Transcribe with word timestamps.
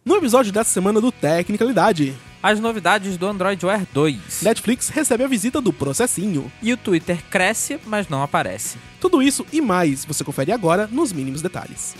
No 0.05 0.15
episódio 0.18 0.51
dessa 0.51 0.70
semana 0.71 1.01
do 1.01 1.11
Tecnicalidade, 1.11 2.15
As 2.43 2.59
novidades 2.59 3.18
do 3.18 3.25
Android 3.25 3.65
Wear 3.65 3.88
2. 3.91 4.43
Netflix 4.43 4.89
recebe 4.89 5.23
a 5.23 5.27
visita 5.27 5.59
do 5.59 5.73
processinho. 5.73 6.52
E 6.61 6.71
o 6.71 6.77
Twitter 6.77 7.18
cresce, 7.29 7.79
mas 7.86 8.07
não 8.07 8.21
aparece. 8.21 8.77
Tudo 9.02 9.21
isso 9.21 9.43
e 9.52 9.59
mais 9.61 10.05
você 10.05 10.23
confere 10.23 10.52
agora 10.52 10.88
nos 10.91 11.11
mínimos 11.11 11.41
detalhes. 11.41 11.95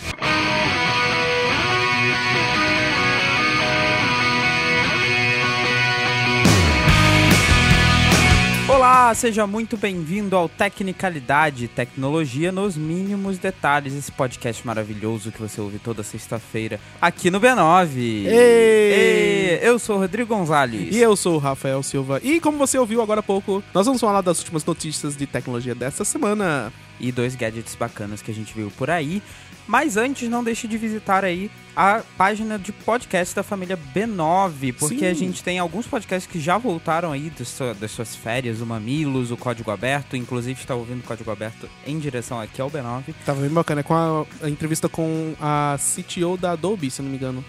Olá, 8.86 9.12
seja 9.16 9.48
muito 9.48 9.76
bem-vindo 9.76 10.36
ao 10.36 10.48
Tecnicalidade, 10.48 11.66
tecnologia 11.66 12.52
nos 12.52 12.76
mínimos 12.76 13.36
detalhes, 13.36 13.92
esse 13.92 14.12
podcast 14.12 14.64
maravilhoso 14.64 15.32
que 15.32 15.40
você 15.40 15.60
ouve 15.60 15.80
toda 15.80 16.04
sexta-feira 16.04 16.78
aqui 17.02 17.28
no 17.28 17.40
B9. 17.40 17.96
Ei! 17.96 18.28
Ei, 18.28 19.58
Eu 19.60 19.80
sou 19.80 19.96
o 19.96 19.98
Rodrigo 19.98 20.32
Gonzalez. 20.32 20.94
E 20.94 21.00
eu 21.00 21.16
sou 21.16 21.34
o 21.34 21.38
Rafael 21.38 21.82
Silva. 21.82 22.20
E 22.22 22.38
como 22.38 22.58
você 22.58 22.78
ouviu 22.78 23.02
agora 23.02 23.18
há 23.18 23.24
pouco, 23.24 23.60
nós 23.74 23.86
vamos 23.86 24.00
falar 24.00 24.20
das 24.20 24.38
últimas 24.38 24.64
notícias 24.64 25.16
de 25.16 25.26
tecnologia 25.26 25.74
dessa 25.74 26.04
semana. 26.04 26.72
E 27.00 27.10
dois 27.12 27.34
gadgets 27.34 27.74
bacanas 27.74 28.22
que 28.22 28.30
a 28.30 28.34
gente 28.34 28.52
viu 28.54 28.70
por 28.76 28.90
aí. 28.90 29.22
Mas 29.68 29.96
antes, 29.96 30.28
não 30.28 30.44
deixe 30.44 30.68
de 30.68 30.78
visitar 30.78 31.24
aí 31.24 31.50
a 31.74 32.00
página 32.16 32.56
de 32.56 32.70
podcast 32.70 33.34
da 33.34 33.42
família 33.42 33.76
B9, 33.92 34.72
porque 34.78 34.98
Sim. 35.00 35.06
a 35.06 35.12
gente 35.12 35.42
tem 35.42 35.58
alguns 35.58 35.88
podcasts 35.88 36.30
que 36.30 36.38
já 36.38 36.56
voltaram 36.56 37.10
aí 37.10 37.30
das, 37.36 37.48
sua- 37.48 37.74
das 37.74 37.90
suas 37.90 38.14
férias, 38.14 38.60
o 38.60 38.66
Mamilos, 38.66 39.32
o 39.32 39.36
Código 39.36 39.72
Aberto, 39.72 40.16
inclusive 40.16 40.60
está 40.60 40.74
ouvindo 40.76 41.00
o 41.00 41.02
Código 41.02 41.30
Aberto 41.32 41.68
em 41.84 41.98
direção 41.98 42.40
aqui 42.40 42.60
ao 42.60 42.70
B9. 42.70 43.12
Tava 43.24 43.40
bem 43.40 43.50
bacana, 43.50 43.80
é 43.80 43.82
com 43.82 43.94
a, 43.94 44.24
a 44.40 44.48
entrevista 44.48 44.88
com 44.88 45.34
a 45.40 45.76
CTO 45.78 46.36
da 46.36 46.52
Adobe, 46.52 46.88
se 46.88 47.02
não 47.02 47.10
me 47.10 47.16
engano. 47.16 47.44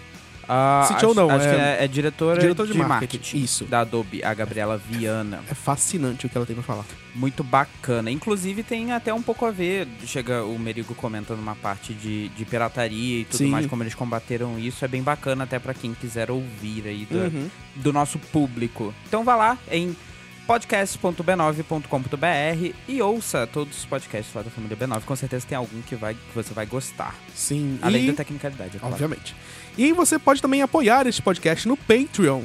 Ah, 0.48 0.86
CTO 0.88 0.94
acho, 1.10 1.14
não, 1.14 1.30
acho 1.30 1.46
é- 1.46 1.54
que 1.54 1.60
é, 1.60 1.84
é 1.84 1.88
diretora 1.88 2.40
diretor 2.40 2.66
de, 2.66 2.72
de 2.72 2.78
marketing, 2.78 3.16
marketing, 3.18 3.36
isso. 3.44 3.64
da 3.66 3.80
Adobe, 3.80 4.24
a 4.24 4.32
Gabriela 4.32 4.78
Viana. 4.78 5.40
É 5.50 5.54
fascinante 5.54 6.24
o 6.26 6.28
que 6.28 6.36
ela 6.36 6.46
tem 6.46 6.54
pra 6.56 6.62
falar. 6.64 6.84
Muito 7.14 7.42
bacana. 7.44 8.10
Inclusive 8.10 8.62
tem 8.62 8.92
até 8.92 9.12
um 9.12 9.20
pouco 9.22 9.44
a 9.44 9.50
ver, 9.50 9.86
chega 10.06 10.44
o 10.44 10.58
Merigo 10.58 10.94
comentando 10.94 11.40
uma 11.40 11.54
parte 11.56 11.92
de, 11.92 12.28
de 12.30 12.44
pirataria 12.44 13.20
e 13.20 13.24
tudo 13.24 13.38
Sim. 13.38 13.50
mais, 13.50 13.66
como 13.66 13.82
eles 13.82 13.94
combateram 13.94 14.58
isso. 14.58 14.84
É 14.84 14.88
bem 14.88 15.02
bacana 15.02 15.44
até 15.44 15.58
pra 15.58 15.74
quem 15.74 15.92
quiser 15.94 16.30
ouvir 16.30 16.84
aí 16.86 17.06
do, 17.10 17.18
Uhum. 17.18 17.50
do 17.76 17.92
nosso 17.92 18.18
público. 18.18 18.94
Então 19.06 19.24
vá 19.24 19.34
lá 19.36 19.58
em 19.70 19.94
podcast.b9.com.br 20.48 22.74
e 22.88 23.02
ouça 23.02 23.46
todos 23.46 23.76
os 23.76 23.84
podcasts 23.84 24.34
lá 24.34 24.40
da 24.40 24.50
família 24.50 24.74
B9. 24.74 25.04
Com 25.04 25.14
certeza 25.14 25.46
tem 25.46 25.58
algum 25.58 25.82
que, 25.82 25.94
vai, 25.94 26.14
que 26.14 26.34
você 26.34 26.54
vai 26.54 26.64
gostar. 26.64 27.14
Sim. 27.34 27.78
Além 27.82 28.04
e... 28.04 28.06
da 28.10 28.14
tecnicalidade, 28.14 28.76
é 28.76 28.80
claro. 28.80 28.94
Obviamente. 28.94 29.36
E 29.76 29.92
você 29.92 30.18
pode 30.18 30.40
também 30.40 30.62
apoiar 30.62 31.06
este 31.06 31.20
podcast 31.20 31.68
no 31.68 31.76
Patreon. 31.76 32.44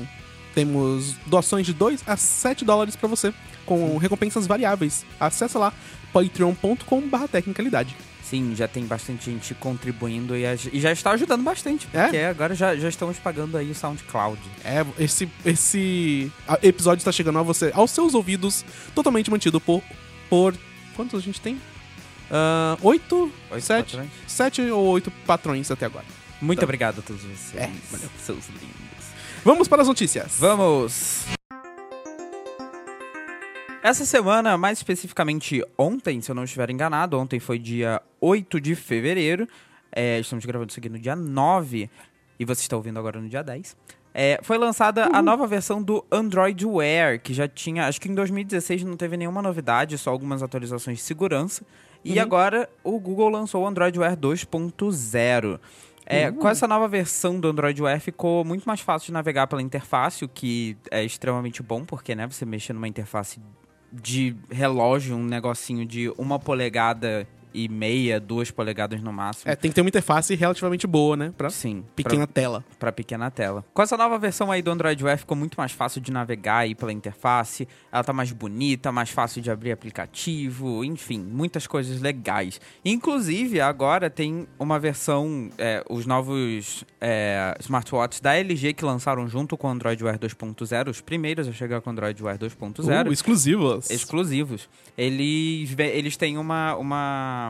Temos 0.53 1.13
doações 1.25 1.65
de 1.65 1.73
2 1.73 2.03
a 2.05 2.17
7 2.17 2.65
dólares 2.65 2.97
pra 2.97 3.07
você, 3.07 3.33
com 3.65 3.97
recompensas 3.97 4.45
variáveis. 4.45 5.05
Acesse 5.17 5.57
lá 5.57 5.71
patreon.com.br 6.11 7.27
tecnicalidade. 7.31 7.95
Sim, 8.23 8.55
já 8.55 8.67
tem 8.67 8.85
bastante 8.85 9.25
gente 9.29 9.53
contribuindo 9.55 10.35
e, 10.35 10.43
e 10.71 10.79
já 10.79 10.91
está 10.91 11.11
ajudando 11.11 11.43
bastante. 11.43 11.88
É? 11.93 12.03
Porque 12.03 12.17
agora 12.19 12.55
já, 12.55 12.75
já 12.75 12.88
estamos 12.89 13.19
pagando 13.19 13.57
aí 13.57 13.69
o 13.69 13.75
SoundCloud. 13.75 14.39
É, 14.63 14.85
esse, 14.97 15.29
esse 15.45 16.31
episódio 16.61 17.01
está 17.01 17.11
chegando 17.11 17.38
a 17.39 17.44
você, 17.44 17.71
aos 17.75 17.91
seus 17.91 18.13
ouvidos, 18.13 18.63
totalmente 18.95 19.29
mantido 19.29 19.59
por. 19.59 19.84
por 20.29 20.56
quantos 20.95 21.19
a 21.19 21.23
gente 21.23 21.39
tem? 21.41 21.59
Ah, 22.31 22.78
oito? 22.81 23.31
Oito 23.51 23.63
sete? 23.63 23.91
patrões. 23.91 24.09
Sete 24.25 24.61
ou 24.72 24.85
oito 24.88 25.11
patrões 25.28 25.69
até 25.69 25.85
agora. 25.85 26.05
Muito 26.41 26.59
Tá. 26.59 26.66
obrigado 26.66 27.00
a 27.00 27.01
todos 27.01 27.22
vocês. 27.22 27.53
É, 27.55 27.69
valeu. 27.91 28.09
Seus 28.25 28.47
lindos. 28.47 29.05
Vamos 29.45 29.67
para 29.67 29.81
as 29.81 29.88
notícias. 29.88 30.34
Vamos! 30.40 31.42
Essa 33.83 34.05
semana, 34.05 34.57
mais 34.57 34.77
especificamente 34.77 35.61
ontem, 35.77 36.21
se 36.21 36.31
eu 36.31 36.35
não 36.35 36.45
estiver 36.45 36.69
enganado, 36.69 37.19
ontem 37.19 37.38
foi 37.38 37.59
dia 37.59 38.01
8 38.21 38.61
de 38.61 38.75
fevereiro. 38.75 39.45
É, 39.91 40.19
estamos 40.21 40.45
gravando 40.45 40.69
isso 40.71 40.79
aqui 40.79 40.88
no 40.88 40.97
dia 40.97 41.17
9 41.17 41.89
e 42.39 42.45
você 42.45 42.61
está 42.61 42.77
ouvindo 42.77 42.97
agora 42.97 43.19
no 43.19 43.27
dia 43.27 43.43
10. 43.43 43.75
É, 44.13 44.39
foi 44.41 44.57
lançada 44.57 45.09
a 45.11 45.22
nova 45.22 45.45
versão 45.45 45.83
do 45.83 46.05
Android 46.09 46.66
Wear, 46.66 47.19
que 47.19 47.33
já 47.33 47.45
tinha. 47.45 47.85
Acho 47.85 47.99
que 47.99 48.07
em 48.07 48.16
2016 48.16 48.85
não 48.85 48.95
teve 48.95 49.17
nenhuma 49.17 49.41
novidade, 49.41 49.97
só 49.97 50.11
algumas 50.11 50.41
atualizações 50.41 50.99
de 50.99 51.03
segurança. 51.03 51.66
E 52.05 52.13
Uhum. 52.13 52.22
agora 52.22 52.69
o 52.85 52.97
Google 52.97 53.27
lançou 53.27 53.63
o 53.63 53.67
Android 53.67 53.99
Wear 53.99 54.16
2.0. 54.16 55.59
É, 56.05 56.31
Com 56.31 56.47
essa 56.47 56.67
nova 56.67 56.88
versão 56.88 57.38
do 57.38 57.49
Android 57.49 57.81
Wear 57.81 57.99
ficou 57.99 58.45
muito 58.45 58.63
mais 58.66 58.79
fácil 58.79 59.07
de 59.07 59.11
navegar 59.13 59.47
pela 59.47 59.61
interface, 59.61 60.23
o 60.23 60.29
que 60.29 60.77
é 60.89 61.03
extremamente 61.03 61.61
bom, 61.61 61.83
porque 61.83 62.13
né, 62.16 62.27
você 62.27 62.45
mexer 62.45 62.72
numa 62.73 62.88
interface 62.88 63.41
de 63.93 64.35
relógio, 64.49 65.15
um 65.15 65.23
negocinho 65.23 65.85
de 65.85 66.09
uma 66.17 66.39
polegada 66.39 67.27
e 67.53 67.68
meia, 67.69 68.19
duas 68.19 68.50
polegadas 68.52 69.02
no 69.02 69.12
máximo. 69.14 69.52
É, 69.52 69.56
tem 69.56 69.69
que 69.72 69.75
ter 69.75 69.81
uma 69.81 69.90
interface 69.90 70.36
relativamente 70.36 70.88
boa, 70.88 71.16
né? 71.16 71.34
Pra 71.38 71.50
Sim, 71.50 71.84
pequena 71.96 72.25
tela. 72.28 72.64
para 72.80 72.91
pequena 72.91 73.30
tela. 73.30 73.64
Com 73.74 73.81
essa 73.81 73.96
nova 73.97 74.18
versão 74.18 74.52
aí 74.52 74.62
do 74.62 74.72
Android 74.72 75.03
Wear 75.03 75.18
ficou 75.18 75.38
muito 75.38 75.56
mais 75.58 75.72
fácil 75.72 76.02
de 76.02 76.12
navegar 76.12 76.58
aí 76.59 76.75
pela 76.75 76.91
interface. 76.91 77.68
Ela 77.91 78.03
tá 78.03 78.14
mais 78.14 78.31
bonita, 78.31 78.91
mais 78.91 79.09
fácil 79.09 79.41
de 79.41 79.52
abrir 79.52 79.72
aplicativo, 79.72 80.84
enfim, 80.84 81.19
muitas 81.19 81.68
coisas 81.68 82.02
legais. 82.02 82.59
Inclusive, 82.84 83.59
agora 83.62 84.09
tem 84.09 84.47
uma 84.59 84.80
versão, 84.80 85.50
é, 85.58 85.84
os 85.90 86.06
novos 86.06 86.84
é, 87.00 87.56
smartwatches 87.59 88.20
da 88.22 88.34
LG 88.35 88.74
que 88.74 88.85
lançaram 88.85 89.28
junto 89.28 89.58
com 89.58 89.68
o 89.68 89.72
Android 89.72 90.03
Wear 90.03 90.18
2.0, 90.18 90.90
os 90.90 91.02
primeiros 91.02 91.47
a 91.47 91.52
chegar 91.52 91.81
com 91.81 91.90
o 91.90 91.91
Android 91.94 92.22
Wear 92.24 92.38
2.0 92.38 93.08
Uh, 93.08 93.12
exclusivas. 93.12 93.90
exclusivos. 93.90 94.70
Eles, 94.97 95.75
eles 95.78 96.16
têm 96.18 96.38
uma, 96.38 96.75
uma. 96.75 97.42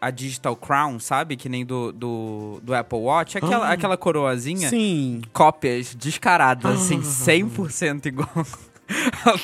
A 0.00 0.10
Digital 0.10 0.56
Crown, 0.56 0.98
sabe? 0.98 1.36
Que 1.36 1.48
nem 1.48 1.64
do, 1.64 1.92
do, 1.92 2.60
do 2.62 2.74
Apple 2.74 2.98
Watch. 2.98 3.38
Aquela, 3.38 3.68
Ah. 3.68 3.72
aquela 3.72 3.96
coroazinha. 3.96 4.68
Sim. 4.68 5.22
Cópias 5.32 5.94
descaradas, 5.94 6.80
assim, 6.82 6.98
Ah. 6.98 7.02
100% 7.02 8.06
igual 8.06 8.28
ao, 9.24 9.34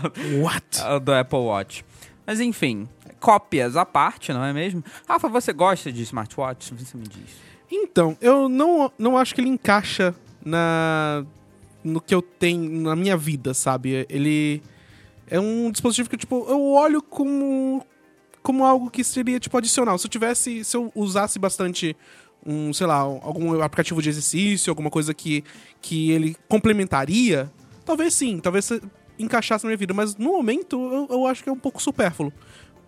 ao- 0.00 0.42
What? 0.42 0.80
ao 0.82 1.00
do 1.00 1.12
Apple 1.12 1.38
Watch. 1.38 1.84
Mas 2.26 2.40
enfim, 2.40 2.88
cópias 3.20 3.76
à 3.76 3.84
parte, 3.84 4.32
não 4.32 4.42
é 4.44 4.52
mesmo? 4.52 4.82
Rafa, 5.08 5.28
você 5.28 5.52
gosta 5.52 5.92
de 5.92 6.02
smartwatch? 6.02 6.72
Você 6.74 6.96
me 6.96 7.04
diz. 7.06 7.36
Então, 7.70 8.16
eu 8.20 8.48
não, 8.48 8.90
não 8.98 9.16
acho 9.18 9.34
que 9.34 9.40
ele 9.40 9.50
encaixa 9.50 10.14
na 10.44 11.24
no 11.84 12.00
que 12.00 12.12
eu 12.14 12.20
tenho 12.22 12.68
na 12.80 12.96
minha 12.96 13.16
vida, 13.16 13.54
sabe? 13.54 14.06
Ele 14.08 14.60
é 15.28 15.38
um 15.38 15.70
dispositivo 15.70 16.08
que 16.10 16.16
tipo 16.16 16.44
eu 16.48 16.60
olho 16.72 17.00
como 17.00 17.84
como 18.46 18.64
algo 18.64 18.88
que 18.88 19.02
seria 19.02 19.40
tipo 19.40 19.58
adicional. 19.58 19.98
Se 19.98 20.06
eu 20.06 20.10
tivesse, 20.10 20.62
se 20.62 20.76
eu 20.76 20.92
usasse 20.94 21.36
bastante 21.36 21.96
um, 22.46 22.72
sei 22.72 22.86
lá, 22.86 22.98
algum 22.98 23.60
aplicativo 23.60 24.00
de 24.00 24.08
exercício, 24.08 24.70
alguma 24.70 24.88
coisa 24.88 25.12
que 25.12 25.42
que 25.82 26.12
ele 26.12 26.36
complementaria, 26.48 27.50
talvez 27.84 28.14
sim, 28.14 28.38
talvez 28.38 28.70
encaixasse 29.18 29.64
na 29.64 29.70
minha 29.70 29.76
vida, 29.76 29.92
mas 29.92 30.14
no 30.14 30.30
momento 30.30 30.76
eu, 30.92 31.08
eu 31.10 31.26
acho 31.26 31.42
que 31.42 31.48
é 31.48 31.52
um 31.52 31.58
pouco 31.58 31.82
supérfluo. 31.82 32.32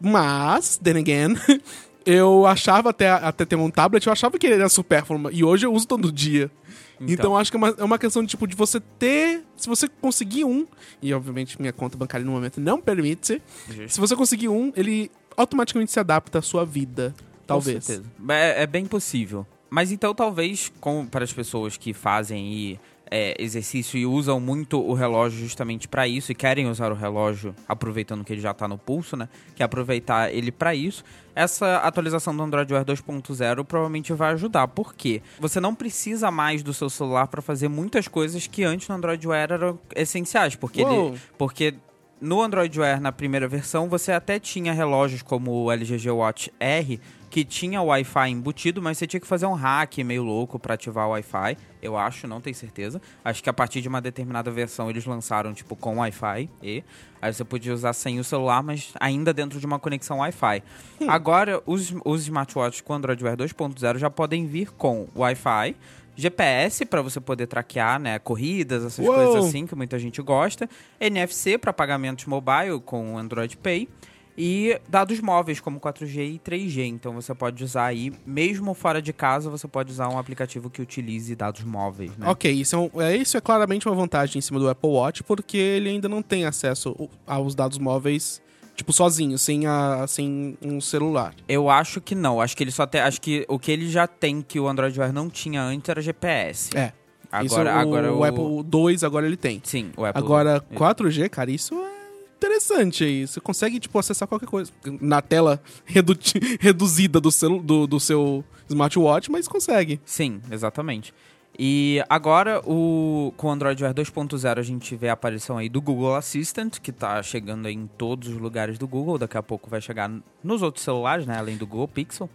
Mas, 0.01 0.79
then 0.81 0.97
again, 0.97 1.35
eu 2.07 2.47
achava 2.47 2.91
até, 2.91 3.11
até 3.11 3.45
ter 3.45 3.57
um 3.57 3.69
tablet, 3.69 4.07
eu 4.07 4.13
achava 4.13 4.39
que 4.39 4.47
ele 4.47 4.55
era 4.55 4.69
supérfluo, 4.69 5.29
e 5.33 5.43
hoje 5.43 5.67
eu 5.67 5.73
uso 5.73 5.89
todo 5.89 6.13
dia. 6.13 6.53
Então, 7.01 7.13
Então. 7.15 7.37
acho 7.37 7.51
que 7.51 7.57
é 7.57 7.59
uma, 7.59 7.75
é 7.79 7.83
uma 7.83 7.99
questão 7.99 8.23
de, 8.23 8.29
tipo, 8.29 8.47
de 8.47 8.55
você 8.55 8.79
ter. 8.79 9.43
Se 9.57 9.69
você 9.69 9.89
conseguir 9.89 10.45
um, 10.45 10.69
e 11.03 11.13
obviamente 11.13 11.61
minha 11.61 11.73
conta 11.73 11.97
bancária 11.97 12.25
no 12.25 12.31
momento 12.31 12.61
não 12.61 12.81
permite, 12.81 13.43
se 13.89 13.99
você 13.99 14.15
conseguir 14.15 14.49
um, 14.49 14.73
ele 14.77 15.11
automaticamente 15.39 15.93
se 15.93 16.01
adapta 16.01 16.41
à 16.41 16.43
sua 16.43 16.67
vida. 16.67 17.15
Talvez. 17.47 17.79
Com 17.79 17.81
certeza. 17.81 18.11
É, 18.29 18.65
é 18.65 18.67
bem 18.67 18.85
possível. 18.85 19.47
Mas 19.71 19.93
então, 19.93 20.15
talvez, 20.15 20.73
com, 20.81 21.07
para 21.07 21.25
as 21.25 21.33
pessoas 21.33 21.77
que 21.77 21.95
fazem 21.95 22.39
aí, 22.39 22.81
é, 23.11 23.35
exercício 23.39 23.99
e 23.99 24.05
usam 24.05 24.39
muito 24.39 24.81
o 24.81 24.93
relógio 24.93 25.39
justamente 25.39 25.89
para 25.89 26.07
isso 26.07 26.33
e 26.33 26.35
querem 26.35 26.69
usar 26.69 26.93
o 26.93 26.95
relógio 26.95 27.55
aproveitando 27.67 28.25
que 28.25 28.33
ele 28.33 28.41
já 28.41 28.51
está 28.51 28.69
no 28.69 28.77
pulso, 28.77 29.17
né? 29.17 29.29
Que 29.55 29.63
é 29.63 29.67
aproveitar 29.67 30.33
ele 30.33 30.53
para 30.53 30.75
isso. 30.75 31.05
Essa 31.35 31.77
atualização 31.79 32.37
do 32.37 32.43
Android 32.43 32.73
Wear 32.73 32.85
2.0 32.85 33.65
provavelmente 33.65 34.13
vai 34.13 34.33
ajudar. 34.33 34.69
Por 34.69 34.95
quê? 34.95 35.23
Você 35.39 35.61
não 35.61 35.75
precisa 35.75 36.31
mais 36.31 36.63
do 36.63 36.75
seu 36.75 36.91
celular 36.91 37.29
para 37.29 37.41
fazer 37.41 37.69
muitas 37.69 38.09
coisas 38.09 38.47
que 38.47 38.65
antes 38.65 38.89
no 38.89 38.97
Android 38.97 39.27
Wear 39.27 39.53
eram 39.53 39.79
essenciais, 39.95 40.57
porque 40.57 40.83
Uou. 40.83 41.09
ele, 41.09 41.21
porque 41.39 41.75
no 42.21 42.43
Android 42.43 42.79
Wear, 42.79 43.01
na 43.01 43.13
primeira 43.13 43.47
versão, 43.47 43.89
você 43.89 44.13
até 44.13 44.39
tinha 44.39 44.73
relógios 44.73 45.23
como 45.23 45.65
o 45.65 45.73
LG 45.73 46.11
Watch 46.11 46.53
R, 46.59 47.01
que 47.31 47.45
tinha 47.45 47.83
Wi-Fi 47.83 48.31
embutido, 48.31 48.81
mas 48.81 48.99
você 48.99 49.07
tinha 49.07 49.21
que 49.21 49.27
fazer 49.27 49.47
um 49.47 49.53
hack 49.53 49.99
meio 49.99 50.23
louco 50.23 50.59
para 50.59 50.75
ativar 50.75 51.07
o 51.07 51.11
Wi-Fi. 51.11 51.57
Eu 51.83 51.97
acho, 51.97 52.27
não 52.27 52.41
tenho 52.41 52.57
certeza. 52.57 53.01
Acho 53.25 53.43
que 53.43 53.51
a 53.51 53.53
partir 53.53 53.81
de 53.81 53.89
uma 53.89 54.01
determinada 54.01 54.51
versão 54.51 54.89
eles 54.89 55.05
lançaram 55.05 55.53
tipo 55.53 55.77
com 55.77 55.99
Wi-Fi 55.99 56.49
e 56.63 56.83
aí 57.21 57.33
você 57.33 57.45
podia 57.45 57.75
usar 57.75 57.93
sem 57.93 58.19
o 58.19 58.25
celular, 58.25 58.63
mas 58.63 58.93
ainda 58.99 59.33
dentro 59.33 59.61
de 59.61 59.67
uma 59.67 59.79
conexão 59.79 60.19
Wi-Fi. 60.19 60.63
Agora 61.07 61.63
os, 61.67 61.95
os 62.05 62.23
smartwatches 62.23 62.81
com 62.81 62.95
Android 62.95 63.23
Wear 63.23 63.37
2.0 63.37 63.99
já 63.99 64.11
podem 64.11 64.47
vir 64.47 64.71
com 64.73 65.07
Wi-Fi. 65.15 65.77
GPS 66.21 66.85
para 66.85 67.01
você 67.01 67.21
poder 67.21 67.47
traquear, 67.47 68.01
né, 68.01 68.19
corridas, 68.19 68.85
essas 68.85 69.07
Uou! 69.07 69.15
coisas 69.15 69.45
assim 69.47 69.67
que 69.67 69.75
muita 69.77 69.99
gente 70.01 70.21
gosta, 70.21 70.69
NFC 71.01 71.57
para 71.57 71.73
pagamentos 71.73 72.25
mobile 72.27 72.81
com 72.85 73.17
Android 73.17 73.57
Pay 73.57 73.89
e 74.37 74.81
dados 74.89 75.21
móveis 75.21 75.61
como 75.61 75.79
4G 75.81 76.35
e 76.35 76.39
3G. 76.41 76.85
Então 76.87 77.13
você 77.13 77.33
pode 77.35 77.63
usar 77.63 77.87
aí, 77.87 78.13
mesmo 78.27 78.75
fora 78.75 79.01
de 79.01 79.13
casa, 79.13 79.49
você 79.49 79.67
pode 79.69 79.93
usar 79.93 80.09
um 80.09 80.19
aplicativo 80.19 80.69
que 80.69 80.83
utilize 80.83 81.35
dados 81.37 81.63
móveis, 81.63 82.17
né? 82.17 82.29
Ok, 82.29 82.51
isso 82.51 82.75
é, 82.75 82.79
um- 82.79 83.03
é- 83.03 83.17
isso 83.17 83.37
é 83.37 83.41
claramente 83.41 83.89
uma 83.89 83.95
vantagem 83.97 84.39
em 84.39 84.43
cima 84.43 84.59
do 84.59 84.69
Apple 84.69 84.91
Watch, 84.91 85.23
porque 85.23 85.57
ele 85.57 85.89
ainda 85.89 86.09
não 86.09 86.21
tem 86.23 86.45
acesso 86.45 87.09
aos 87.27 87.55
dados 87.55 87.79
móveis, 87.79 88.41
tipo, 88.79 88.93
sozinho, 88.93 89.37
sem, 89.37 89.67
a, 89.67 90.07
sem 90.07 90.57
um 90.63 90.81
celular. 90.81 91.35
Eu 91.49 91.69
acho 91.69 92.01
que 92.01 92.15
não. 92.15 92.41
Acho 92.41 92.57
que 92.57 92.63
ele 92.63 92.71
só 92.71 92.87
tem. 92.87 93.01
Acho 93.01 93.21
que 93.21 93.45
o 93.49 93.59
que 93.59 93.73
ele 93.73 93.91
já 93.91 94.07
tem 94.07 94.41
que 94.41 94.59
o 94.61 94.69
Android 94.69 94.99
Wear 94.99 95.13
não 95.13 95.29
tinha 95.29 95.61
antes 95.61 95.89
era 95.91 96.01
GPS. 96.01 96.71
É. 96.77 96.93
Agora, 97.31 97.45
isso, 97.45 97.57
o, 97.57 97.69
agora 97.69 98.13
o 98.15 98.19
o 98.21 98.25
Apple 98.25 98.63
2 98.65 99.05
agora 99.05 99.27
ele 99.27 99.37
tem. 99.37 99.61
Sim, 99.65 99.91
o 99.97 100.05
Apple. 100.05 100.23
Agora, 100.23 100.65
4G, 100.75 101.29
cara, 101.29 101.51
isso 101.51 101.75
é 101.75 101.99
interessante 102.39 103.03
aí. 103.05 103.27
Você 103.27 103.41
consegue, 103.41 103.81
tipo, 103.81 103.99
acessar 103.99 104.27
qualquer 104.29 104.47
coisa. 104.47 104.71
Na 105.01 105.21
tela 105.21 105.61
redu- 105.85 106.17
reduzida 106.61 107.21
do, 107.21 107.31
celu- 107.33 107.61
do, 107.63 107.87
do 107.87 107.99
seu 108.01 108.43
smartwatch, 108.69 109.31
mas 109.31 109.47
consegue. 109.49 110.01
Sim, 110.07 110.41
exatamente. 110.51 111.13
E 111.61 112.01
agora, 112.09 112.61
o, 112.65 113.33
com 113.37 113.49
o 113.49 113.51
Android 113.51 113.83
Wear 113.83 113.93
2.0, 113.93 114.59
a 114.59 114.63
gente 114.63 114.95
vê 114.95 115.09
a 115.09 115.15
aparição 115.15 115.59
aí 115.59 115.69
do 115.69 115.81
Google 115.81 116.15
Assistant, 116.15 116.79
que 116.79 116.93
tá 116.93 117.21
chegando 117.23 117.67
aí 117.67 117.75
em 117.75 117.89
todos 117.89 118.29
os 118.29 118.37
lugares 118.37 118.79
do 118.79 118.87
Google. 118.87 119.19
Daqui 119.19 119.37
a 119.37 119.43
pouco 119.43 119.69
vai 119.69 119.81
chegar 119.81 120.09
nos 120.45 120.63
outros 120.63 120.85
celulares, 120.85 121.27
né? 121.27 121.37
Além 121.37 121.57
do 121.57 121.67
Google 121.67 121.89
Pixel. 121.89 122.31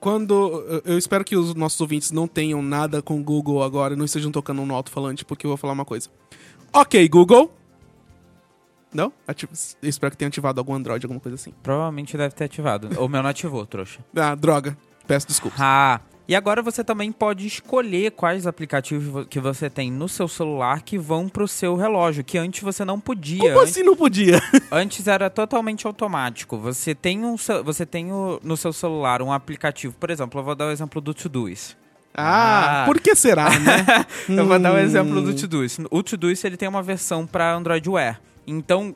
Quando. 0.00 0.82
eu- 0.84 0.96
espero 0.98 1.22
que 1.24 1.36
os 1.36 1.54
nossos 1.54 1.80
ouvintes 1.80 2.10
não 2.10 2.26
tenham 2.26 2.62
nada 2.62 3.02
com 3.02 3.18
o 3.20 3.22
Google 3.22 3.62
agora, 3.62 3.94
não 3.94 4.04
estejam 4.06 4.30
tocando 4.32 4.64
no 4.64 4.74
alto-falante, 4.74 5.24
porque 5.24 5.44
eu 5.46 5.50
vou 5.50 5.56
falar 5.58 5.72
uma 5.74 5.84
coisa. 5.84 6.08
Ok, 6.72 7.06
Google. 7.08 7.50
Não? 8.92 9.12
Ati- 9.26 9.48
Eu 9.82 9.88
espero 9.88 10.10
que 10.12 10.16
tenha 10.16 10.28
ativado 10.28 10.60
algum 10.60 10.72
Android, 10.74 11.04
alguma 11.04 11.20
coisa 11.20 11.34
assim. 11.34 11.52
Provavelmente 11.62 12.16
deve 12.16 12.34
ter 12.34 12.44
ativado. 12.44 12.88
Ou 12.98 13.08
meu 13.08 13.22
não 13.22 13.28
ativou, 13.30 13.66
trouxa. 13.66 14.00
Ah, 14.16 14.34
droga. 14.34 14.76
Peço 15.06 15.26
desculpas. 15.26 15.60
Ah, 15.60 16.00
e 16.26 16.34
agora 16.34 16.62
você 16.62 16.82
também 16.82 17.12
pode 17.12 17.46
escolher 17.46 18.10
quais 18.12 18.46
aplicativos 18.46 19.04
vo- 19.04 19.24
que 19.26 19.38
você 19.40 19.68
tem 19.68 19.90
no 19.92 20.08
seu 20.08 20.26
celular 20.26 20.82
que 20.82 20.96
vão 20.98 21.28
pro 21.28 21.46
seu 21.46 21.76
relógio, 21.76 22.24
que 22.24 22.38
antes 22.38 22.62
você 22.62 22.84
não 22.84 22.98
podia. 22.98 23.40
Como 23.40 23.58
Antes- 23.58 23.70
assim 23.72 23.82
não 23.82 23.94
podia? 23.96 24.40
Antes 24.72 25.06
era 25.06 25.28
totalmente 25.28 25.86
automático. 25.86 26.56
Você 26.58 26.94
tem, 26.94 27.24
um, 27.24 27.36
você 27.64 27.84
tem 27.86 28.12
o- 28.12 28.40
no 28.42 28.56
seu 28.56 28.72
celular 28.72 29.20
um 29.22 29.32
aplicativo, 29.32 29.94
por 29.98 30.10
exemplo, 30.10 30.40
eu 30.40 30.44
vou 30.44 30.54
dar 30.54 30.66
o 30.66 30.70
exemplo 30.70 31.00
do 31.00 31.12
Todoist. 31.12 31.76
Ah, 32.16 32.82
Ah. 32.82 32.86
por 32.86 33.00
que 33.00 33.14
será, 33.16 33.50
né? 33.58 33.84
Eu 34.28 34.46
vou 34.46 34.56
dar 34.58 34.72
o 34.72 34.76
Hum. 34.76 34.78
exemplo 34.78 35.20
do 35.20 35.34
Todoist. 35.34 35.80
O 35.90 36.00
Todoist 36.00 36.44
ele 36.46 36.56
tem 36.56 36.68
uma 36.68 36.80
versão 36.80 37.26
para 37.26 37.52
Android 37.52 37.88
Wear. 37.90 38.20
Então, 38.46 38.94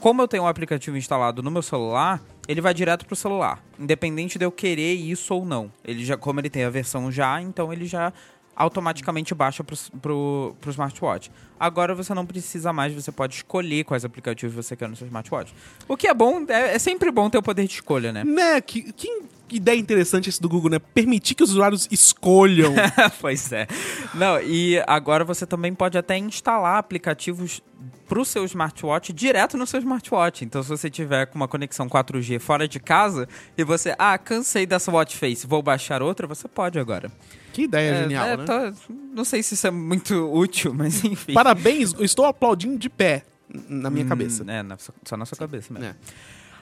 como 0.00 0.20
eu 0.20 0.26
tenho 0.26 0.42
um 0.42 0.48
aplicativo 0.48 0.96
instalado 0.96 1.42
no 1.44 1.50
meu 1.50 1.62
celular, 1.62 2.20
ele 2.48 2.60
vai 2.60 2.72
direto 2.72 3.06
pro 3.06 3.16
celular, 3.16 3.62
independente 3.78 4.38
de 4.38 4.44
eu 4.44 4.52
querer 4.52 4.94
isso 4.94 5.34
ou 5.34 5.44
não. 5.44 5.72
Ele 5.84 6.04
já, 6.04 6.16
como 6.16 6.40
ele 6.40 6.50
tem 6.50 6.64
a 6.64 6.70
versão 6.70 7.10
já, 7.10 7.40
então 7.40 7.72
ele 7.72 7.86
já 7.86 8.12
automaticamente 8.56 9.34
baixa 9.34 9.62
pro, 9.62 9.76
pro, 10.00 10.56
pro 10.60 10.70
smartwatch. 10.70 11.30
Agora 11.60 11.94
você 11.94 12.14
não 12.14 12.24
precisa 12.24 12.72
mais, 12.72 12.92
você 12.94 13.12
pode 13.12 13.34
escolher 13.34 13.84
quais 13.84 14.04
aplicativos 14.04 14.54
você 14.54 14.74
quer 14.74 14.88
no 14.88 14.96
seu 14.96 15.06
smartwatch. 15.06 15.54
O 15.86 15.96
que 15.96 16.08
é 16.08 16.14
bom, 16.14 16.44
é, 16.48 16.74
é 16.74 16.78
sempre 16.78 17.10
bom 17.10 17.28
ter 17.28 17.38
o 17.38 17.42
poder 17.42 17.66
de 17.66 17.74
escolha, 17.74 18.12
né? 18.12 18.24
né? 18.24 18.60
Que, 18.60 18.92
que 18.92 19.08
ideia 19.50 19.78
interessante 19.78 20.28
esse 20.28 20.40
do 20.40 20.48
Google, 20.48 20.70
né? 20.70 20.78
Permitir 20.78 21.34
que 21.34 21.42
os 21.42 21.50
usuários 21.50 21.86
escolham. 21.90 22.74
pois 23.20 23.52
é. 23.52 23.66
Não, 24.14 24.40
e 24.40 24.82
agora 24.86 25.24
você 25.24 25.46
também 25.46 25.74
pode 25.74 25.96
até 25.96 26.16
instalar 26.16 26.78
aplicativos 26.78 27.62
pro 28.08 28.24
seu 28.24 28.44
smartwatch 28.44 29.12
direto 29.12 29.56
no 29.56 29.66
seu 29.66 29.80
smartwatch. 29.80 30.44
Então, 30.44 30.62
se 30.62 30.68
você 30.68 30.88
tiver 30.88 31.26
com 31.26 31.36
uma 31.36 31.48
conexão 31.48 31.88
4G 31.88 32.38
fora 32.38 32.66
de 32.66 32.80
casa 32.80 33.28
e 33.56 33.64
você, 33.64 33.94
ah, 33.98 34.16
cansei 34.16 34.64
dessa 34.66 34.90
watch 34.90 35.16
face, 35.16 35.46
vou 35.46 35.62
baixar 35.62 36.02
outra, 36.02 36.26
você 36.26 36.48
pode 36.48 36.78
agora. 36.78 37.10
Que 37.56 37.62
ideia 37.62 38.02
genial, 38.02 38.26
é, 38.26 38.36
né? 38.36 38.74
não 39.14 39.24
sei 39.24 39.42
se 39.42 39.54
isso 39.54 39.66
é 39.66 39.70
muito 39.70 40.14
útil, 40.32 40.74
mas 40.74 41.02
enfim. 41.04 41.32
Parabéns, 41.32 41.94
estou 42.00 42.24
aplaudindo 42.26 42.78
de 42.78 42.88
pé 42.90 43.24
na 43.68 43.88
minha 43.90 44.04
Hum, 44.04 44.08
cabeça. 44.08 44.44
É, 44.46 44.62
na 44.62 44.76
só 44.78 45.16
na 45.16 45.24
sua 45.24 45.38
cabeça 45.38 45.72
mesmo. 45.72 45.88
É. 45.88 45.94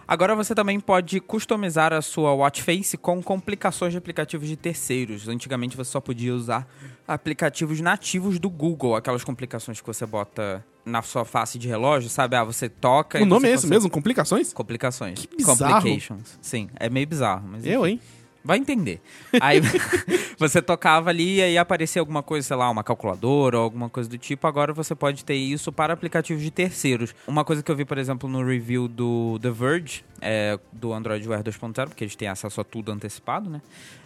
Agora 0.07 0.35
você 0.37 0.55
também 0.55 0.79
pode 0.79 1.19
customizar 1.19 1.91
a 1.95 2.03
sua 2.03 2.35
watch 2.35 2.63
face 2.63 2.95
com 2.97 3.23
complicações 3.23 3.91
de 3.93 3.97
aplicativos 3.99 4.47
de 4.47 4.55
terceiros. 4.55 5.27
Antigamente 5.29 5.77
você 5.79 5.91
só 5.91 5.99
podia 6.01 6.35
usar 6.35 6.69
aplicativos 7.09 7.81
nativos 7.81 8.39
do 8.39 8.51
Google, 8.51 8.95
aquelas 8.97 9.25
complicações 9.25 9.81
que 9.81 9.87
você 9.87 10.05
bota 10.05 10.63
na 10.85 11.01
sua 11.01 11.25
face 11.25 11.59
de 11.59 11.67
relógio, 11.69 12.11
sabe? 12.11 12.37
Ah, 12.37 12.45
você 12.45 12.69
toca 12.69 13.19
O 13.19 13.23
e 13.23 13.25
nome 13.25 13.47
é 13.49 13.53
esse 13.53 13.63
consegue- 13.63 13.75
mesmo? 13.75 13.89
Complicações? 13.91 14.53
Complicações. 14.53 15.19
Que 15.27 15.37
bizarro. 15.39 15.73
Complications. 15.77 16.39
Sim, 16.43 16.69
é 16.77 16.91
meio 16.91 17.07
bizarro, 17.07 17.49
mas 17.51 17.65
Eu, 17.65 17.87
enfim. 17.87 17.93
hein? 17.95 18.01
Vai 18.45 18.59
entender. 18.59 19.01
Aí 19.41 19.63
você 20.39 20.61
tocava 20.61 21.09
ali 21.09 21.37
e 21.37 21.43
aí 21.43 21.57
aparecia 21.57 22.01
alguma 22.01 22.23
coisa, 22.23 22.47
sei 22.47 22.57
lá, 22.57 22.69
uma 22.69 22.85
calculadora 22.85 23.57
ou 23.57 23.65
alguma 23.65 23.89
coisa 23.89 24.09
do 24.09 24.19
tipo. 24.19 24.47
Agora 24.47 24.75
você 24.75 24.95
pode 24.95 25.25
ter 25.25 25.35
isso 25.35 25.73
para 25.73 25.95
aplicativos 25.95 26.43
de 26.43 26.51
terceiros. 26.51 27.15
Uma 27.27 27.43
coisa 27.43 27.63
que 27.63 27.71
eu 27.71 27.77
vi, 27.77 27.87
por 27.87 27.97
exemplo, 27.97 28.29
no 28.29 28.45
review 28.45 28.87
do 28.87 29.39
The 29.41 29.51
Verge, 29.51 30.05
é, 30.21 30.59
do 30.71 30.93
Android 30.93 31.27
Wear 31.27 31.43
2.0, 31.43 31.89
porque 31.89 32.05
eles 32.05 32.15
têm 32.17 32.29
acesso 32.29 32.61
a 32.61 32.65
tudo 32.65 32.93
antecipado, 32.93 33.49
né? 33.49 33.63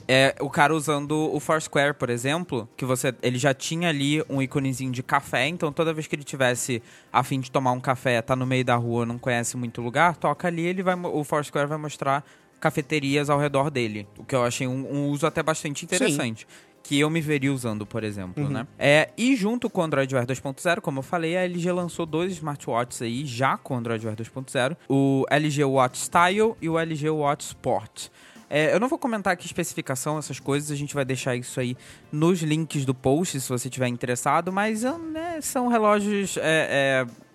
É 0.07 0.35
o 0.41 0.49
cara 0.49 0.75
usando 0.75 1.13
o 1.35 1.39
Foursquare, 1.39 1.93
por 1.93 2.09
exemplo, 2.09 2.69
que 2.77 2.85
você 2.85 3.15
ele 3.21 3.39
já 3.39 3.53
tinha 3.53 3.91
ali 3.91 4.25
um 4.29 4.41
íconezinho 4.41 4.91
de 4.91 5.03
café, 5.03 5.47
então 5.49 5.71
toda 5.71 5.93
vez 5.93 6.07
que 6.07 6.17
ele 6.17 6.25
tivesse 6.25 6.83
a 7.13 7.23
fim 7.23 7.41
de 7.41 7.51
tomar 7.51 7.73
um 7.73 7.81
café, 7.81 8.23
tá 8.23 8.35
no 8.35 8.47
meio 8.47 8.65
da 8.65 8.75
rua, 8.75 9.05
não 9.05 9.19
conhece 9.19 9.57
muito 9.57 9.83
lugar, 9.83 10.17
toca 10.17 10.49
ali, 10.49 10.65
ele 10.65 10.83
vai 10.83 10.95
o 10.95 11.23
Foursquare 11.25 11.67
vai 11.69 11.77
mostrar 11.77 12.25
cafeterias 12.61 13.31
ao 13.31 13.39
redor 13.39 13.71
dele, 13.71 14.07
o 14.19 14.25
que 14.25 14.35
eu 14.35 14.45
achei 14.45 14.67
um, 14.67 14.93
um 14.93 15.09
uso 15.09 15.27
até 15.27 15.43
bastante 15.43 15.85
interessante. 15.85 16.47
Que 16.83 16.99
eu 16.99 17.11
me 17.11 17.21
veria 17.21 17.53
usando, 17.53 17.85
por 17.85 18.03
exemplo, 18.03 18.49
né? 18.49 18.67
É, 18.79 19.11
e 19.17 19.37
junto 19.37 19.69
com 19.69 19.83
o 19.83 19.85
Android 19.85 20.15
Wear 20.15 20.27
2.0, 20.27 20.81
como 20.81 21.01
eu 21.01 21.03
falei, 21.03 21.37
a 21.37 21.45
LG 21.45 21.71
lançou 21.71 22.07
dois 22.07 22.33
smartwatches 22.33 23.03
aí, 23.03 23.27
já 23.27 23.59
com 23.59 23.75
o 23.75 23.77
Android 23.77 24.07
Wear 24.07 24.17
2.0. 24.17 24.77
O 24.89 25.27
LG 25.29 25.65
Watch 25.65 25.99
Style 25.99 26.55
e 26.63 26.69
o 26.69 26.79
LG 26.79 27.11
Watch 27.11 27.45
Sport. 27.45 28.09
É, 28.49 28.73
eu 28.73 28.81
não 28.81 28.89
vou 28.89 28.99
comentar 28.99 29.35
aqui 29.35 29.45
especificação, 29.45 30.19
essas 30.19 30.41
coisas, 30.41 30.71
a 30.71 30.77
gente 30.77 30.95
vai 30.95 31.05
deixar 31.05 31.37
isso 31.37 31.61
aí 31.61 31.77
nos 32.11 32.41
links 32.41 32.85
do 32.87 32.95
post, 32.95 33.39
se 33.39 33.49
você 33.49 33.69
tiver 33.69 33.89
interessado, 33.89 34.51
mas 34.51 34.85
ah, 34.85 34.97
né, 34.97 35.41
são 35.43 35.69
relógios. 35.69 36.39
é, 36.39 37.05
é, 37.05 37.28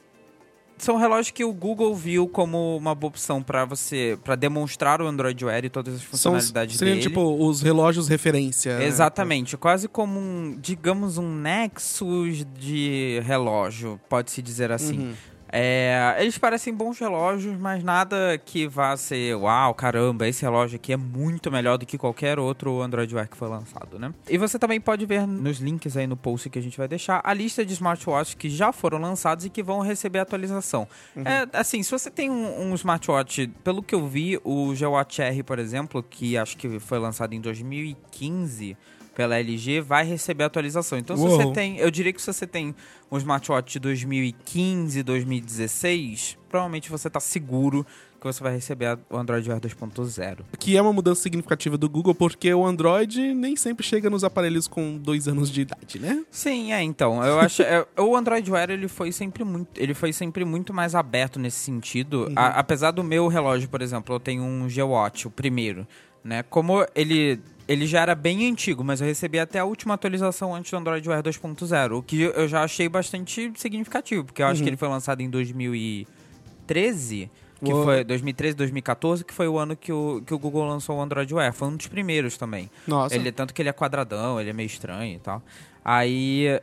são 0.83 0.97
relógios 0.97 1.31
que 1.31 1.43
o 1.43 1.53
Google 1.53 1.95
viu 1.95 2.27
como 2.27 2.77
uma 2.77 2.93
boa 2.93 3.09
opção 3.09 3.41
para 3.41 3.65
você, 3.65 4.17
para 4.23 4.35
demonstrar 4.35 5.01
o 5.01 5.07
Android 5.07 5.43
Wear 5.43 5.65
e 5.65 5.69
todas 5.69 5.95
as 5.95 6.01
São, 6.01 6.09
funcionalidades 6.33 6.77
seriam 6.77 6.95
dele. 6.97 7.07
tipo 7.07 7.21
os 7.47 7.61
relógios 7.61 8.07
referência. 8.07 8.77
né? 8.77 8.85
Exatamente, 8.85 9.57
quase 9.57 9.87
como 9.87 10.19
um, 10.19 10.57
digamos, 10.61 11.17
um 11.17 11.35
Nexus 11.35 12.45
de 12.57 13.21
relógio, 13.25 13.99
pode-se 14.09 14.41
dizer 14.41 14.71
assim. 14.71 14.99
Uhum. 14.99 15.13
É, 15.55 16.15
eles 16.19 16.35
parecem 16.35 16.73
bons 16.73 16.97
relógios, 16.97 17.55
mas 17.59 17.83
nada 17.83 18.41
que 18.43 18.67
vá 18.67 18.97
ser, 18.97 19.35
uau, 19.35 19.71
caramba, 19.75 20.27
esse 20.27 20.41
relógio 20.41 20.77
aqui 20.77 20.91
é 20.91 20.97
muito 20.97 21.51
melhor 21.51 21.77
do 21.77 21.85
que 21.85 21.95
qualquer 21.95 22.39
outro 22.39 22.81
Android 22.81 23.13
Wear 23.13 23.29
que 23.29 23.37
foi 23.37 23.47
lançado, 23.47 23.99
né? 23.99 24.11
E 24.27 24.35
você 24.35 24.57
também 24.57 24.81
pode 24.81 25.05
ver 25.05 25.27
nos 25.27 25.59
links 25.59 25.95
aí 25.95 26.07
no 26.07 26.17
post 26.17 26.49
que 26.49 26.57
a 26.57 26.61
gente 26.61 26.75
vai 26.75 26.87
deixar 26.87 27.21
a 27.23 27.31
lista 27.35 27.63
de 27.63 27.71
smartwatches 27.73 28.33
que 28.33 28.49
já 28.49 28.73
foram 28.73 28.97
lançados 28.97 29.45
e 29.45 29.49
que 29.49 29.61
vão 29.61 29.81
receber 29.81 30.17
atualização. 30.17 30.87
É, 31.17 31.47
assim, 31.53 31.83
se 31.83 31.91
você 31.91 32.09
tem 32.09 32.31
um, 32.31 32.71
um 32.71 32.73
smartwatch, 32.73 33.47
pelo 33.63 33.83
que 33.83 33.93
eu 33.93 34.07
vi, 34.07 34.39
o 34.43 34.73
G-Watch 34.73 35.21
R, 35.21 35.43
por 35.43 35.59
exemplo, 35.59 36.01
que 36.01 36.35
acho 36.35 36.57
que 36.57 36.79
foi 36.79 36.97
lançado 36.97 37.33
em 37.33 37.39
2015 37.39 38.75
pela 39.15 39.37
LG, 39.39 39.81
vai 39.81 40.03
receber 40.05 40.43
atualização. 40.45 40.97
Então, 40.97 41.15
se 41.15 41.23
Uou. 41.23 41.37
você 41.37 41.51
tem, 41.51 41.77
eu 41.77 41.91
diria 41.91 42.11
que 42.11 42.21
se 42.21 42.31
você 42.33 42.47
tem 42.47 42.73
um 43.11 43.17
smartwatch 43.17 43.73
de 43.73 43.79
2015, 43.79 45.03
2016, 45.03 46.37
provavelmente 46.49 46.89
você 46.89 47.07
está 47.07 47.19
seguro 47.19 47.85
que 48.19 48.25
você 48.25 48.41
vai 48.41 48.53
receber 48.53 48.97
o 49.09 49.17
Android 49.17 49.47
Wear 49.49 49.59
2.0. 49.59 50.37
Que 50.57 50.77
é 50.77 50.81
uma 50.81 50.93
mudança 50.93 51.21
significativa 51.21 51.77
do 51.77 51.89
Google, 51.89 52.15
porque 52.15 52.53
o 52.53 52.65
Android 52.65 53.33
nem 53.33 53.55
sempre 53.57 53.85
chega 53.85 54.09
nos 54.09 54.23
aparelhos 54.23 54.65
com 54.67 54.97
dois 54.97 55.27
anos 55.27 55.51
de 55.51 55.61
idade, 55.61 55.99
né? 55.99 56.23
Sim, 56.31 56.71
é, 56.71 56.81
então. 56.81 57.21
Eu 57.21 57.39
acho. 57.39 57.61
é, 57.63 57.85
o 57.99 58.15
Android 58.15 58.49
Wear 58.49 58.69
ele 58.69 58.87
foi 58.87 59.11
sempre 59.11 59.43
muito. 59.43 59.77
Ele 59.77 59.93
foi 59.93 60.13
sempre 60.13 60.45
muito 60.45 60.73
mais 60.73 60.95
aberto 60.95 61.37
nesse 61.37 61.57
sentido. 61.59 62.27
Uhum. 62.27 62.33
A- 62.35 62.59
apesar 62.59 62.91
do 62.91 63.03
meu 63.03 63.27
relógio, 63.27 63.67
por 63.67 63.81
exemplo, 63.81 64.15
eu 64.15 64.19
tenho 64.21 64.41
um 64.41 64.69
G-Watch, 64.69 65.27
o 65.27 65.31
primeiro. 65.31 65.85
Né? 66.23 66.41
Como 66.43 66.85
ele. 66.95 67.41
Ele 67.67 67.87
já 67.87 68.01
era 68.01 68.13
bem 68.13 68.49
antigo, 68.49 68.83
mas 68.83 68.99
eu 68.99 69.07
recebi 69.07 69.39
até 69.39 69.59
a 69.59 69.65
última 69.65 69.93
atualização 69.93 70.53
antes 70.53 70.69
do 70.71 70.77
Android 70.77 71.07
Wear 71.07 71.23
2.0, 71.23 71.97
o 71.97 72.03
que 72.03 72.21
eu 72.23 72.47
já 72.47 72.63
achei 72.63 72.89
bastante 72.89 73.53
significativo, 73.55 74.25
porque 74.25 74.41
eu 74.41 74.47
acho 74.47 74.59
Uhum. 74.59 74.63
que 74.65 74.69
ele 74.69 74.77
foi 74.77 74.89
lançado 74.89 75.21
em 75.21 75.29
2013, 75.29 77.29
que 77.63 77.71
Uou. 77.71 77.85
foi 77.85 78.03
2013, 78.03 78.55
2014, 78.57 79.23
que 79.23 79.33
foi 79.33 79.47
o 79.47 79.57
ano 79.57 79.75
que 79.75 79.93
o, 79.93 80.21
que 80.25 80.33
o 80.33 80.39
Google 80.39 80.65
lançou 80.65 80.97
o 80.97 81.01
Android 81.01 81.33
Wear. 81.33 81.53
Foi 81.53 81.69
um 81.69 81.77
dos 81.77 81.87
primeiros 81.87 82.37
também. 82.37 82.69
Nossa. 82.85 83.15
Ele, 83.15 83.31
tanto 83.31 83.53
que 83.53 83.61
ele 83.61 83.69
é 83.69 83.73
quadradão, 83.73 84.39
ele 84.41 84.49
é 84.49 84.53
meio 84.53 84.67
estranho 84.67 85.15
e 85.15 85.19
tal. 85.19 85.41
Aí 85.85 86.59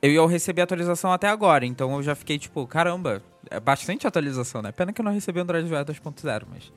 eu 0.00 0.10
ia 0.10 0.26
receber 0.26 0.62
atualização 0.62 1.12
até 1.12 1.28
agora, 1.28 1.66
então 1.66 1.94
eu 1.96 2.02
já 2.02 2.14
fiquei 2.14 2.38
tipo, 2.38 2.66
caramba, 2.66 3.22
é 3.50 3.60
bastante 3.60 4.06
atualização, 4.06 4.62
né? 4.62 4.72
Pena 4.72 4.92
que 4.92 5.00
eu 5.00 5.04
não 5.04 5.12
recebi 5.12 5.38
o 5.38 5.42
Android 5.42 5.70
Wear 5.70 5.84
2.0, 5.84 6.44
mas 6.50 6.72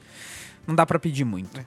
não 0.67 0.75
dá 0.75 0.86
pra 0.86 1.00
pedir 1.00 1.24
muito. 1.25 1.58
É, 1.60 1.65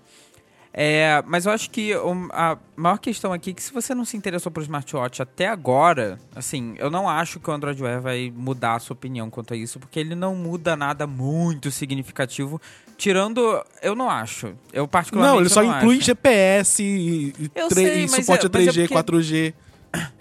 mas 1.26 1.44
eu 1.46 1.52
acho 1.52 1.68
que 1.70 1.94
o- 1.94 2.28
a 2.32 2.56
maior 2.74 2.98
questão 2.98 3.32
aqui 3.32 3.50
é 3.50 3.52
que 3.52 3.62
se 3.62 3.72
você 3.72 3.94
não 3.94 4.04
se 4.04 4.16
interessou 4.16 4.50
por 4.50 4.62
smartwatch 4.62 5.20
até 5.20 5.46
agora, 5.48 6.18
assim, 6.34 6.74
eu 6.78 6.90
não 6.90 7.08
acho 7.08 7.38
que 7.38 7.50
o 7.50 7.52
Android 7.52 7.82
Wear 7.82 8.00
vai 8.00 8.32
mudar 8.34 8.76
a 8.76 8.78
sua 8.78 8.94
opinião 8.94 9.28
quanto 9.28 9.52
a 9.52 9.56
isso, 9.56 9.78
porque 9.78 10.00
ele 10.00 10.14
não 10.14 10.34
muda 10.34 10.74
nada 10.74 11.06
muito 11.06 11.70
significativo, 11.70 12.60
tirando, 12.96 13.62
eu 13.82 13.94
não 13.94 14.08
acho. 14.08 14.54
Eu 14.72 14.88
particularmente 14.88 15.34
Não, 15.34 15.40
ele 15.40 15.48
só 15.50 15.62
não 15.62 15.76
inclui 15.76 15.96
acho. 15.98 16.06
GPS 16.06 16.82
e, 16.82 17.34
e 17.38 17.74
sei, 17.74 17.98
e 18.04 18.10
mas 18.10 18.24
suporte 18.24 18.46
é- 18.46 18.48
a 18.48 18.50
mas 18.52 18.62
é 18.68 18.70
3G, 18.70 18.80
porque- 18.88 18.94
4G. 18.94 19.54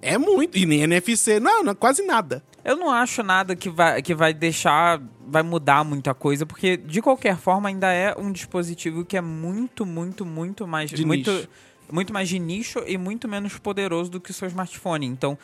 É 0.02 0.18
muito. 0.18 0.58
E 0.58 0.66
nem 0.66 0.82
NFC. 0.82 1.40
Não, 1.40 1.64
não, 1.64 1.74
quase 1.74 2.06
nada. 2.06 2.44
Eu 2.64 2.76
não 2.76 2.92
acho 2.92 3.24
nada 3.24 3.56
que 3.56 3.70
vai, 3.70 4.02
que 4.02 4.14
vai 4.14 4.34
deixar, 4.34 5.02
vai 5.28 5.42
mudar 5.44 5.84
muita 5.84 6.14
coisa, 6.14 6.46
porque 6.46 6.78
de 6.78 7.02
qualquer 7.02 7.36
forma 7.38 7.70
ainda 7.70 7.92
é 7.92 8.16
um 8.18 8.32
dispositivo 8.32 9.04
que 9.04 9.18
é 9.18 9.22
muito, 9.22 9.86
muito, 9.86 10.26
muito 10.26 10.68
mais 10.68 10.90
De 10.92 11.06
muito, 11.06 11.32
nicho. 11.32 11.50
muito 11.92 12.14
mais 12.14 12.30
de 12.30 12.38
nicho 12.40 12.84
e 12.86 12.98
muito 12.98 13.28
menos 13.28 13.58
poderoso 13.58 14.12
do 14.12 14.20
que 14.22 14.30
o 14.32 14.34
seu 14.34 14.48
smartphone. 14.48 15.06
Então, 15.08 15.38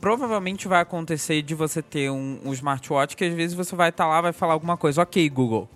provavelmente 0.00 0.68
vai 0.68 0.80
acontecer 0.80 1.42
de 1.42 1.54
você 1.54 1.82
ter 1.82 2.10
um, 2.10 2.38
um 2.44 2.52
smartwatch 2.52 3.16
que 3.16 3.24
às 3.24 3.34
vezes 3.34 3.56
você 3.56 3.74
vai 3.74 3.88
estar 3.88 4.06
lá, 4.06 4.20
vai 4.20 4.32
falar 4.32 4.52
alguma 4.52 4.76
coisa, 4.76 5.02
ok, 5.02 5.28
Google. 5.28 5.68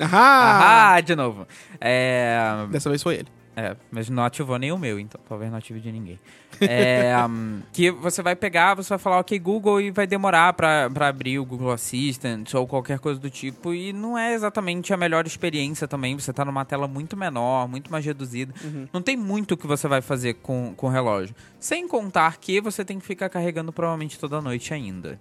Ah! 0.00 0.94
Ah, 0.94 1.00
de 1.00 1.14
novo. 1.14 1.46
É, 1.80 2.66
Dessa 2.70 2.88
vez 2.88 3.02
foi 3.02 3.16
ele. 3.16 3.28
É, 3.60 3.76
mas 3.90 4.08
não 4.08 4.22
ativou 4.24 4.58
nem 4.58 4.72
o 4.72 4.78
meu, 4.78 4.98
então 4.98 5.20
talvez 5.28 5.50
não 5.50 5.58
ative 5.58 5.80
de 5.80 5.92
ninguém. 5.92 6.18
É, 6.60 7.14
hum, 7.28 7.60
que 7.72 7.90
você 7.90 8.22
vai 8.22 8.34
pegar, 8.34 8.74
você 8.74 8.88
vai 8.88 8.98
falar, 8.98 9.18
ok, 9.18 9.38
Google, 9.38 9.80
e 9.80 9.90
vai 9.90 10.06
demorar 10.06 10.52
pra, 10.54 10.88
pra 10.88 11.08
abrir 11.08 11.38
o 11.38 11.44
Google 11.44 11.70
Assistant 11.70 12.54
ou 12.54 12.66
qualquer 12.66 12.98
coisa 12.98 13.20
do 13.20 13.28
tipo. 13.28 13.74
E 13.74 13.92
não 13.92 14.16
é 14.16 14.32
exatamente 14.34 14.92
a 14.94 14.96
melhor 14.96 15.26
experiência 15.26 15.86
também. 15.86 16.18
Você 16.18 16.32
tá 16.32 16.44
numa 16.44 16.64
tela 16.64 16.88
muito 16.88 17.16
menor, 17.16 17.68
muito 17.68 17.90
mais 17.90 18.04
reduzida. 18.04 18.54
Não 18.92 19.02
tem 19.02 19.16
muito 19.16 19.56
que 19.56 19.66
você 19.66 19.86
vai 19.86 20.00
fazer 20.00 20.34
com, 20.34 20.72
com 20.76 20.86
o 20.86 20.90
relógio. 20.90 21.34
Sem 21.58 21.86
contar 21.86 22.36
que 22.38 22.60
você 22.60 22.84
tem 22.84 22.98
que 22.98 23.06
ficar 23.06 23.28
carregando 23.28 23.72
provavelmente 23.72 24.18
toda 24.18 24.40
noite 24.40 24.72
ainda. 24.72 25.18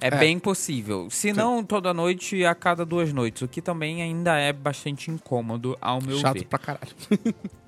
É, 0.00 0.08
É. 0.08 0.10
bem 0.10 0.38
possível. 0.38 1.08
Se 1.08 1.32
não 1.32 1.62
toda 1.64 1.94
noite, 1.94 2.44
a 2.44 2.54
cada 2.54 2.84
duas 2.84 3.12
noites. 3.12 3.42
O 3.42 3.48
que 3.48 3.62
também 3.62 4.02
ainda 4.02 4.36
é 4.36 4.52
bastante 4.52 5.10
incômodo, 5.10 5.78
ao 5.80 6.02
meu 6.02 6.18
Chato 6.18 6.34
ver. 6.34 6.46
pra 6.46 6.58
caralho. 6.58 6.92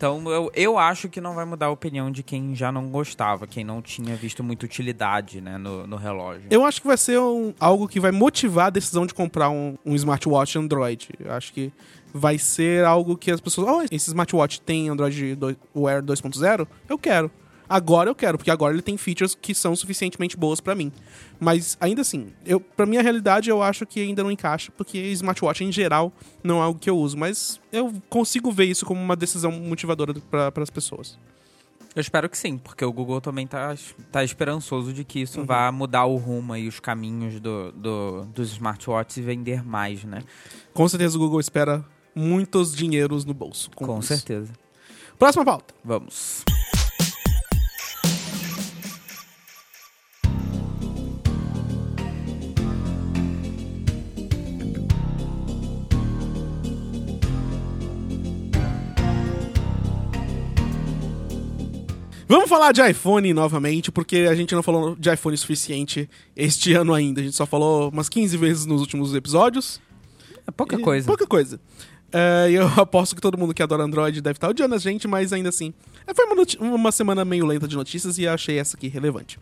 Então 0.00 0.30
eu, 0.30 0.50
eu 0.54 0.78
acho 0.78 1.10
que 1.10 1.20
não 1.20 1.34
vai 1.34 1.44
mudar 1.44 1.66
a 1.66 1.70
opinião 1.70 2.10
de 2.10 2.22
quem 2.22 2.56
já 2.56 2.72
não 2.72 2.88
gostava, 2.88 3.46
quem 3.46 3.62
não 3.62 3.82
tinha 3.82 4.16
visto 4.16 4.42
muita 4.42 4.64
utilidade 4.64 5.42
né, 5.42 5.58
no, 5.58 5.86
no 5.86 5.96
relógio. 5.96 6.44
Eu 6.50 6.64
acho 6.64 6.80
que 6.80 6.86
vai 6.86 6.96
ser 6.96 7.20
um- 7.20 7.52
algo 7.60 7.86
que 7.86 8.00
vai 8.00 8.10
motivar 8.10 8.68
a 8.68 8.70
decisão 8.70 9.04
de 9.04 9.12
comprar 9.12 9.50
um, 9.50 9.76
um 9.84 9.94
smartwatch 9.94 10.56
Android. 10.56 11.10
Eu 11.22 11.30
acho 11.32 11.52
que 11.52 11.70
vai 12.14 12.38
ser 12.38 12.82
algo 12.86 13.14
que 13.14 13.30
as 13.30 13.42
pessoas. 13.42 13.68
Oh, 13.68 13.82
esse 13.94 14.08
smartwatch 14.08 14.62
tem 14.62 14.88
Android 14.88 15.34
2, 15.34 15.56
Wear 15.76 16.02
2.0? 16.02 16.66
Eu 16.88 16.96
quero. 16.98 17.30
Agora 17.72 18.10
eu 18.10 18.14
quero, 18.16 18.36
porque 18.36 18.50
agora 18.50 18.74
ele 18.74 18.82
tem 18.82 18.96
features 18.96 19.36
que 19.40 19.54
são 19.54 19.76
suficientemente 19.76 20.36
boas 20.36 20.60
pra 20.60 20.74
mim. 20.74 20.90
Mas 21.38 21.78
ainda 21.80 22.00
assim, 22.02 22.32
eu, 22.44 22.58
pra 22.58 22.84
minha 22.84 23.00
realidade, 23.00 23.48
eu 23.48 23.62
acho 23.62 23.86
que 23.86 24.00
ainda 24.00 24.24
não 24.24 24.30
encaixa, 24.32 24.72
porque 24.76 24.98
smartwatch 25.12 25.62
em 25.62 25.70
geral 25.70 26.12
não 26.42 26.58
é 26.58 26.62
algo 26.64 26.80
que 26.80 26.90
eu 26.90 26.98
uso. 26.98 27.16
Mas 27.16 27.60
eu 27.70 27.94
consigo 28.08 28.50
ver 28.50 28.64
isso 28.64 28.84
como 28.84 29.00
uma 29.00 29.14
decisão 29.14 29.52
motivadora 29.52 30.12
para 30.28 30.52
as 30.60 30.68
pessoas. 30.68 31.16
Eu 31.94 32.00
espero 32.00 32.28
que 32.28 32.36
sim, 32.36 32.58
porque 32.58 32.84
o 32.84 32.92
Google 32.92 33.20
também 33.20 33.46
tá, 33.46 33.74
tá 34.12 34.22
esperançoso 34.24 34.92
de 34.92 35.04
que 35.04 35.18
Uhum. 35.18 35.24
isso 35.24 35.44
vá 35.44 35.70
mudar 35.72 36.04
o 36.06 36.16
rumo 36.16 36.56
e 36.56 36.66
os 36.68 36.80
caminhos 36.80 37.38
do, 37.40 37.70
do- 37.72 38.24
dos 38.26 38.50
smartwatches 38.52 39.16
e 39.16 39.22
vender 39.22 39.64
mais, 39.64 40.02
né? 40.04 40.22
Com 40.74 40.88
certeza 40.88 41.16
o 41.16 41.20
Google 41.20 41.38
espera 41.40 41.84
muitos 42.14 42.74
dinheiros 42.74 43.24
no 43.24 43.32
bolso. 43.34 43.70
Com 43.76 43.98
isso. 44.00 44.08
certeza. 44.08 44.52
Próxima 45.18 45.44
pauta. 45.44 45.72
Vamos. 45.84 46.44
Vamos 62.30 62.48
falar 62.48 62.70
de 62.70 62.80
iPhone 62.88 63.34
novamente, 63.34 63.90
porque 63.90 64.18
a 64.30 64.34
gente 64.36 64.54
não 64.54 64.62
falou 64.62 64.94
de 64.94 65.12
iPhone 65.12 65.36
suficiente 65.36 66.08
este 66.36 66.72
ano 66.78 66.94
ainda. 66.94 67.20
A 67.20 67.24
gente 67.24 67.34
só 67.34 67.44
falou 67.44 67.88
umas 67.90 68.08
15 68.08 68.36
vezes 68.36 68.66
nos 68.66 68.80
últimos 68.80 69.12
episódios. 69.16 69.80
É 70.46 70.50
pouca 70.52 70.76
E- 70.76 70.80
coisa. 70.80 71.08
Pouca 71.08 71.26
coisa. 71.26 71.60
É, 72.12 72.48
eu 72.52 72.68
aposto 72.80 73.16
que 73.16 73.20
todo 73.20 73.36
mundo 73.36 73.52
que 73.52 73.60
adora 73.60 73.82
Android 73.82 74.20
deve 74.20 74.36
estar 74.36 74.48
odiando 74.48 74.76
a 74.76 74.78
gente, 74.78 75.08
mas 75.08 75.32
ainda 75.32 75.48
assim. 75.48 75.74
é, 76.06 76.14
Foi 76.14 76.24
uma, 76.24 76.76
uma 76.76 76.92
semana 76.92 77.24
meio 77.24 77.44
lenta 77.44 77.66
de 77.66 77.74
notícias 77.74 78.16
e 78.16 78.28
achei 78.28 78.58
essa 78.60 78.76
aqui 78.76 78.86
relevante. 78.86 79.36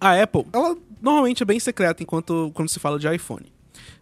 A 0.00 0.18
Apple, 0.22 0.46
ela 0.54 0.74
normalmente 1.02 1.42
é 1.42 1.46
bem 1.46 1.60
secreta 1.60 2.02
enquanto 2.02 2.50
quando 2.54 2.70
se 2.70 2.78
fala 2.80 2.98
de 2.98 3.06
iPhone. 3.14 3.44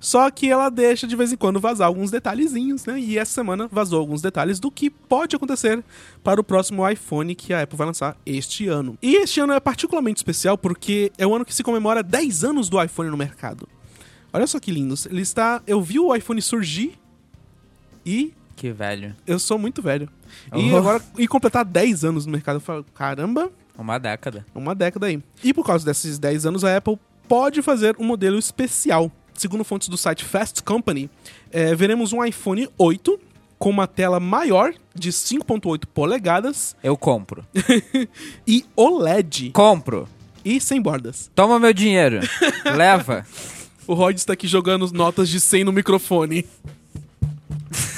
Só 0.00 0.30
que 0.30 0.50
ela 0.50 0.68
deixa 0.68 1.06
de 1.06 1.16
vez 1.16 1.32
em 1.32 1.36
quando 1.36 1.58
vazar 1.60 1.86
alguns 1.86 2.10
detalhezinhos, 2.10 2.84
né? 2.84 2.98
E 2.98 3.16
essa 3.18 3.32
semana 3.32 3.68
vazou 3.70 3.98
alguns 4.00 4.20
detalhes 4.20 4.60
do 4.60 4.70
que 4.70 4.90
pode 4.90 5.34
acontecer 5.36 5.82
para 6.22 6.40
o 6.40 6.44
próximo 6.44 6.88
iPhone 6.88 7.34
que 7.34 7.52
a 7.54 7.62
Apple 7.62 7.76
vai 7.78 7.86
lançar 7.86 8.16
este 8.26 8.68
ano. 8.68 8.98
E 9.02 9.16
este 9.16 9.40
ano 9.40 9.52
é 9.52 9.60
particularmente 9.60 10.18
especial 10.18 10.58
porque 10.58 11.10
é 11.16 11.26
o 11.26 11.34
ano 11.34 11.44
que 11.44 11.54
se 11.54 11.62
comemora 11.62 12.02
10 12.02 12.44
anos 12.44 12.68
do 12.68 12.82
iPhone 12.82 13.08
no 13.10 13.16
mercado. 13.16 13.66
Olha 14.32 14.46
só 14.46 14.58
que 14.60 14.70
lindo. 14.72 14.94
Ele 15.08 15.22
está. 15.22 15.62
Eu 15.66 15.80
vi 15.80 15.98
o 15.98 16.14
iPhone 16.14 16.42
surgir 16.42 16.98
e 18.04 18.32
Que 18.56 18.70
velho. 18.72 19.14
eu 19.26 19.38
sou 19.38 19.58
muito 19.58 19.80
velho. 19.82 20.08
E 20.54 20.72
Oh. 20.72 20.76
agora, 20.76 21.02
e 21.18 21.26
completar 21.28 21.64
10 21.64 22.04
anos 22.04 22.26
no 22.26 22.32
mercado, 22.32 22.56
eu 22.56 22.60
falo, 22.60 22.84
caramba, 22.94 23.50
Uma 23.78 23.98
década. 23.98 24.44
uma 24.54 24.74
década 24.74 25.06
aí. 25.06 25.22
E 25.42 25.54
por 25.54 25.64
causa 25.64 25.84
desses 25.84 26.18
10 26.18 26.46
anos, 26.46 26.64
a 26.64 26.76
Apple 26.76 26.98
pode 27.28 27.62
fazer 27.62 27.96
um 27.98 28.04
modelo 28.04 28.38
especial. 28.38 29.10
Segundo 29.44 29.62
fontes 29.62 29.88
do 29.88 29.98
site 29.98 30.24
Fast 30.24 30.62
Company, 30.62 31.10
eh, 31.52 31.74
veremos 31.74 32.14
um 32.14 32.24
iPhone 32.24 32.66
8 32.78 33.20
com 33.58 33.68
uma 33.68 33.86
tela 33.86 34.18
maior 34.18 34.72
de 34.94 35.12
5.8 35.12 35.84
polegadas 35.84 36.74
Eu 36.82 36.96
compro. 36.96 37.46
e 38.48 38.64
OLED 38.74 39.50
Compro. 39.50 40.08
e 40.42 40.58
sem 40.58 40.80
bordas. 40.80 41.30
Toma 41.34 41.60
meu 41.60 41.74
dinheiro. 41.74 42.20
Leva. 42.74 43.26
O 43.86 43.92
Rod 43.92 44.16
está 44.16 44.32
aqui 44.32 44.48
jogando 44.48 44.90
notas 44.94 45.28
de 45.28 45.38
100 45.38 45.64
no 45.64 45.72
microfone. 45.72 46.46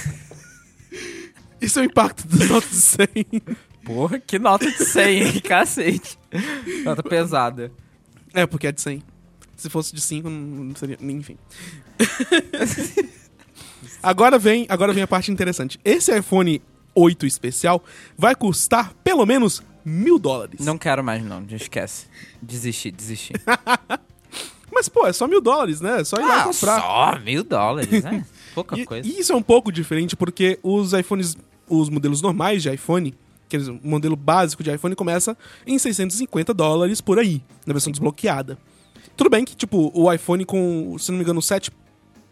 Isso 1.62 1.78
é 1.78 1.82
o 1.82 1.84
impacto 1.84 2.26
das 2.26 2.48
notas 2.48 2.70
de 2.70 2.76
100. 2.76 3.06
Porra, 3.84 4.18
que 4.18 4.36
nota 4.36 4.68
de 4.68 4.84
100, 4.84 5.22
hein? 5.22 5.40
Cacete. 5.42 6.18
Nota 6.84 7.04
pesada. 7.04 7.70
É, 8.34 8.44
porque 8.46 8.66
é 8.66 8.72
de 8.72 8.80
100. 8.80 9.00
Se 9.56 9.70
fosse 9.70 9.94
de 9.94 10.00
5, 10.00 10.28
não 10.28 10.74
seria. 10.76 10.98
Enfim. 11.00 11.36
agora, 14.02 14.38
vem, 14.38 14.66
agora 14.68 14.92
vem 14.92 15.02
a 15.02 15.06
parte 15.06 15.30
interessante. 15.30 15.78
Esse 15.84 16.16
iPhone 16.16 16.62
8 16.94 17.26
especial 17.26 17.82
vai 18.16 18.34
custar 18.34 18.92
pelo 19.02 19.24
menos 19.26 19.62
mil 19.84 20.18
dólares. 20.18 20.64
Não 20.64 20.78
quero 20.78 21.02
mais, 21.02 21.24
não. 21.24 21.44
Esquece. 21.50 22.06
Desisti, 22.40 22.90
desisti. 22.90 23.32
Mas, 24.72 24.88
pô, 24.90 25.06
é 25.06 25.12
só 25.12 25.26
mil 25.26 25.40
dólares, 25.40 25.80
né? 25.80 26.00
É 26.00 26.04
só 26.04 26.16
ir 26.18 26.24
lá 26.26 26.42
Ah, 26.42 26.44
comprar. 26.44 26.80
só 26.80 27.18
mil 27.20 27.42
dólares, 27.42 28.02
né? 28.02 28.26
Pouca 28.54 28.78
E, 28.78 28.84
coisa. 28.84 29.08
e 29.08 29.20
isso 29.20 29.32
é 29.32 29.36
um 29.36 29.42
pouco 29.42 29.72
diferente 29.72 30.14
porque 30.16 30.58
os 30.62 30.92
iPhones, 30.92 31.36
os 31.68 31.88
modelos 31.88 32.20
normais 32.20 32.62
de 32.62 32.72
iPhone, 32.72 33.14
quer 33.48 33.58
dizer, 33.58 33.70
o 33.70 33.80
modelo 33.82 34.16
básico 34.16 34.62
de 34.62 34.70
iPhone 34.74 34.94
começa 34.94 35.36
em 35.66 35.78
650 35.78 36.52
dólares 36.52 37.00
por 37.00 37.18
aí, 37.18 37.42
na 37.66 37.72
versão 37.72 37.90
desbloqueada. 37.90 38.58
Tudo 39.16 39.30
bem 39.30 39.44
que, 39.44 39.56
tipo, 39.56 39.90
o 39.94 40.12
iPhone 40.12 40.44
com, 40.44 40.96
se 40.98 41.10
não 41.10 41.18
me 41.18 41.24
engano, 41.24 41.38
o 41.38 41.42
7 41.42 41.70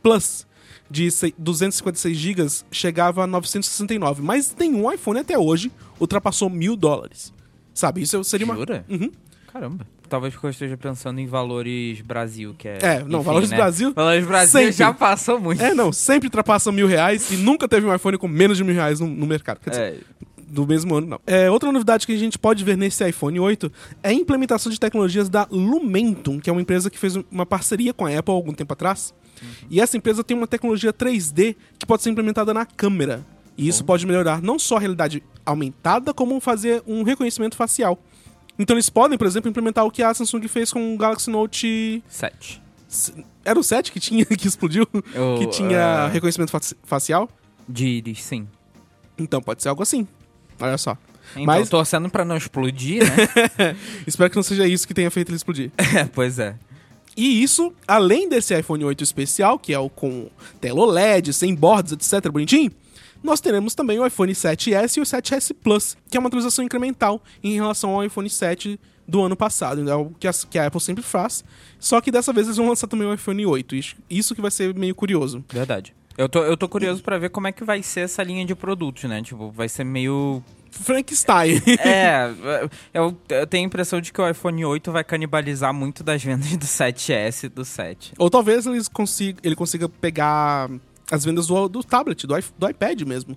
Plus 0.03 0.47
de 0.91 1.11
sei- 1.11 1.35
256 1.39 2.17
GB 2.17 2.47
chegava 2.71 3.25
a 3.25 3.27
969. 3.27 4.23
Mas 4.23 4.55
nenhum 4.59 4.91
iPhone 4.93 5.19
até 5.21 5.39
hoje 5.39 5.73
ultrapassou 5.99 6.51
mil 6.51 6.77
dólares. 6.77 7.33
Sabe, 7.73 8.03
isso 8.03 8.23
seria 8.23 8.45
uma... 8.47 8.55
Jura? 8.55 8.85
Uhum. 8.89 9.11
Caramba. 9.53 9.87
Talvez 10.09 10.35
porque 10.35 10.47
eu 10.47 10.51
esteja 10.51 10.77
pensando 10.77 11.19
em 11.19 11.27
valores 11.27 12.01
Brasil, 12.03 12.55
que 12.59 12.69
é. 12.69 12.79
É, 12.83 13.05
não, 13.05 13.23
valores 13.23 13.49
né? 13.51 13.57
Brasil 13.57 13.93
Valores 13.95 14.27
Brasil 14.27 14.61
sempre. 14.61 14.73
já 14.73 14.93
passou 14.93 15.41
muito. 15.41 15.63
É, 15.63 15.73
não, 15.73 15.91
sempre 15.93 16.27
ultrapassa 16.27 16.71
mil 16.71 16.87
reais 16.87 17.31
e 17.31 17.37
nunca 17.39 17.67
teve 17.67 17.87
um 17.87 17.95
iPhone 17.95 18.19
com 18.19 18.29
menos 18.29 18.59
de 18.59 18.63
mil 18.63 18.75
reais 18.75 19.01
no, 19.01 19.07
no 19.09 19.27
mercado. 19.27 19.59
Quer 19.61 19.71
dizer, 19.71 19.83
É, 19.83 19.97
do 20.55 20.67
mesmo 20.67 20.95
ano, 20.95 21.07
não. 21.07 21.21
É, 21.27 21.51
outra 21.51 21.71
novidade 21.73 22.07
que 22.07 22.13
a 22.13 22.17
gente 22.17 22.39
pode 22.39 22.63
ver 22.63 22.77
nesse 22.77 23.07
iPhone 23.07 23.39
8 23.41 23.71
é 24.03 24.11
a 24.11 24.13
implementação 24.13 24.71
de 24.71 24.79
tecnologias 24.79 25.29
da 25.29 25.47
Lumentum, 25.51 26.39
que 26.39 26.49
é 26.49 26.53
uma 26.53 26.63
empresa 26.63 26.89
que 26.89 26.99
fez 26.99 27.17
uma 27.31 27.45
parceria 27.45 27.93
com 27.93 28.07
a 28.07 28.17
Apple 28.19 28.33
algum 28.33 28.53
tempo 28.53 28.73
atrás. 28.73 29.13
E 29.69 29.81
essa 29.81 29.97
empresa 29.97 30.23
tem 30.23 30.37
uma 30.37 30.47
tecnologia 30.47 30.93
3D 30.93 31.57
que 31.79 31.85
pode 31.85 32.03
ser 32.03 32.11
implementada 32.11 32.55
na 32.55 32.65
câmera. 32.65 33.27
E 33.59 33.69
isso 33.69 33.85
pode 33.85 34.07
melhorar 34.07 34.41
não 34.43 34.59
só 34.59 34.77
a 34.77 34.81
realidade 34.81 35.23
aumentada, 35.45 36.15
como 36.15 36.41
fazer 36.41 36.83
um 36.87 37.03
reconhecimento 37.03 37.57
facial. 37.57 37.99
Então 38.59 38.77
eles 38.77 38.89
podem, 38.89 39.19
por 39.19 39.27
exemplo, 39.27 39.51
implementar 39.51 39.85
o 39.85 39.91
que 39.91 40.03
a 40.03 40.15
Samsung 40.15 40.47
fez 40.49 40.73
com 40.73 40.95
o 40.95 40.97
Galaxy 40.97 41.31
Note. 41.31 42.03
7. 42.09 42.63
Era 43.45 43.59
o 43.59 43.63
7 43.63 43.91
que 43.93 43.99
tinha, 43.99 44.25
que 44.27 44.47
explodiu? 44.47 44.87
Que 44.87 45.47
tinha 45.49 45.79
é, 45.79 46.09
reconhecimento 46.09 46.51
faci- 46.51 46.77
facial? 46.85 47.29
De 47.69 47.87
íris, 47.87 48.23
sim. 48.23 48.47
Então 49.19 49.41
pode 49.41 49.63
ser 49.63 49.69
algo 49.69 49.83
assim. 49.83 50.07
Olha 50.61 50.79
só. 50.79 50.97
Então, 51.33 51.45
Mas- 51.47 51.69
torcendo 51.69 52.09
pra 52.09 52.25
não 52.25 52.37
explodir, 52.37 53.03
né? 53.03 53.77
Espero 54.07 54.31
que 54.31 54.37
não 54.37 54.43
seja 54.43 54.67
isso 54.67 54.87
que 54.87 54.95
tenha 54.95 55.11
feito 55.11 55.29
ele 55.31 55.37
explodir. 55.37 55.71
É, 55.97 56.05
pois 56.05 56.39
é. 56.39 56.55
E 57.17 57.43
isso, 57.43 57.73
além 57.87 58.29
desse 58.29 58.59
iPhone 58.59 58.85
8 58.85 59.05
especial, 59.05 59.59
que 59.59 59.73
é 59.73 59.79
o 59.79 59.89
com 59.89 60.29
tela 60.61 60.81
OLED, 60.81 61.33
sem 61.33 61.55
bordas, 61.55 61.93
etc, 61.93 62.31
bonitinho, 62.31 62.73
nós 63.23 63.41
teremos 63.41 63.75
também 63.75 63.99
o 63.99 64.07
iPhone 64.07 64.33
7S 64.33 64.97
e 64.97 65.01
o 65.01 65.05
7S 65.05 65.55
Plus, 65.63 65.97
que 66.11 66.17
é 66.17 66.21
uma 66.21 66.27
atualização 66.27 66.65
incremental 66.65 67.23
em 67.43 67.55
relação 67.55 67.91
ao 67.91 68.05
iPhone 68.05 68.29
7 68.29 68.79
do 69.07 69.23
ano 69.23 69.37
passado, 69.37 69.89
é 69.89 69.95
o 69.95 70.11
que 70.19 70.59
a, 70.59 70.67
Apple 70.67 70.81
sempre 70.81 71.03
faz, 71.05 71.45
só 71.79 72.01
que 72.01 72.11
dessa 72.11 72.33
vez 72.33 72.47
eles 72.47 72.57
vão 72.57 72.69
lançar 72.69 72.87
também 72.87 73.07
o 73.07 73.13
iPhone 73.15 73.45
8, 73.47 73.77
isso, 73.77 73.97
isso 74.09 74.35
que 74.35 74.41
vai 74.41 74.51
ser 74.51 74.75
meio 74.75 74.95
curioso. 74.95 75.45
Verdade. 75.53 75.95
Eu 76.17 76.29
tô, 76.29 76.45
eu 76.45 76.57
tô 76.57 76.69
curioso 76.69 77.03
pra 77.03 77.19
ver 77.19 77.31
como 77.31 77.47
é 77.47 77.53
que 77.53 77.65
vai 77.65 77.83
ser 77.83 78.01
essa 78.01 78.23
linha 78.23 78.45
de 78.45 78.55
produtos, 78.55 79.05
né? 79.05 79.21
Tipo, 79.23 79.51
vai 79.51 79.69
ser 79.69 79.85
meio. 79.85 80.43
Frankenstein. 80.71 81.61
É, 81.85 82.31
eu, 82.93 83.17
eu 83.29 83.47
tenho 83.47 83.65
a 83.65 83.67
impressão 83.67 84.01
de 84.01 84.13
que 84.13 84.21
o 84.21 84.29
iPhone 84.29 84.65
8 84.65 84.91
vai 84.91 85.05
canibalizar 85.05 85.73
muito 85.73 86.03
das 86.03 86.23
vendas 86.23 86.57
do 86.57 86.67
7S 86.67 87.45
e 87.45 87.49
do 87.49 87.65
7. 87.65 88.13
Ou 88.19 88.31
talvez 88.31 88.67
eles 88.67 88.89
consiga, 88.89 89.41
ele 89.43 89.55
consiga 89.55 89.89
pegar 89.89 90.71
as 91.11 91.25
vendas 91.25 91.47
do, 91.47 91.69
do 91.69 91.83
tablet, 91.83 92.27
do, 92.27 92.35
do 92.59 92.69
iPad 92.69 93.03
mesmo. 93.03 93.37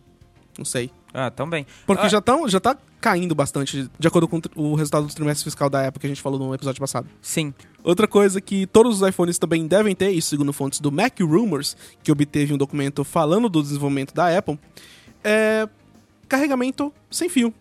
Não 0.58 0.66
sei. 0.66 0.92
Ah, 1.14 1.32
também. 1.32 1.66
Porque 1.86 2.06
Ah. 2.06 2.10
já, 2.10 2.22
tão, 2.22 2.48
já 2.48 2.60
tá 2.60 2.78
caindo 3.00 3.34
bastante, 3.34 3.90
de 3.98 4.08
acordo 4.08 4.28
com 4.28 4.42
o 4.56 4.76
resultado 4.76 5.08
do 5.08 5.14
trimestre 5.14 5.44
fiscal 5.46 5.70
da 5.70 5.88
Apple 5.88 6.00
que 6.00 6.06
a 6.08 6.10
gente 6.10 6.22
falou 6.22 6.38
no 6.40 6.54
episódio 6.54 6.80
passado. 6.82 7.08
Sim. 7.22 7.54
Outra 7.84 8.08
coisa 8.08 8.42
que 8.42 8.68
todos 8.68 9.02
os 9.02 9.08
iPhones 9.08 9.38
também 9.40 9.66
devem 9.68 9.96
ter, 9.96 10.12
isso 10.12 10.30
segundo 10.30 10.52
fontes 10.52 10.80
do 10.80 10.92
Mac 10.92 11.20
Rumors, 11.20 11.76
que 12.04 12.12
obteve 12.12 12.54
um 12.54 12.58
documento 12.58 13.04
falando 13.04 13.48
do 13.50 13.62
desenvolvimento 13.62 14.14
da 14.14 14.36
Apple, 14.38 14.60
é 15.24 15.68
carregamento 16.28 16.92
sem 17.10 17.30
fio. 17.30 17.54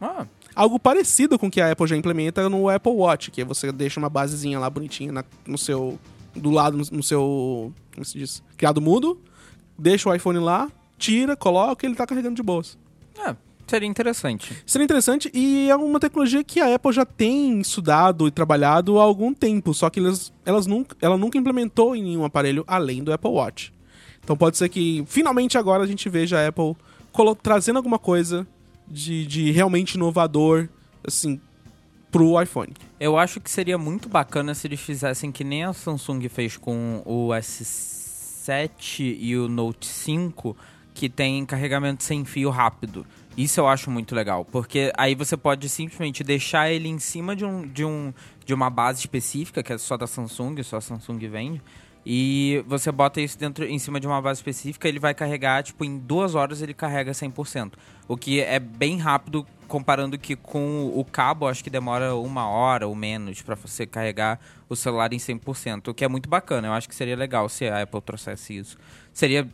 Ah, 0.00 0.26
Algo 0.54 0.78
parecido 0.78 1.38
com 1.38 1.46
o 1.46 1.50
que 1.50 1.62
a 1.62 1.72
Apple 1.72 1.86
já 1.86 1.96
implementa 1.96 2.46
no 2.48 2.68
Apple 2.68 2.92
Watch, 2.92 3.30
que 3.30 3.42
você 3.42 3.72
deixa 3.72 3.98
uma 3.98 4.10
basezinha 4.10 4.58
lá 4.58 4.68
bonitinha 4.68 5.10
na- 5.10 5.24
no 5.46 5.56
seu. 5.56 5.98
do 6.36 6.50
lado, 6.50 6.76
no, 6.78 6.84
no 6.92 7.02
seu. 7.02 7.72
como 7.94 8.04
se 8.04 8.18
diz? 8.18 8.42
Criado 8.56 8.80
mudo, 8.80 9.18
deixa 9.78 10.08
o 10.08 10.14
iPhone 10.14 10.38
lá, 10.38 10.70
tira, 10.98 11.34
coloca 11.36 11.84
e 11.84 11.88
ele 11.88 11.94
tá 11.96 12.06
carregando 12.06 12.36
de 12.36 12.42
boas. 12.42 12.78
É, 13.28 13.36
seria 13.66 13.88
interessante. 13.88 14.62
Seria 14.66 14.84
interessante 14.84 15.30
e 15.32 15.68
é 15.70 15.76
uma 15.76 16.00
tecnologia 16.00 16.42
que 16.44 16.60
a 16.60 16.74
Apple 16.74 16.92
já 16.92 17.04
tem 17.04 17.60
estudado 17.60 18.26
e 18.26 18.30
trabalhado 18.30 18.98
há 18.98 19.02
algum 19.02 19.32
tempo, 19.32 19.72
só 19.72 19.88
que 19.90 20.00
elas, 20.00 20.32
elas 20.44 20.66
nunca, 20.66 20.96
ela 21.00 21.16
nunca 21.16 21.38
implementou 21.38 21.96
em 21.96 22.02
nenhum 22.02 22.24
aparelho 22.24 22.64
além 22.66 23.02
do 23.02 23.12
Apple 23.12 23.30
Watch. 23.30 23.72
Então 24.22 24.36
pode 24.36 24.56
ser 24.56 24.68
que 24.68 25.04
finalmente 25.06 25.58
agora 25.58 25.82
a 25.82 25.86
gente 25.86 26.08
veja 26.08 26.38
a 26.38 26.48
Apple 26.48 26.76
trazendo 27.42 27.76
alguma 27.76 27.98
coisa 27.98 28.46
de, 28.86 29.26
de 29.26 29.50
realmente 29.50 29.94
inovador, 29.94 30.68
assim, 31.06 31.40
pro 32.10 32.40
iPhone. 32.40 32.72
Eu 33.00 33.18
acho 33.18 33.40
que 33.40 33.50
seria 33.50 33.78
muito 33.78 34.08
bacana 34.08 34.54
se 34.54 34.66
eles 34.66 34.80
fizessem 34.80 35.32
que 35.32 35.42
nem 35.42 35.64
a 35.64 35.72
Samsung 35.72 36.28
fez 36.28 36.56
com 36.56 37.02
o 37.04 37.28
S7 37.28 39.16
e 39.18 39.36
o 39.36 39.48
Note 39.48 39.86
5, 39.86 40.56
que 40.94 41.08
tem 41.08 41.44
carregamento 41.44 42.02
sem 42.02 42.24
fio 42.24 42.50
rápido. 42.50 43.06
Isso 43.36 43.60
eu 43.60 43.66
acho 43.66 43.90
muito 43.90 44.14
legal, 44.14 44.44
porque 44.44 44.92
aí 44.96 45.14
você 45.14 45.36
pode 45.36 45.68
simplesmente 45.68 46.22
deixar 46.22 46.70
ele 46.70 46.88
em 46.88 46.98
cima 46.98 47.34
de, 47.34 47.44
um, 47.44 47.66
de, 47.66 47.84
um, 47.84 48.12
de 48.44 48.52
uma 48.52 48.68
base 48.68 49.00
específica, 49.00 49.62
que 49.62 49.72
é 49.72 49.78
só 49.78 49.96
da 49.96 50.06
Samsung, 50.06 50.62
só 50.62 50.76
a 50.76 50.80
Samsung 50.82 51.18
vende, 51.28 51.62
e 52.04 52.62
você 52.66 52.90
bota 52.92 53.20
isso 53.20 53.38
dentro 53.38 53.64
em 53.64 53.78
cima 53.78 53.98
de 53.98 54.06
uma 54.06 54.20
base 54.20 54.40
específica, 54.40 54.86
ele 54.86 54.98
vai 54.98 55.14
carregar, 55.14 55.62
tipo, 55.62 55.84
em 55.84 55.98
duas 55.98 56.34
horas 56.34 56.60
ele 56.60 56.74
carrega 56.74 57.12
100%. 57.12 57.72
O 58.08 58.16
que 58.16 58.40
é 58.40 58.58
bem 58.58 58.98
rápido 58.98 59.46
comparando 59.68 60.18
que 60.18 60.36
com 60.36 60.92
o 60.94 61.02
cabo, 61.02 61.46
acho 61.46 61.64
que 61.64 61.70
demora 61.70 62.14
uma 62.14 62.46
hora 62.46 62.86
ou 62.86 62.94
menos 62.94 63.40
para 63.40 63.54
você 63.54 63.86
carregar 63.86 64.38
o 64.68 64.76
celular 64.76 65.10
em 65.14 65.16
100%, 65.16 65.88
o 65.88 65.94
que 65.94 66.04
é 66.04 66.08
muito 66.08 66.28
bacana. 66.28 66.68
Eu 66.68 66.72
acho 66.72 66.86
que 66.86 66.94
seria 66.94 67.16
legal 67.16 67.48
se 67.48 67.66
a 67.66 67.80
Apple 67.82 68.02
trouxesse 68.02 68.54
isso. 68.54 68.76
Seria 69.14 69.48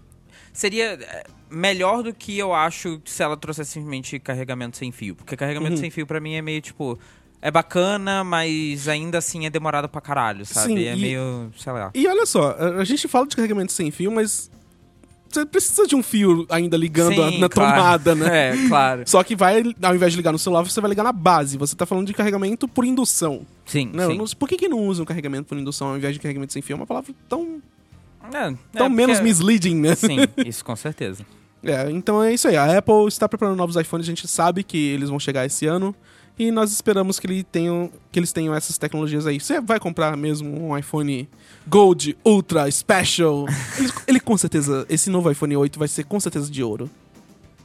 seria 0.52 0.98
eh, 1.00 1.24
melhor 1.50 2.02
do 2.02 2.12
que 2.12 2.36
eu 2.38 2.52
acho 2.52 3.00
se 3.04 3.22
ela 3.22 3.36
trouxesse 3.36 3.72
simplesmente 3.72 4.18
carregamento 4.18 4.76
sem 4.76 4.90
fio, 4.92 5.14
porque 5.14 5.36
carregamento 5.36 5.74
Uhum. 5.76 5.80
sem 5.80 5.90
fio 5.90 6.06
para 6.06 6.20
mim 6.20 6.34
é 6.34 6.42
meio 6.42 6.60
tipo 6.60 6.98
é 7.40 7.50
bacana, 7.52 8.24
mas 8.24 8.88
ainda 8.88 9.18
assim 9.18 9.46
é 9.46 9.50
demorado 9.50 9.88
pra 9.88 10.00
caralho, 10.00 10.44
sabe? 10.44 10.66
Sim, 10.74 10.84
é 10.84 10.96
e- 10.96 11.00
meio, 11.00 11.52
sei 11.56 11.72
lá. 11.72 11.90
E 11.94 12.06
olha 12.08 12.26
só, 12.26 12.50
a 12.78 12.82
gente 12.84 13.06
fala 13.06 13.26
de 13.28 13.36
carregamento 13.36 13.70
sem 13.72 13.92
fio, 13.92 14.10
mas 14.10 14.50
você 15.30 15.46
precisa 15.46 15.86
de 15.86 15.94
um 15.94 16.02
fio 16.02 16.46
ainda 16.50 16.76
ligando 16.76 17.14
Sim, 17.14 17.38
na 17.38 17.48
claro. 17.48 17.76
tomada, 17.76 18.14
né? 18.16 18.54
É, 18.64 18.68
claro. 18.68 19.02
Só 19.06 19.22
que 19.22 19.36
vai, 19.36 19.62
ao 19.82 19.94
invés 19.94 20.12
de 20.12 20.16
ligar 20.16 20.32
no 20.32 20.38
celular, 20.38 20.62
você 20.64 20.80
vai 20.80 20.88
ligar 20.88 21.04
na 21.04 21.12
base. 21.12 21.56
Você 21.58 21.76
tá 21.76 21.86
falando 21.86 22.06
de 22.08 22.14
carregamento 22.14 22.66
por 22.66 22.84
indução. 22.84 23.46
Sim, 23.64 23.90
Não, 23.94 24.10
sim. 24.10 24.16
não- 24.18 24.24
por 24.38 24.48
que, 24.48 24.56
que 24.56 24.68
não 24.68 24.78
usam 24.88 25.04
carregamento 25.04 25.44
por 25.48 25.56
indução 25.58 25.88
ao 25.90 25.96
invés 25.96 26.14
de 26.14 26.18
carregamento 26.20 26.52
sem 26.52 26.60
fio? 26.62 26.74
É 26.74 26.76
uma 26.76 26.86
palavra 26.86 27.14
tão, 27.28 27.62
É, 28.32 28.54
tão 28.72 28.86
é, 28.86 28.88
menos 28.88 29.16
porque- 29.18 29.28
misleading, 29.28 29.74
né? 29.76 29.94
Sim, 29.94 30.18
isso 30.46 30.64
com 30.64 30.76
certeza. 30.76 31.24
É, 31.60 31.90
então 31.90 32.22
é 32.22 32.32
isso 32.32 32.46
aí. 32.46 32.56
A 32.56 32.78
Apple 32.78 33.08
está 33.08 33.28
preparando 33.28 33.56
novos 33.56 33.74
iPhones, 33.74 34.06
a 34.06 34.10
gente 34.10 34.28
sabe 34.28 34.62
que 34.62 34.78
eles 34.78 35.08
vão 35.08 35.18
chegar 35.18 35.44
esse 35.44 35.66
ano. 35.66 35.92
E 36.38 36.52
nós 36.52 36.70
esperamos 36.70 37.18
que, 37.18 37.26
ele 37.26 37.42
tenham, 37.42 37.90
que 38.12 38.18
eles 38.20 38.32
tenham 38.32 38.54
essas 38.54 38.78
tecnologias 38.78 39.26
aí. 39.26 39.40
Você 39.40 39.60
vai 39.60 39.80
comprar 39.80 40.16
mesmo 40.16 40.68
um 40.68 40.78
iPhone 40.78 41.28
Gold, 41.66 42.16
Ultra, 42.24 42.70
Special? 42.70 43.44
Ele, 43.76 43.90
ele 44.06 44.20
com 44.20 44.38
certeza, 44.38 44.86
esse 44.88 45.10
novo 45.10 45.28
iPhone 45.32 45.56
8 45.56 45.76
vai 45.80 45.88
ser 45.88 46.04
com 46.04 46.20
certeza 46.20 46.48
de 46.48 46.62
ouro. 46.62 46.88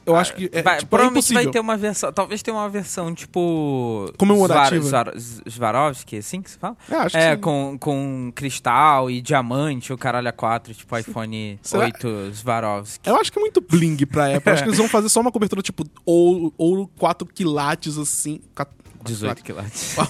Eu 0.06 0.16
acho 0.16 0.34
que 0.34 0.50
é, 0.52 0.62
Vai- 0.62 0.76
tipo, 0.78 0.86
é 0.86 0.88
provavelmente 0.88 1.18
impossível. 1.24 1.42
vai 1.44 1.52
ter 1.52 1.60
uma 1.60 1.76
versão, 1.76 2.12
talvez 2.12 2.42
tenha 2.42 2.56
uma 2.56 2.68
versão 2.68 3.14
tipo 3.14 4.12
Comemorativa. 4.18 4.84
Svar- 4.86 5.12
Swarovski, 5.48 6.18
assim 6.18 6.42
que 6.42 6.50
se 6.50 6.58
fala? 6.58 6.76
É, 6.90 6.94
acho 6.96 7.16
É, 7.16 7.36
que 7.36 7.42
com, 7.42 7.76
com 7.78 8.30
cristal 8.34 9.10
e 9.10 9.22
diamante, 9.22 9.92
o 9.92 9.98
caralho 9.98 10.28
a 10.28 10.32
4, 10.32 10.74
tipo 10.74 10.96
iPhone 10.98 11.58
Será? 11.62 11.84
8 11.84 12.30
Swarovski. 12.34 13.08
Eu 13.08 13.16
acho 13.16 13.32
que 13.32 13.38
é 13.38 13.40
muito 13.40 13.60
bling 13.60 13.96
pra 14.06 14.36
Apple. 14.36 14.52
acho 14.52 14.62
que 14.62 14.68
eles 14.68 14.78
vão 14.78 14.88
fazer 14.88 15.08
só 15.08 15.20
uma 15.20 15.32
cobertura 15.32 15.62
tipo 15.62 15.84
ouro, 16.04 16.52
ouro 16.58 16.90
4 16.98 17.26
quilates 17.26 17.96
assim. 17.96 18.40
Qua- 18.54 18.66
18 19.04 19.42
quilates. 19.42 19.96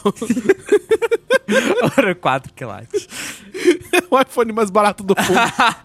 Ouro 1.99 2.17
4 2.17 2.53
quilates. 2.55 3.09
o 4.11 4.21
iPhone 4.21 4.53
mais 4.53 4.71
barato 4.71 5.03
do 5.05 5.15
mundo. 5.17 5.85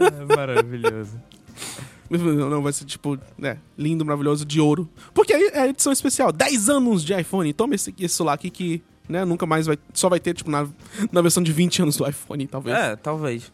É 0.00 0.36
maravilhoso. 0.36 1.18
Não, 2.10 2.50
não, 2.50 2.62
vai 2.62 2.72
ser 2.72 2.84
tipo, 2.84 3.16
né, 3.38 3.56
lindo, 3.78 4.04
maravilhoso, 4.04 4.44
de 4.44 4.60
ouro. 4.60 4.88
Porque 5.14 5.32
aí 5.32 5.50
é 5.54 5.60
a 5.60 5.68
edição 5.68 5.92
especial, 5.92 6.32
10 6.32 6.68
anos 6.68 7.04
de 7.04 7.14
iPhone. 7.14 7.52
Toma 7.52 7.76
esse, 7.76 7.94
esse 8.00 8.16
celular 8.16 8.32
aqui 8.34 8.50
que, 8.50 8.82
né, 9.08 9.24
nunca 9.24 9.46
mais 9.46 9.66
vai. 9.66 9.78
Só 9.94 10.08
vai 10.08 10.18
ter, 10.18 10.34
tipo, 10.34 10.50
na, 10.50 10.66
na 11.12 11.22
versão 11.22 11.40
de 11.42 11.52
20 11.52 11.82
anos 11.82 11.96
do 11.96 12.08
iPhone, 12.08 12.46
talvez. 12.48 12.76
É, 12.76 12.96
talvez. 12.96 13.52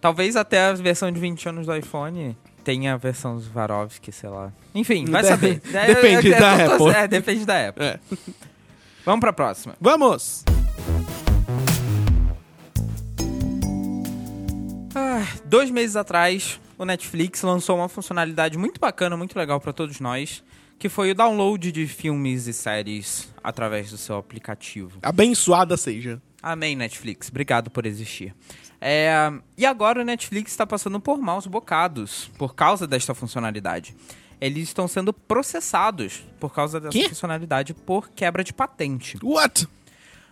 Talvez 0.00 0.36
até 0.36 0.66
a 0.66 0.72
versão 0.74 1.10
de 1.10 1.18
20 1.18 1.48
anos 1.48 1.66
do 1.66 1.74
iPhone 1.74 2.36
tenha 2.62 2.94
a 2.94 2.96
versão 2.96 3.40
Swarovski, 3.40 4.12
sei 4.12 4.28
lá. 4.30 4.52
Enfim, 4.74 5.04
vai 5.06 5.22
De- 5.22 5.28
saber. 5.28 5.60
depende 5.86 6.32
É, 6.32 6.36
é, 6.36 6.40
da 6.40 6.46
é, 6.58 6.66
Apple. 6.66 6.88
É, 6.94 7.08
depende 7.08 7.44
da 7.44 7.68
Apple. 7.68 7.84
É. 7.84 7.98
Vamos 9.04 9.20
pra 9.20 9.32
próxima. 9.32 9.74
Vamos! 9.80 10.44
Dois 15.48 15.70
meses 15.70 15.96
atrás, 15.96 16.60
o 16.76 16.84
Netflix 16.84 17.42
lançou 17.42 17.76
uma 17.76 17.88
funcionalidade 17.88 18.58
muito 18.58 18.80
bacana, 18.80 19.16
muito 19.16 19.36
legal 19.38 19.60
pra 19.60 19.72
todos 19.72 20.00
nós, 20.00 20.42
que 20.78 20.88
foi 20.88 21.10
o 21.10 21.14
download 21.14 21.72
de 21.72 21.86
filmes 21.86 22.46
e 22.46 22.52
séries 22.52 23.32
através 23.42 23.90
do 23.90 23.96
seu 23.96 24.16
aplicativo. 24.16 24.98
Abençoada 25.02 25.76
seja. 25.76 26.20
Amém, 26.42 26.76
Netflix. 26.76 27.28
Obrigado 27.28 27.70
por 27.70 27.86
existir. 27.86 28.34
É, 28.80 29.32
e 29.56 29.64
agora 29.64 30.02
o 30.02 30.04
Netflix 30.04 30.50
está 30.50 30.66
passando 30.66 31.00
por 31.00 31.18
maus 31.18 31.46
bocados 31.46 32.30
por 32.36 32.54
causa 32.54 32.86
desta 32.86 33.14
funcionalidade. 33.14 33.96
Eles 34.38 34.64
estão 34.64 34.86
sendo 34.86 35.14
processados 35.14 36.22
por 36.38 36.52
causa 36.52 36.78
dessa 36.78 36.92
Quê? 36.92 37.08
funcionalidade 37.08 37.72
por 37.72 38.10
quebra 38.10 38.44
de 38.44 38.52
patente. 38.52 39.16
What? 39.22 39.66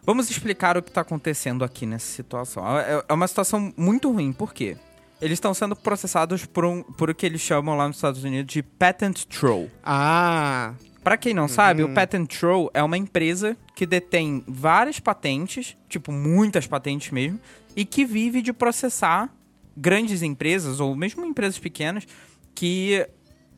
Vamos 0.05 0.31
explicar 0.31 0.77
o 0.77 0.83
que 0.83 0.91
está 0.91 1.01
acontecendo 1.01 1.65
aqui 1.65 1.87
nessa 1.87 2.13
situação. 2.13 2.79
É 2.79 3.03
é 3.09 3.13
uma 3.15 3.27
situação 3.27 3.73
muito 3.75 4.13
ruim, 4.13 4.31
por 4.31 4.53
quê? 4.53 4.77
Eles 5.21 5.37
estão 5.37 5.55
sendo 5.55 5.75
processados 5.75 6.45
por, 6.45 6.65
um, 6.65 6.83
por 6.83 7.11
o 7.11 7.15
que 7.15 7.25
eles 7.25 7.41
chamam 7.41 7.77
lá 7.77 7.87
nos 7.87 7.97
Estados 7.97 8.25
Unidos 8.25 8.53
de 8.53 8.63
patent 8.63 9.25
troll. 9.27 9.71
Ah. 9.83 10.75
Pra 11.05 11.19
quem 11.19 11.35
não 11.35 11.47
sabe, 11.47 11.83
o 11.83 11.93
Patent 11.93 12.27
Troll 12.27 12.71
é 12.73 12.83
uma 12.83 12.97
empresa 12.97 13.59
que 13.75 13.85
detém 13.85 14.43
várias 14.49 14.99
patentes, 14.99 15.77
tipo 15.87 16.11
muitas 16.11 16.67
patentes 16.67 17.11
mesmo, 17.11 17.39
e 17.77 17.85
que 17.85 18.07
vive 18.07 18.41
de 18.41 18.55
processar 18.55 19.29
grandes 19.77 20.23
empresas 20.23 20.81
ou 20.81 20.97
mesmo 20.97 21.27
empresas 21.27 21.59
pequenas 21.59 22.07
que 22.55 23.07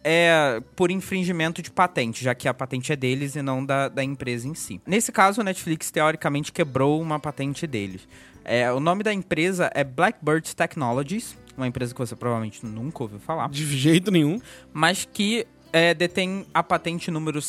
é 0.03 0.61
por 0.75 0.91
infringimento 0.91 1.63
de 1.63 1.71
patente, 1.71 2.25
já 2.25 2.35
que 2.35 2.49
a 2.49 2.55
patente 2.55 2.93
é 2.93 2.97
deles 2.97 3.37
e 3.37 3.43
não 3.43 3.65
da, 3.65 3.89
da 3.89 4.03
empresa 4.03 4.49
em 4.49 4.55
si. 4.55 4.81
Nesse 4.85 5.13
caso, 5.13 5.41
o 5.41 5.45
Netflix 5.45 5.91
teoricamente 5.91 6.51
quebrou 6.51 7.01
uma 7.01 7.21
patente 7.21 7.67
deles. 7.67 8.09
É, 8.45 8.71
o 8.73 8.81
nome 8.81 9.03
da 9.03 9.13
empresa 9.13 9.71
é 9.75 9.85
Blackbird 9.85 10.55
Technologies, 10.55 11.37
uma 11.57 11.67
empresa 11.67 11.95
que 11.95 11.99
você 11.99 12.15
provavelmente 12.15 12.65
nunca 12.65 13.03
ouviu 13.03 13.19
falar 13.19 13.49
De 13.49 13.65
jeito 13.77 14.11
nenhum. 14.11 14.41
mas 14.73 15.05
que 15.11 15.47
é, 15.73 15.93
detém 15.95 16.47
a 16.55 16.63
patente 16.63 17.11
número 17.11 17.41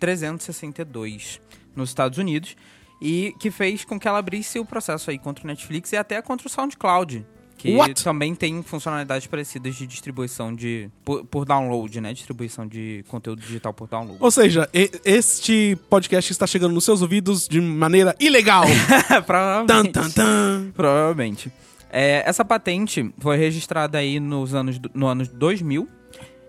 7.174.362 0.00 1.40
nos 1.74 1.90
Estados 1.90 2.18
Unidos 2.18 2.56
e 3.00 3.34
que 3.38 3.50
fez 3.50 3.84
com 3.84 3.98
que 3.98 4.06
ela 4.06 4.18
abrisse 4.18 4.58
o 4.58 4.64
processo 4.64 5.10
aí 5.10 5.18
contra 5.18 5.44
o 5.44 5.46
Netflix 5.46 5.92
e 5.92 5.96
até 5.96 6.20
contra 6.20 6.46
o 6.46 6.50
SoundCloud, 6.50 7.26
que 7.60 7.76
What? 7.76 8.02
também 8.02 8.34
tem 8.34 8.62
funcionalidades 8.62 9.26
parecidas 9.26 9.74
de 9.76 9.86
distribuição 9.86 10.54
de 10.54 10.88
por, 11.04 11.24
por 11.26 11.44
download, 11.44 12.00
né, 12.00 12.14
distribuição 12.14 12.66
de 12.66 13.04
conteúdo 13.08 13.42
digital 13.42 13.74
por 13.74 13.86
download. 13.86 14.16
Ou 14.18 14.30
seja, 14.30 14.66
e- 14.72 14.90
este 15.04 15.76
podcast 15.90 16.32
está 16.32 16.46
chegando 16.46 16.72
nos 16.72 16.84
seus 16.84 17.02
ouvidos 17.02 17.46
de 17.46 17.60
maneira 17.60 18.16
ilegal. 18.18 18.64
tan, 19.08 19.22
Provavelmente. 19.22 19.92
tan, 19.92 20.10
tan. 20.10 20.70
Provavelmente. 20.74 21.52
É, 21.92 22.22
essa 22.26 22.44
patente 22.44 23.12
foi 23.18 23.36
registrada 23.36 23.98
aí 23.98 24.18
nos 24.18 24.54
anos, 24.54 24.80
no 24.94 25.06
ano 25.06 25.26
2000 25.26 25.86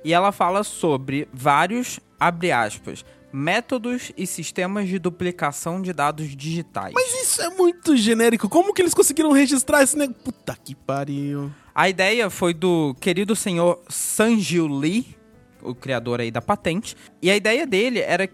e 0.06 0.14
ela 0.14 0.32
fala 0.32 0.64
sobre 0.64 1.28
vários, 1.34 2.00
abre 2.20 2.52
aspas, 2.52 3.04
métodos 3.34 4.12
e 4.18 4.28
sistemas 4.28 4.88
de 4.88 5.00
duplicação 5.00 5.82
de 5.82 5.94
dados 5.94 6.36
digitais. 6.36 6.94
Mas 6.94 7.24
isso 7.24 7.42
é 7.42 7.50
muito 7.50 7.96
genérico. 7.96 8.50
Como 8.50 8.74
que 8.74 8.82
eles 8.82 8.94
conseguiram 8.94 9.32
registrar 9.32 9.84
esse 9.84 9.98
negócio? 9.98 10.22
Puta 10.24 10.58
que 10.62 10.76
pariu. 10.76 11.52
A 11.74 11.88
ideia 11.90 12.30
foi 12.30 12.54
do 12.54 12.96
querido 13.00 13.36
senhor 13.36 13.82
Sanjil 13.88 14.68
Lee, 14.68 15.16
o 15.62 15.74
criador 15.74 16.20
aí 16.20 16.32
da 16.32 16.42
patente, 16.42 16.96
e 17.22 17.32
a 17.32 17.36
ideia 17.36 17.66
dele 17.66 18.00
era 18.00 18.30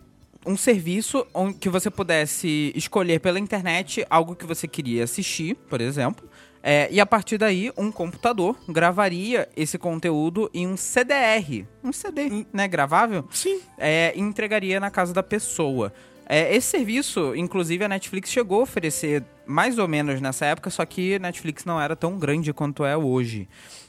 um 0.46 0.56
serviço 0.56 1.28
onde 1.34 1.58
que 1.58 1.70
você 1.70 1.92
pudesse 1.92 2.72
escolher 2.74 3.20
pela 3.20 3.38
internet 3.38 4.06
algo 4.10 4.36
que 4.36 4.46
você 4.46 4.68
queria 4.68 5.04
assistir, 5.04 5.56
por 5.70 5.82
exemplo, 5.82 6.28
é, 6.70 6.90
e 6.92 7.00
a 7.00 7.06
partir 7.06 7.38
daí 7.38 7.72
um 7.78 7.90
computador 7.90 8.58
gravaria 8.68 9.48
esse 9.56 9.78
conteúdo 9.78 10.52
em 10.54 10.68
um 10.68 10.76
CDR, 10.76 11.66
um 11.82 11.94
CD, 11.94 12.46
né, 12.52 12.68
gravável, 12.68 13.24
Sim. 13.32 13.62
é, 13.78 14.12
e 14.14 14.20
entregaria 14.20 14.78
na 14.78 14.92
casa 14.92 15.14
da 15.14 15.24
pessoa. 15.24 15.94
É, 16.28 16.54
esse 16.54 16.68
serviço, 16.68 17.34
inclusive, 17.38 17.86
a 17.86 17.88
Netflix 17.88 18.30
chegou 18.30 18.60
a 18.60 18.64
oferecer 18.64 19.24
mais 19.46 19.78
ou 19.78 19.88
menos 19.88 20.20
nessa 20.20 20.46
época, 20.46 20.70
só 20.70 20.86
que 20.86 21.16
a 21.16 21.20
Netflix 21.20 21.64
não 21.64 21.80
era 21.80 21.96
tão 21.96 22.20
grande 22.20 22.52
quanto 22.52 22.84
é 22.84 22.98
hoje. 22.98 23.48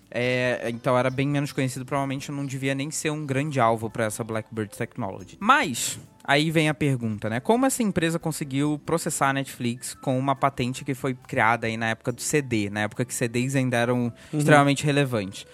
É, 0.08 0.70
então 0.72 0.96
era 0.96 1.10
bem 1.10 1.26
menos 1.26 1.50
conhecido, 1.50 1.84
provavelmente 1.84 2.30
não 2.30 2.46
devia 2.46 2.76
nem 2.76 2.92
ser 2.92 3.10
um 3.10 3.26
grande 3.26 3.58
alvo 3.58 3.90
para 3.90 4.04
essa 4.04 4.22
Blackbird 4.22 4.70
Technology. 4.76 5.36
Mas, 5.40 5.98
aí 6.28 6.50
vem 6.50 6.68
a 6.68 6.74
pergunta, 6.74 7.30
né? 7.30 7.40
Como 7.40 7.64
essa 7.64 7.82
empresa 7.82 8.18
conseguiu 8.18 8.78
processar 8.84 9.30
a 9.30 9.32
Netflix 9.32 9.94
com 9.94 10.18
uma 10.18 10.36
patente 10.36 10.84
que 10.84 10.92
foi 10.94 11.14
criada 11.14 11.66
aí 11.66 11.78
na 11.78 11.88
época 11.88 12.12
do 12.12 12.20
CD, 12.20 12.68
na 12.68 12.80
época 12.80 13.02
que 13.06 13.14
CDs 13.14 13.56
ainda 13.56 13.78
eram 13.78 14.12
extremamente 14.32 14.84
relevantes? 14.84 15.46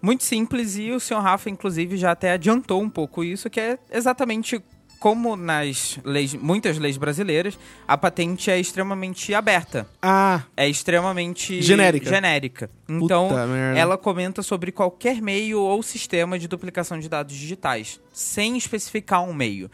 Muito 0.00 0.24
simples 0.24 0.76
e 0.78 0.90
o 0.92 0.98
senhor 0.98 1.20
Rafa, 1.20 1.50
inclusive, 1.50 1.98
já 1.98 2.12
até 2.12 2.32
adiantou 2.32 2.80
um 2.80 2.88
pouco 2.88 3.22
isso, 3.22 3.50
que 3.50 3.60
é 3.60 3.78
exatamente 3.92 4.62
como 4.98 5.36
nas 5.36 5.98
leis, 6.04 6.34
muitas 6.34 6.78
leis 6.78 6.96
brasileiras, 6.96 7.58
a 7.86 7.96
patente 7.96 8.50
é 8.50 8.58
extremamente 8.58 9.32
aberta. 9.32 9.86
Ah, 10.02 10.42
É 10.56 10.68
extremamente 10.68 11.62
Genérica. 11.62 12.08
genérica. 12.10 12.70
Então, 12.88 13.28
ela 13.76 13.96
comenta 13.96 14.42
sobre 14.42 14.72
qualquer 14.72 15.20
meio 15.22 15.60
ou 15.60 15.82
sistema 15.82 16.38
de 16.38 16.48
duplicação 16.48 16.98
de 16.98 17.08
dados 17.08 17.36
digitais, 17.36 18.00
sem 18.12 18.56
especificar 18.56 19.22
um 19.22 19.32
meio. 19.32 19.70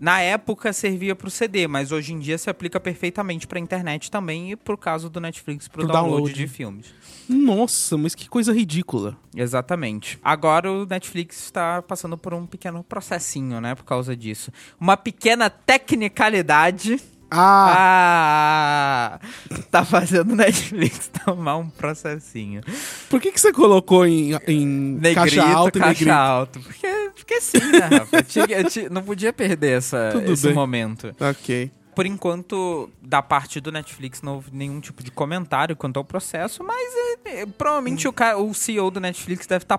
Na 0.00 0.20
época 0.20 0.72
servia 0.72 1.14
para 1.14 1.28
o 1.28 1.30
CD, 1.30 1.68
mas 1.68 1.92
hoje 1.92 2.14
em 2.14 2.18
dia 2.18 2.38
se 2.38 2.48
aplica 2.48 2.80
perfeitamente 2.80 3.46
para 3.46 3.58
a 3.58 3.60
internet 3.62 4.10
também 4.10 4.50
e 4.52 4.56
pro 4.56 4.78
caso 4.78 5.10
do 5.10 5.20
Netflix 5.20 5.68
para 5.68 5.82
o 5.82 5.86
download, 5.86 6.10
download. 6.16 6.32
de 6.34 6.46
filmes. 6.48 6.86
nossa, 7.28 7.98
mas 7.98 8.14
que 8.14 8.26
coisa 8.28 8.52
ridícula. 8.52 9.16
Exatamente. 9.36 10.18
Agora 10.24 10.72
o 10.72 10.86
Netflix 10.86 11.44
está 11.44 11.82
passando 11.82 12.16
por 12.16 12.32
um 12.32 12.46
pequeno 12.46 12.82
processinho, 12.82 13.60
né, 13.60 13.74
por 13.74 13.84
causa 13.84 14.16
disso. 14.16 14.50
Uma 14.80 14.96
pequena 14.96 15.50
tecnicalidade 15.50 16.98
Ah, 17.32 19.20
ah, 19.22 19.58
tá 19.70 19.84
fazendo 19.84 20.32
o 20.32 20.36
Netflix 20.36 21.08
tomar 21.24 21.56
um 21.58 21.68
processinho. 21.70 22.60
por 23.08 23.20
que, 23.20 23.30
que 23.30 23.40
você 23.40 23.52
colocou 23.52 24.04
em, 24.06 24.32
em 24.48 24.66
Negrito, 24.66 25.14
caixa 25.14 25.44
alta 25.44 25.78
e 25.78 25.80
caixa 25.80 26.04
negrito? 26.04 26.10
alto. 26.10 26.60
Porque, 26.60 26.99
porque 27.20 27.40
sim, 27.40 27.58
né, 27.58 27.78
Rafa? 27.98 28.16
Eu 28.18 28.22
tinha- 28.24 28.44
eu 28.46 28.64
tinha- 28.70 28.90
não 28.90 29.02
podia 29.02 29.32
perder 29.32 29.78
essa, 29.78 30.10
Tudo 30.12 30.32
esse 30.32 30.46
bem. 30.46 30.54
momento. 30.54 31.14
Ok. 31.20 31.70
Por 31.94 32.06
enquanto, 32.06 32.88
da 33.02 33.20
parte 33.20 33.60
do 33.60 33.70
Netflix, 33.72 34.22
não 34.22 34.34
houve 34.36 34.50
nenhum 34.52 34.80
tipo 34.80 35.02
de 35.02 35.10
comentário 35.10 35.76
quanto 35.76 35.96
ao 35.98 36.04
processo, 36.04 36.62
mas 36.64 36.80
é, 37.26 37.40
é, 37.42 37.46
provavelmente 37.46 38.06
o, 38.08 38.12
ca- 38.12 38.36
o 38.36 38.54
CEO 38.54 38.90
do 38.90 39.00
Netflix 39.00 39.46
deve 39.46 39.64
estar 39.64 39.78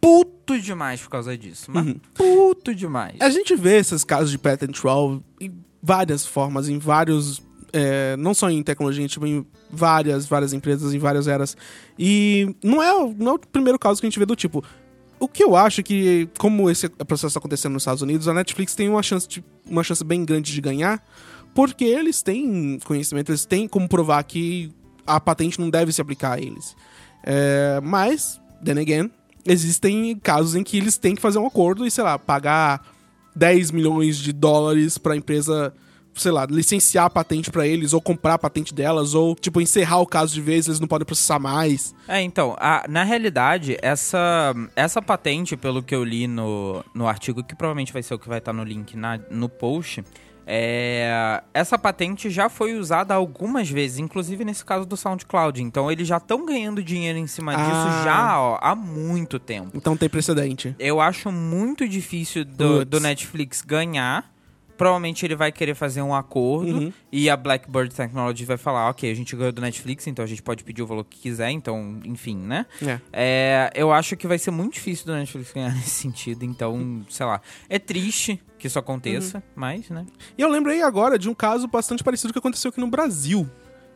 puto 0.00 0.58
demais 0.60 1.00
por 1.00 1.10
causa 1.10 1.36
disso. 1.36 1.70
Mas 1.72 1.86
Uhum. 1.86 2.00
puto 2.14 2.74
demais. 2.74 3.16
A 3.20 3.28
gente 3.30 3.54
vê 3.56 3.78
esses 3.78 4.04
casos 4.04 4.30
de 4.30 4.38
patent 4.38 4.72
troll 4.72 5.22
em 5.40 5.52
várias 5.82 6.24
formas, 6.26 6.68
em 6.68 6.78
vários. 6.78 7.42
é, 7.72 8.16
não 8.16 8.32
só 8.32 8.48
em 8.48 8.62
tecnologia, 8.62 9.06
tipo, 9.06 9.26
em 9.26 9.44
várias, 9.70 10.24
várias 10.26 10.52
empresas, 10.54 10.94
em 10.94 10.98
várias 10.98 11.28
eras. 11.28 11.54
E 11.98 12.54
não 12.62 12.82
é, 12.82 12.94
o- 12.94 13.12
não 13.12 13.32
é 13.32 13.34
o 13.34 13.38
primeiro 13.38 13.78
caso 13.78 14.00
que 14.00 14.06
a 14.06 14.08
gente 14.08 14.18
vê 14.18 14.24
do 14.24 14.36
tipo. 14.36 14.64
O 15.18 15.26
que 15.28 15.42
eu 15.42 15.56
acho 15.56 15.82
que, 15.82 16.28
como 16.38 16.68
esse 16.70 16.88
processo 16.88 17.28
está 17.28 17.38
acontecendo 17.38 17.72
nos 17.72 17.82
Estados 17.82 18.02
Unidos, 18.02 18.28
a 18.28 18.34
Netflix 18.34 18.74
tem 18.74 18.88
uma 18.88 19.02
chance, 19.02 19.26
de- 19.26 19.44
uma 19.64 19.82
chance 19.82 20.04
bem 20.04 20.24
grande 20.24 20.52
de 20.52 20.60
ganhar, 20.60 21.02
porque 21.54 21.84
eles 21.84 22.20
têm 22.22 22.78
conhecimento, 22.84 23.30
eles 23.30 23.46
têm 23.46 23.66
como 23.66 23.88
provar 23.88 24.22
que 24.24 24.70
a 25.06 25.18
patente 25.18 25.58
não 25.58 25.70
deve 25.70 25.90
se 25.92 26.00
aplicar 26.02 26.32
a 26.32 26.38
eles. 26.40 26.76
É, 27.22 27.80
mas, 27.82 28.38
then 28.62 28.78
again, 28.78 29.10
existem 29.46 30.16
casos 30.16 30.54
em 30.54 30.62
que 30.62 30.76
eles 30.76 30.98
têm 30.98 31.14
que 31.14 31.22
fazer 31.22 31.38
um 31.38 31.46
acordo 31.46 31.86
e, 31.86 31.90
sei 31.90 32.04
lá, 32.04 32.18
pagar 32.18 32.82
10 33.34 33.70
milhões 33.70 34.18
de 34.18 34.32
dólares 34.32 34.98
pra 34.98 35.16
empresa, 35.16 35.72
sei 36.16 36.32
lá, 36.32 36.46
licenciar 36.46 37.04
a 37.04 37.10
patente 37.10 37.50
pra 37.50 37.66
eles, 37.66 37.92
ou 37.92 38.00
comprar 38.00 38.34
a 38.34 38.38
patente 38.38 38.72
delas, 38.74 39.14
ou, 39.14 39.34
tipo, 39.34 39.60
encerrar 39.60 39.98
o 40.00 40.06
caso 40.06 40.32
de 40.34 40.40
vez, 40.40 40.66
eles 40.66 40.80
não 40.80 40.88
podem 40.88 41.04
processar 41.06 41.38
mais. 41.38 41.94
É, 42.08 42.20
então, 42.22 42.56
a- 42.58 42.84
na 42.88 43.04
realidade, 43.04 43.76
essa, 43.82 44.54
essa 44.74 45.02
patente, 45.02 45.56
pelo 45.56 45.82
que 45.82 45.94
eu 45.94 46.02
li 46.02 46.26
no, 46.26 46.84
no 46.94 47.06
artigo, 47.06 47.44
que 47.44 47.54
provavelmente 47.54 47.92
vai 47.92 48.02
ser 48.02 48.14
o 48.14 48.18
que 48.18 48.28
vai 48.28 48.38
estar 48.38 48.52
no 48.52 48.64
link 48.64 48.96
na, 48.96 49.20
no 49.30 49.48
post, 49.48 50.02
é, 50.48 51.42
essa 51.52 51.76
patente 51.76 52.30
já 52.30 52.48
foi 52.48 52.74
usada 52.78 53.12
algumas 53.12 53.68
vezes, 53.68 53.98
inclusive 53.98 54.44
nesse 54.44 54.64
caso 54.64 54.86
do 54.86 54.96
SoundCloud. 54.96 55.60
Então, 55.60 55.90
eles 55.90 56.06
já 56.06 56.18
estão 56.18 56.46
ganhando 56.46 56.82
dinheiro 56.82 57.18
em 57.18 57.26
cima 57.26 57.52
Ah. 57.52 57.56
disso 57.56 58.04
já 58.04 58.40
ó, 58.40 58.58
há 58.62 58.74
muito 58.76 59.38
tempo. 59.40 59.70
Então 59.74 59.96
tem 59.96 60.08
precedente. 60.08 60.74
Eu 60.78 61.00
acho 61.00 61.32
muito 61.32 61.88
difícil 61.88 62.44
do, 62.44 62.84
do 62.84 63.00
Netflix 63.00 63.60
ganhar. 63.60 64.24
Provavelmente 64.76 65.24
ele 65.24 65.34
vai 65.34 65.50
querer 65.50 65.74
fazer 65.74 66.02
um 66.02 66.14
acordo 66.14 66.66
Uhum. 66.78 66.92
e 67.10 67.30
a 67.30 67.36
Blackbird 67.36 67.94
Technology 67.94 68.44
vai 68.44 68.56
falar, 68.56 68.90
ok, 68.90 69.10
a 69.10 69.14
gente 69.14 69.34
ganhou 69.34 69.52
do 69.52 69.60
Netflix, 69.62 70.06
então 70.06 70.24
a 70.24 70.28
gente 70.28 70.42
pode 70.42 70.62
pedir 70.64 70.82
o 70.82 70.86
valor 70.86 71.04
que 71.04 71.18
quiser, 71.18 71.50
então, 71.50 71.98
enfim, 72.04 72.36
né? 72.36 72.66
É. 72.82 73.00
É, 73.12 73.70
eu 73.74 73.92
acho 73.92 74.16
que 74.16 74.26
vai 74.26 74.38
ser 74.38 74.50
muito 74.50 74.74
difícil 74.74 75.06
do 75.06 75.12
Netflix 75.14 75.52
ganhar 75.52 75.72
nesse 75.74 75.90
sentido, 75.90 76.44
então, 76.44 77.04
sei 77.08 77.24
lá. 77.26 77.40
É 77.68 77.78
triste 77.78 78.42
que 78.58 78.66
isso 78.66 78.78
aconteça, 78.78 79.42
mas, 79.54 79.88
né? 79.90 80.04
E 80.36 80.42
eu 80.42 80.48
lembrei 80.48 80.82
agora 80.82 81.18
de 81.18 81.28
um 81.28 81.34
caso 81.34 81.66
bastante 81.68 82.02
parecido 82.04 82.32
que 82.32 82.38
aconteceu 82.38 82.70
aqui 82.70 82.80
no 82.80 82.88
Brasil. 82.88 83.48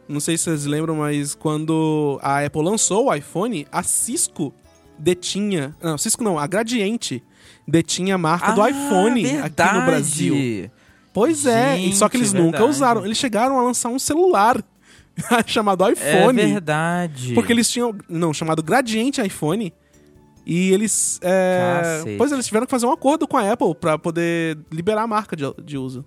Não 0.09 0.19
sei 0.21 0.37
se 0.37 0.45
vocês 0.45 0.67
lembram, 0.67 0.97
mas 0.97 1.35
quando 1.35 2.19
a 2.23 2.45
Apple 2.45 2.63
lançou 2.63 3.07
o 3.07 3.15
iPhone, 3.15 3.67
a 3.71 3.83
Cisco 3.83 4.53
detinha. 4.99 5.75
Não, 5.83 5.97
Cisco 5.97 6.23
não, 6.23 6.39
a 6.39 6.47
Gradiente 6.47 7.23
detinha 7.67 8.15
a 8.15 8.19
marca 8.19 8.53
do 8.53 8.63
Ah, 8.63 8.71
iPhone 8.71 9.21
aqui 9.25 9.33
no 9.37 9.43
verdade. 9.43 9.87
Brasil. 9.87 10.71
Pois 11.13 11.45
é, 11.47 11.79
e 11.79 11.93
só 11.95 12.09
que 12.09 12.17
eles 12.17 12.31
Gente, 12.31 12.39
nunca 12.41 12.59
verdade. 12.59 12.71
usaram. 12.77 13.05
Eles 13.05 13.19
chegaram 13.19 13.59
a 13.59 13.63
lançar 13.63 13.89
um 13.89 13.99
celular 13.99 14.63
chamado 15.47 15.85
É 15.85 15.93
iPhone. 15.93 16.41
verdade. 16.41 17.35
porque 17.35 17.53
eles 17.53 17.69
tinham. 17.71 17.95
Não, 18.09 18.33
chamado 18.33 18.63
Gradiente 18.63 19.21
iPhone. 19.21 19.73
E 20.47 20.73
eles. 20.73 21.19
é, 21.23 22.17
pois 22.17 22.33
é, 22.33 22.35
eles 22.35 22.47
tiveram 22.47 22.67
que 22.67 22.71
fazer 22.71 22.87
um 22.87 22.93
acordo 22.93 23.27
com 23.29 23.37
a 23.37 23.53
Apple 23.53 23.75
pra 23.75 23.99
poder 23.99 24.59
liberar 24.73 25.03
a 25.03 25.07
marca 25.07 25.37
de, 25.37 25.45
de 25.63 25.77
uso. 25.77 26.05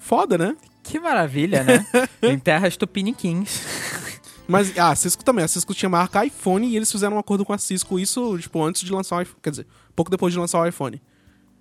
Foda, 0.00 0.38
né? 0.38 0.56
Que 0.82 0.98
maravilha, 0.98 1.62
né? 1.62 1.86
em 2.22 2.38
terras 2.38 2.76
tupiniquins. 2.76 3.60
Mas 4.48 4.76
ah, 4.78 4.90
a 4.90 4.96
Cisco 4.96 5.22
também. 5.22 5.44
A 5.44 5.48
Cisco 5.48 5.74
tinha 5.74 5.88
marca 5.88 6.24
iPhone 6.24 6.66
e 6.66 6.76
eles 6.76 6.90
fizeram 6.90 7.16
um 7.16 7.20
acordo 7.20 7.44
com 7.44 7.52
a 7.52 7.58
Cisco, 7.58 7.98
isso, 7.98 8.38
tipo, 8.38 8.62
antes 8.64 8.82
de 8.82 8.90
lançar 8.92 9.16
o 9.18 9.22
iPhone. 9.22 9.38
Quer 9.42 9.50
dizer, 9.50 9.66
pouco 9.94 10.10
depois 10.10 10.32
de 10.32 10.38
lançar 10.38 10.60
o 10.60 10.66
iPhone, 10.66 11.00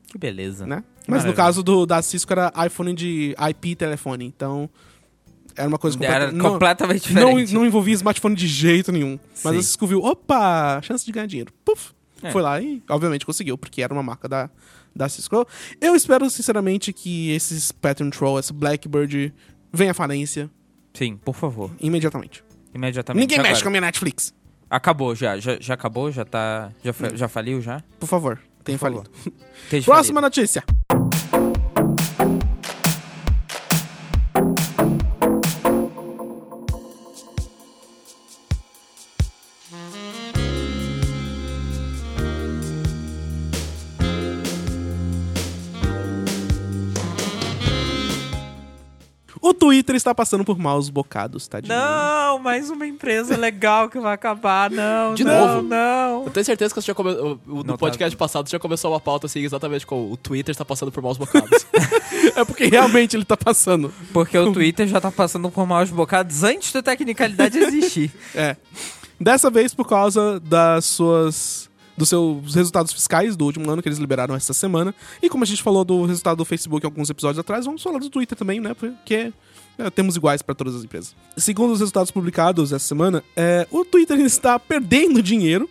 Que 0.07 0.17
beleza. 0.17 0.65
né? 0.65 0.83
Que 1.03 1.11
Mas 1.11 1.23
no 1.25 1.33
caso 1.33 1.61
do, 1.63 1.85
da 1.85 2.01
Cisco 2.01 2.31
era 2.33 2.51
iPhone 2.65 2.93
de 2.93 3.35
IP 3.49 3.75
telefone, 3.75 4.25
então. 4.25 4.69
Era 5.55 5.67
uma 5.67 5.77
coisa 5.79 5.97
Era 6.01 6.27
completa- 6.27 6.31
não- 6.43 6.51
completamente 6.51 7.13
não, 7.13 7.25
diferente. 7.31 7.53
não 7.53 7.65
envolvia 7.65 7.93
smartphone 7.95 8.33
de 8.35 8.47
jeito 8.47 8.91
nenhum. 8.91 9.19
Mas 9.43 9.53
Sim. 9.53 9.59
a 9.59 9.63
Cisco 9.63 9.87
viu, 9.87 9.99
opa, 10.03 10.79
chance 10.81 11.05
de 11.05 11.11
ganhar 11.11 11.25
dinheiro. 11.25 11.51
Puf, 11.65 11.91
É. 12.23 12.31
foi 12.31 12.41
lá 12.41 12.61
e, 12.61 12.81
obviamente, 12.89 13.25
conseguiu, 13.25 13.57
porque 13.57 13.81
era 13.81 13.91
uma 13.93 14.03
marca 14.03 14.29
da, 14.29 14.49
da 14.95 15.09
Cisco. 15.09 15.45
Eu 15.81 15.95
espero, 15.95 16.29
sinceramente, 16.29 16.93
que 16.93 17.31
esse 17.31 17.59
Spectrum 17.59 18.09
Troll, 18.09 18.39
esse 18.39 18.53
Blackbird, 18.53 19.33
venha 19.73 19.91
à 19.91 19.93
falência 19.93 20.49
Sim, 20.93 21.17
por 21.17 21.35
favor. 21.35 21.71
imediatamente. 21.81 22.41
Imediatamente. 22.73 23.21
Ninguém 23.23 23.39
agora. 23.39 23.49
mexe 23.49 23.61
com 23.63 23.67
a 23.67 23.71
minha 23.71 23.81
Netflix. 23.81 24.33
Acabou 24.69 25.15
já. 25.15 25.37
já. 25.37 25.57
Já 25.59 25.73
acabou? 25.73 26.11
Já 26.11 26.25
tá. 26.25 26.71
Já, 26.83 26.93
fa- 26.93 27.15
já 27.15 27.27
faliu 27.27 27.61
já? 27.61 27.81
Por 27.99 28.07
favor, 28.07 28.39
favor. 28.77 29.03
falido. 29.03 29.85
Próxima 29.85 30.21
falido. 30.21 30.21
notícia. 30.21 30.63
Twitter 49.89 49.95
está 49.95 50.13
passando 50.13 50.45
por 50.45 50.57
maus 50.59 50.87
bocados, 50.87 51.47
tadinho. 51.47 51.73
Não, 51.75 52.37
mais 52.39 52.69
uma 52.69 52.85
empresa 52.85 53.35
legal 53.35 53.89
que 53.89 53.99
vai 53.99 54.13
acabar. 54.13 54.69
Não, 54.69 55.15
De 55.15 55.23
não, 55.23 55.47
novo? 55.55 55.67
não. 55.67 56.25
Eu 56.25 56.29
tenho 56.29 56.45
certeza 56.45 56.71
que 56.73 56.79
você 56.79 56.85
já 56.87 56.93
come... 56.93 57.09
o- 57.11 57.33
o- 57.33 57.39
Não 57.47 57.55
no 57.57 57.63
tá. 57.63 57.77
podcast 57.77 58.15
passado 58.15 58.47
você 58.47 58.51
já 58.51 58.59
começou 58.59 58.91
uma 58.91 58.99
pauta 58.99 59.25
assim, 59.25 59.39
exatamente 59.39 59.87
com 59.87 60.11
o 60.11 60.15
Twitter 60.15 60.51
está 60.51 60.63
passando 60.63 60.91
por 60.91 61.01
maus 61.01 61.17
bocados. 61.17 61.49
É 62.35 62.43
porque 62.45 62.65
realmente 62.67 63.15
ele 63.15 63.25
tá 63.25 63.35
passando. 63.35 63.91
Porque 64.13 64.37
o 64.37 64.51
Twitter 64.53 64.87
já 64.87 64.99
tá 65.01 65.09
passando 65.11 65.49
por 65.49 65.65
maus 65.65 65.89
bocados 65.89 66.43
antes 66.43 66.71
da 66.71 66.81
tecnicalidade 66.83 67.57
existir. 67.57 68.11
É. 68.35 68.55
Dessa 69.19 69.49
vez 69.49 69.73
por 69.73 69.87
causa 69.87 70.39
das 70.39 70.85
suas 70.85 71.67
dos 71.97 72.07
seus 72.07 72.55
resultados 72.55 72.93
fiscais 72.93 73.35
do 73.35 73.43
último 73.45 73.69
ano 73.69 73.81
que 73.81 73.89
eles 73.89 73.97
liberaram 73.97 74.33
essa 74.35 74.53
semana. 74.53 74.93
E 75.21 75.27
como 75.29 75.43
a 75.43 75.47
gente 75.47 75.61
falou 75.63 75.83
do 75.83 76.05
resultado 76.05 76.37
do 76.37 76.45
Facebook 76.45 76.85
alguns 76.85 77.09
episódios 77.09 77.39
atrás, 77.39 77.65
vamos 77.65 77.81
falar 77.83 77.99
do 77.99 78.09
Twitter 78.09 78.37
também, 78.37 78.59
né? 78.61 78.73
Porque 78.73 79.33
é, 79.79 79.89
temos 79.89 80.15
iguais 80.15 80.41
para 80.41 80.53
todas 80.53 80.75
as 80.75 80.83
empresas. 80.83 81.15
Segundo 81.37 81.71
os 81.71 81.79
resultados 81.79 82.11
publicados 82.11 82.73
essa 82.73 82.85
semana, 82.85 83.23
é, 83.35 83.65
o 83.71 83.85
Twitter 83.85 84.19
está 84.21 84.59
perdendo 84.59 85.23
dinheiro. 85.23 85.69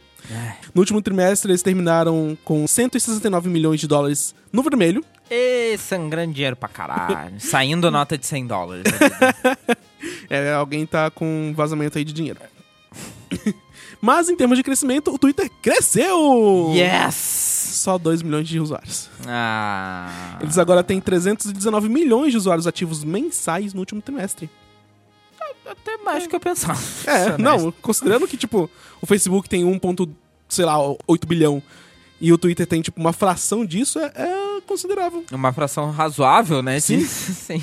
No 0.74 0.82
último 0.82 1.00
trimestre, 1.00 1.50
eles 1.50 1.62
terminaram 1.62 2.36
com 2.44 2.66
169 2.66 3.48
milhões 3.48 3.80
de 3.80 3.86
dólares 3.86 4.34
no 4.52 4.62
vermelho. 4.62 5.02
E 5.30 5.76
sangrando 5.78 6.34
dinheiro 6.34 6.56
pra 6.56 6.68
caralho. 6.68 7.36
Saindo 7.40 7.90
nota 7.90 8.18
de 8.18 8.26
100 8.26 8.46
dólares. 8.46 8.84
É, 10.30 10.52
alguém 10.52 10.86
tá 10.86 11.10
com 11.10 11.52
vazamento 11.56 11.98
aí 11.98 12.04
de 12.04 12.12
dinheiro. 12.12 12.38
Mas 14.00 14.28
em 14.28 14.36
termos 14.36 14.56
de 14.56 14.62
crescimento, 14.62 15.12
o 15.12 15.18
Twitter 15.18 15.50
cresceu! 15.60 16.70
yes! 16.72 17.14
Só 17.14 17.98
2 17.98 18.22
milhões 18.22 18.48
de 18.48 18.60
usuários. 18.60 19.10
Ah. 19.26 20.38
Eles 20.40 20.58
agora 20.58 20.82
têm 20.82 21.00
319 21.00 21.88
milhões 21.88 22.32
de 22.32 22.38
usuários 22.38 22.66
ativos 22.66 23.04
mensais 23.04 23.74
no 23.74 23.80
último 23.80 24.00
trimestre. 24.00 24.48
Até 25.68 25.98
mais 25.98 26.22
do 26.22 26.30
que 26.30 26.36
eu 26.36 26.40
pensava. 26.40 26.80
É, 27.06 27.36
não, 27.36 27.70
considerando 27.82 28.26
que, 28.26 28.36
tipo, 28.38 28.70
o 29.02 29.06
Facebook 29.06 29.48
tem 29.48 29.64
1. 29.64 29.78
ponto, 29.78 30.08
sei 30.48 30.64
lá, 30.64 30.76
8 31.06 31.26
bilhão 31.26 31.62
e 32.20 32.32
o 32.32 32.38
Twitter 32.38 32.66
tem, 32.66 32.80
tipo, 32.80 32.98
uma 32.98 33.12
fração 33.12 33.64
disso, 33.66 33.98
é, 33.98 34.10
é 34.16 34.60
considerável. 34.66 35.24
Uma 35.30 35.52
fração 35.52 35.90
razoável, 35.90 36.62
né? 36.62 36.80
Sim. 36.80 37.00
Sim. 37.04 37.62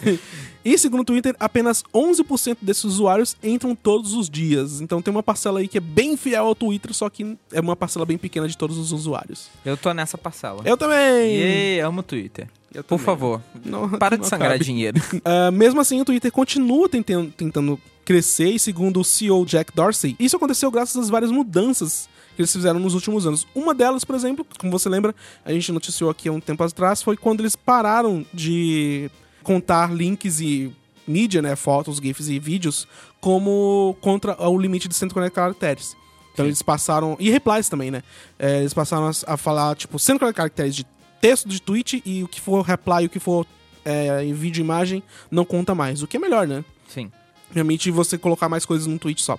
E 0.64 0.78
segundo 0.78 1.00
o 1.00 1.04
Twitter, 1.04 1.36
apenas 1.38 1.84
11% 1.94 2.56
desses 2.62 2.84
usuários 2.84 3.36
entram 3.42 3.74
todos 3.76 4.14
os 4.14 4.30
dias. 4.30 4.80
Então 4.80 5.02
tem 5.02 5.12
uma 5.12 5.22
parcela 5.22 5.60
aí 5.60 5.68
que 5.68 5.76
é 5.76 5.80
bem 5.80 6.16
fiel 6.16 6.46
ao 6.46 6.54
Twitter, 6.54 6.94
só 6.94 7.10
que 7.10 7.36
é 7.52 7.60
uma 7.60 7.76
parcela 7.76 8.06
bem 8.06 8.16
pequena 8.16 8.48
de 8.48 8.56
todos 8.56 8.78
os 8.78 8.90
usuários. 8.90 9.48
Eu 9.62 9.76
tô 9.76 9.92
nessa 9.92 10.16
parcela. 10.16 10.62
Eu 10.64 10.74
também! 10.78 11.36
E 11.36 11.80
amo 11.80 12.00
o 12.00 12.02
Twitter. 12.02 12.48
Por 12.88 12.98
favor, 12.98 13.42
Não- 13.62 13.90
para 14.00 14.16
de 14.16 14.22
não 14.22 14.28
sangrar 14.28 14.52
cabe. 14.52 14.64
dinheiro. 14.64 14.98
Ah, 15.22 15.50
mesmo 15.50 15.82
assim, 15.82 16.00
o 16.00 16.04
Twitter 16.04 16.32
continua 16.32 16.88
tentando, 16.88 17.30
tentando 17.30 17.78
crescer 18.02 18.48
e 18.48 18.58
segundo 18.58 19.00
o 19.00 19.04
CEO 19.04 19.44
Jack 19.44 19.70
Dorsey, 19.74 20.16
isso 20.18 20.34
aconteceu 20.36 20.70
graças 20.70 20.96
às 20.96 21.10
várias 21.10 21.30
mudanças 21.30 22.08
que 22.34 22.40
eles 22.40 22.50
fizeram 22.52 22.80
nos 22.80 22.94
últimos 22.94 23.26
anos. 23.26 23.46
Uma 23.54 23.74
delas, 23.74 24.02
por 24.02 24.16
exemplo, 24.16 24.46
como 24.58 24.72
você 24.72 24.88
lembra, 24.88 25.14
a 25.44 25.52
gente 25.52 25.70
noticiou 25.70 26.08
aqui 26.10 26.28
há 26.30 26.32
um 26.32 26.40
tempo 26.40 26.64
atrás, 26.64 27.02
foi 27.02 27.18
quando 27.18 27.40
eles 27.40 27.54
pararam 27.54 28.24
de 28.32 29.10
contar 29.44 29.94
links 29.94 30.40
e 30.40 30.72
mídia, 31.06 31.40
né, 31.42 31.54
fotos, 31.54 31.98
GIFs 31.98 32.28
e 32.28 32.38
vídeos, 32.38 32.88
como 33.20 33.96
contra 34.00 34.36
o 34.48 34.58
limite 34.58 34.88
de 34.88 34.94
140 34.94 35.30
caracteres. 35.32 35.96
Então 36.32 36.44
Sim. 36.44 36.48
eles 36.48 36.62
passaram. 36.62 37.16
E 37.20 37.30
replies 37.30 37.68
também, 37.68 37.90
né? 37.90 38.02
É, 38.38 38.58
eles 38.58 38.74
passaram 38.74 39.10
a, 39.26 39.36
falar, 39.36 39.76
tipo, 39.76 39.98
140 39.98 40.34
caracteres 40.36 40.74
de 40.74 40.84
texto 41.20 41.48
de 41.48 41.62
tweet 41.62 42.02
e 42.04 42.24
o 42.24 42.28
que 42.28 42.40
for 42.40 42.62
reply, 42.62 43.06
o 43.06 43.08
que 43.08 43.20
for 43.20 43.46
é, 43.84 44.24
em 44.24 44.32
vídeo 44.32 44.60
imagem, 44.60 45.02
não 45.30 45.44
conta 45.44 45.74
mais. 45.74 46.02
O 46.02 46.06
que 46.06 46.16
é 46.16 46.20
melhor, 46.20 46.46
né? 46.46 46.64
Sim, 46.88 47.10
Realmente 47.52 47.90
você 47.90 48.18
colocar 48.18 48.48
mais 48.48 48.66
coisas 48.66 48.86
num 48.86 48.98
tweet 48.98 49.22
só. 49.22 49.38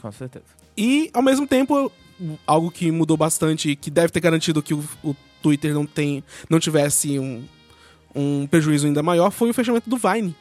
com 0.00 0.10
certeza. 0.10 0.46
E, 0.76 1.10
ao 1.12 1.22
mesmo 1.22 1.46
tempo, 1.46 1.92
algo 2.46 2.70
que 2.70 2.90
mudou 2.90 3.16
bastante, 3.16 3.76
que 3.76 3.90
deve 3.90 4.08
ter 4.08 4.20
garantido 4.20 4.62
que 4.62 4.72
o, 4.72 4.82
o 5.04 5.14
Twitter 5.42 5.74
não, 5.74 5.84
tem, 5.84 6.24
não 6.48 6.58
tivesse 6.58 7.18
um, 7.18 7.44
um 8.16 8.46
prejuízo 8.46 8.86
ainda 8.86 9.02
maior, 9.02 9.30
foi 9.30 9.50
o 9.50 9.54
fechamento 9.54 9.88
do 9.88 9.96
Vine. 9.96 10.34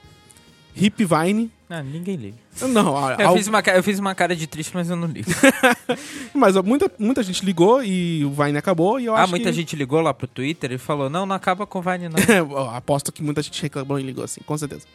Hip 0.76 1.06
Vine. 1.06 1.52
Ah, 1.70 1.82
ninguém 1.82 2.16
liga. 2.16 2.38
Não, 2.62 2.96
a- 2.98 3.16
Eu 3.16 3.34
fiz, 3.34 3.48
uma, 3.48 3.60
eu 3.60 3.82
fiz 3.84 3.98
uma 3.98 4.14
cara 4.14 4.36
de 4.36 4.46
triste, 4.46 4.72
mas 4.74 4.90
eu 4.90 4.96
não 4.96 5.08
ligo. 5.08 5.32
mas 6.34 6.56
muita, 6.58 6.92
muita 7.00 7.24
gente 7.24 7.46
ligou 7.46 7.84
e 7.84 8.24
o 8.26 8.32
Vine 8.32 8.58
acabou. 8.58 9.00
E 9.00 9.06
eu 9.06 9.16
ah, 9.16 9.22
acho 9.22 9.32
muita 9.32 9.50
que... 9.50 9.56
gente 9.56 9.76
ligou 9.76 10.02
lá 10.02 10.14
pro 10.14 10.28
Twitter 10.28 10.74
e 10.74 10.78
falou: 10.78 11.10
não, 11.10 11.26
não 11.26 11.36
acaba 11.36 11.66
com 11.66 11.80
o 11.80 11.82
Vine, 11.82 12.10
não. 12.10 12.68
Aposto 12.76 13.12
que 13.12 13.24
muita 13.24 13.42
gente 13.42 13.62
reclamou 13.62 14.00
e 14.00 14.04
ligou 14.04 14.24
assim, 14.24 14.42
com 14.46 14.58
certeza. 14.58 14.86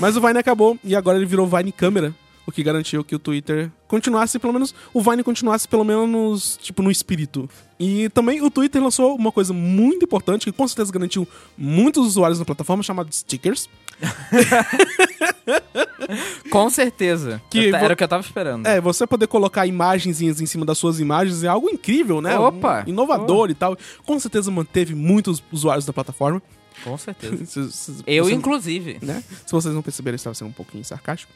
Mas 0.00 0.16
o 0.16 0.20
Vine 0.20 0.38
acabou 0.38 0.78
e 0.82 0.96
agora 0.96 1.18
ele 1.18 1.26
virou 1.26 1.46
Vine 1.46 1.70
Câmera, 1.70 2.14
o 2.48 2.52
que 2.52 2.62
garantiu 2.62 3.04
que 3.04 3.14
o 3.14 3.18
Twitter 3.18 3.70
continuasse, 3.86 4.38
pelo 4.38 4.54
menos, 4.54 4.74
o 4.94 5.02
Vine 5.02 5.22
continuasse 5.22 5.68
pelo 5.68 5.84
menos, 5.84 6.56
tipo, 6.62 6.82
no 6.82 6.90
espírito. 6.90 7.48
E 7.78 8.08
também 8.08 8.40
o 8.42 8.50
Twitter 8.50 8.82
lançou 8.82 9.14
uma 9.14 9.30
coisa 9.30 9.52
muito 9.52 10.04
importante, 10.06 10.46
que 10.46 10.52
com 10.52 10.66
certeza 10.66 10.90
garantiu 10.90 11.28
muitos 11.58 12.06
usuários 12.06 12.38
na 12.38 12.46
plataforma, 12.46 12.82
chamado 12.82 13.14
stickers. 13.14 13.68
com 16.50 16.70
certeza. 16.70 17.42
Que 17.50 17.66
Eu 17.68 17.76
Era 17.76 17.92
o 17.92 17.96
que 17.96 18.02
eu 18.04 18.08
tava 18.08 18.22
esperando. 18.22 18.66
É, 18.66 18.80
você 18.80 19.06
poder 19.06 19.26
colocar 19.26 19.66
imagenzinhas 19.66 20.40
em 20.40 20.46
cima 20.46 20.64
das 20.64 20.78
suas 20.78 21.00
imagens 21.00 21.44
é 21.44 21.48
algo 21.48 21.68
incrível, 21.68 22.22
né? 22.22 22.38
Opa! 22.38 22.84
Um- 22.86 22.90
inovador 22.90 23.50
e 23.50 23.54
tal. 23.54 23.76
Com 24.06 24.18
certeza 24.18 24.50
manteve 24.50 24.94
muitos 24.94 25.42
usuários 25.52 25.84
da 25.84 25.92
plataforma. 25.92 26.40
Com 26.82 26.96
certeza. 26.96 27.44
Se- 27.46 27.72
se- 27.72 28.02
Eu, 28.06 28.24
você- 28.24 28.32
inclusive. 28.34 28.98
né? 29.02 29.22
Se 29.44 29.52
vocês 29.52 29.74
não 29.74 29.82
perceberam, 29.82 30.14
eu 30.14 30.16
estava 30.16 30.34
sendo 30.34 30.48
um 30.48 30.52
pouquinho 30.52 30.84
sarcástico. 30.84 31.30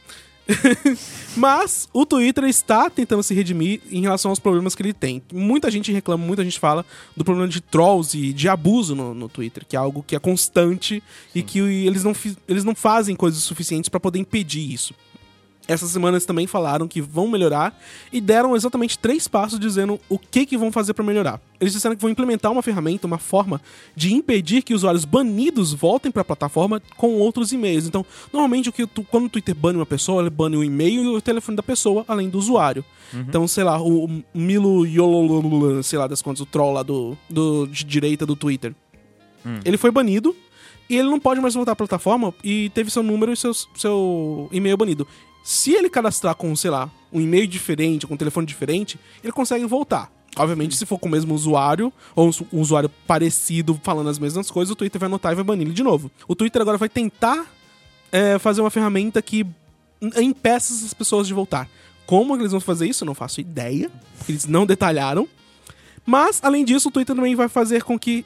Mas 1.36 1.88
o 1.92 2.04
Twitter 2.04 2.44
está 2.44 2.90
tentando 2.90 3.22
se 3.22 3.34
redimir 3.34 3.80
em 3.90 4.02
relação 4.02 4.30
aos 4.30 4.38
problemas 4.38 4.74
que 4.74 4.82
ele 4.82 4.92
tem. 4.92 5.22
Muita 5.32 5.70
gente 5.70 5.92
reclama, 5.92 6.24
muita 6.24 6.44
gente 6.44 6.58
fala 6.58 6.84
do 7.16 7.24
problema 7.24 7.48
de 7.48 7.60
trolls 7.60 8.16
e 8.16 8.32
de 8.32 8.48
abuso 8.48 8.94
no, 8.94 9.14
no 9.14 9.28
Twitter, 9.28 9.64
que 9.66 9.76
é 9.76 9.78
algo 9.78 10.04
que 10.06 10.16
é 10.16 10.18
constante 10.18 11.02
e 11.34 11.42
que 11.42 11.58
eles 11.58 12.04
não, 12.04 12.12
eles 12.48 12.64
não 12.64 12.74
fazem 12.74 13.16
coisas 13.16 13.42
suficientes 13.42 13.88
para 13.88 14.00
poder 14.00 14.18
impedir 14.18 14.72
isso. 14.72 14.94
Essa 15.68 15.86
semana 15.86 16.16
eles 16.16 16.26
também 16.26 16.46
falaram 16.46 16.88
que 16.88 17.00
vão 17.00 17.28
melhorar 17.28 17.78
e 18.12 18.20
deram 18.20 18.56
exatamente 18.56 18.98
três 18.98 19.28
passos 19.28 19.58
dizendo 19.58 19.98
o 20.08 20.18
que, 20.18 20.44
que 20.44 20.56
vão 20.56 20.72
fazer 20.72 20.92
para 20.92 21.04
melhorar. 21.04 21.40
Eles 21.60 21.72
disseram 21.72 21.94
que 21.94 22.02
vão 22.02 22.10
implementar 22.10 22.50
uma 22.50 22.62
ferramenta, 22.62 23.06
uma 23.06 23.18
forma 23.18 23.60
de 23.94 24.12
impedir 24.12 24.62
que 24.62 24.74
usuários 24.74 25.04
banidos 25.04 25.72
voltem 25.72 26.10
para 26.10 26.22
a 26.22 26.24
plataforma 26.24 26.82
com 26.96 27.14
outros 27.14 27.52
e-mails. 27.52 27.86
Então, 27.86 28.04
normalmente 28.32 28.68
o 28.68 28.72
que 28.72 28.86
tu, 28.86 29.04
quando 29.04 29.26
o 29.26 29.28
Twitter 29.28 29.54
bane 29.54 29.78
uma 29.78 29.86
pessoa, 29.86 30.22
ele 30.22 30.30
bane 30.30 30.56
o 30.56 30.64
e-mail 30.64 31.04
e 31.04 31.08
o 31.08 31.20
telefone 31.20 31.56
da 31.56 31.62
pessoa, 31.62 32.04
além 32.08 32.28
do 32.28 32.38
usuário. 32.38 32.84
Então, 33.28 33.46
sei 33.46 33.62
lá, 33.62 33.80
o, 33.80 34.06
o 34.06 34.22
Milo 34.34 34.84
Yololololo, 34.84 35.82
sei 35.82 35.98
lá 35.98 36.06
das 36.06 36.20
contas, 36.20 36.40
o 36.40 36.46
troll 36.46 36.72
lá 36.72 36.82
do, 36.82 37.16
do 37.30 37.66
de 37.66 37.84
direita 37.84 38.26
do 38.26 38.34
Twitter. 38.34 38.74
Ele 39.64 39.76
foi 39.76 39.90
banido 39.90 40.34
e 40.88 40.96
ele 40.96 41.08
não 41.08 41.20
pode 41.20 41.40
mais 41.40 41.54
voltar 41.54 41.72
à 41.72 41.76
plataforma 41.76 42.34
e 42.42 42.70
teve 42.70 42.90
seu 42.90 43.02
número 43.02 43.32
e 43.32 43.36
seu 43.36 44.48
e-mail 44.52 44.76
banido. 44.76 45.06
Se 45.42 45.72
ele 45.72 45.90
cadastrar 45.90 46.34
com, 46.34 46.54
sei 46.54 46.70
lá, 46.70 46.90
um 47.12 47.20
e-mail 47.20 47.46
diferente, 47.46 48.06
com 48.06 48.14
um 48.14 48.16
telefone 48.16 48.46
diferente, 48.46 48.98
ele 49.22 49.32
consegue 49.32 49.64
voltar. 49.66 50.10
Obviamente, 50.36 50.76
se 50.76 50.86
for 50.86 50.98
com 50.98 51.08
o 51.08 51.10
mesmo 51.10 51.34
usuário, 51.34 51.92
ou 52.14 52.28
um 52.28 52.32
su- 52.32 52.46
usuário 52.52 52.88
parecido 53.06 53.78
falando 53.82 54.08
as 54.08 54.18
mesmas 54.18 54.50
coisas, 54.50 54.72
o 54.72 54.76
Twitter 54.76 54.98
vai 54.98 55.06
anotar 55.06 55.32
e 55.32 55.34
vai 55.34 55.44
banir 55.44 55.66
ele 55.66 55.74
de 55.74 55.82
novo. 55.82 56.10
O 56.26 56.34
Twitter 56.34 56.62
agora 56.62 56.78
vai 56.78 56.88
tentar 56.88 57.46
é, 58.10 58.38
fazer 58.38 58.60
uma 58.62 58.70
ferramenta 58.70 59.20
que 59.20 59.46
impeça 60.16 60.72
essas 60.72 60.94
pessoas 60.94 61.26
de 61.26 61.34
voltar. 61.34 61.68
Como 62.06 62.34
eles 62.34 62.50
vão 62.52 62.60
fazer 62.60 62.88
isso, 62.88 63.04
eu 63.04 63.06
não 63.06 63.14
faço 63.14 63.40
ideia. 63.40 63.90
Eles 64.28 64.46
não 64.46 64.64
detalharam. 64.64 65.28
Mas, 66.04 66.40
além 66.42 66.64
disso, 66.64 66.88
o 66.88 66.90
Twitter 66.90 67.14
também 67.14 67.34
vai 67.34 67.48
fazer 67.48 67.82
com 67.84 67.98
que 67.98 68.24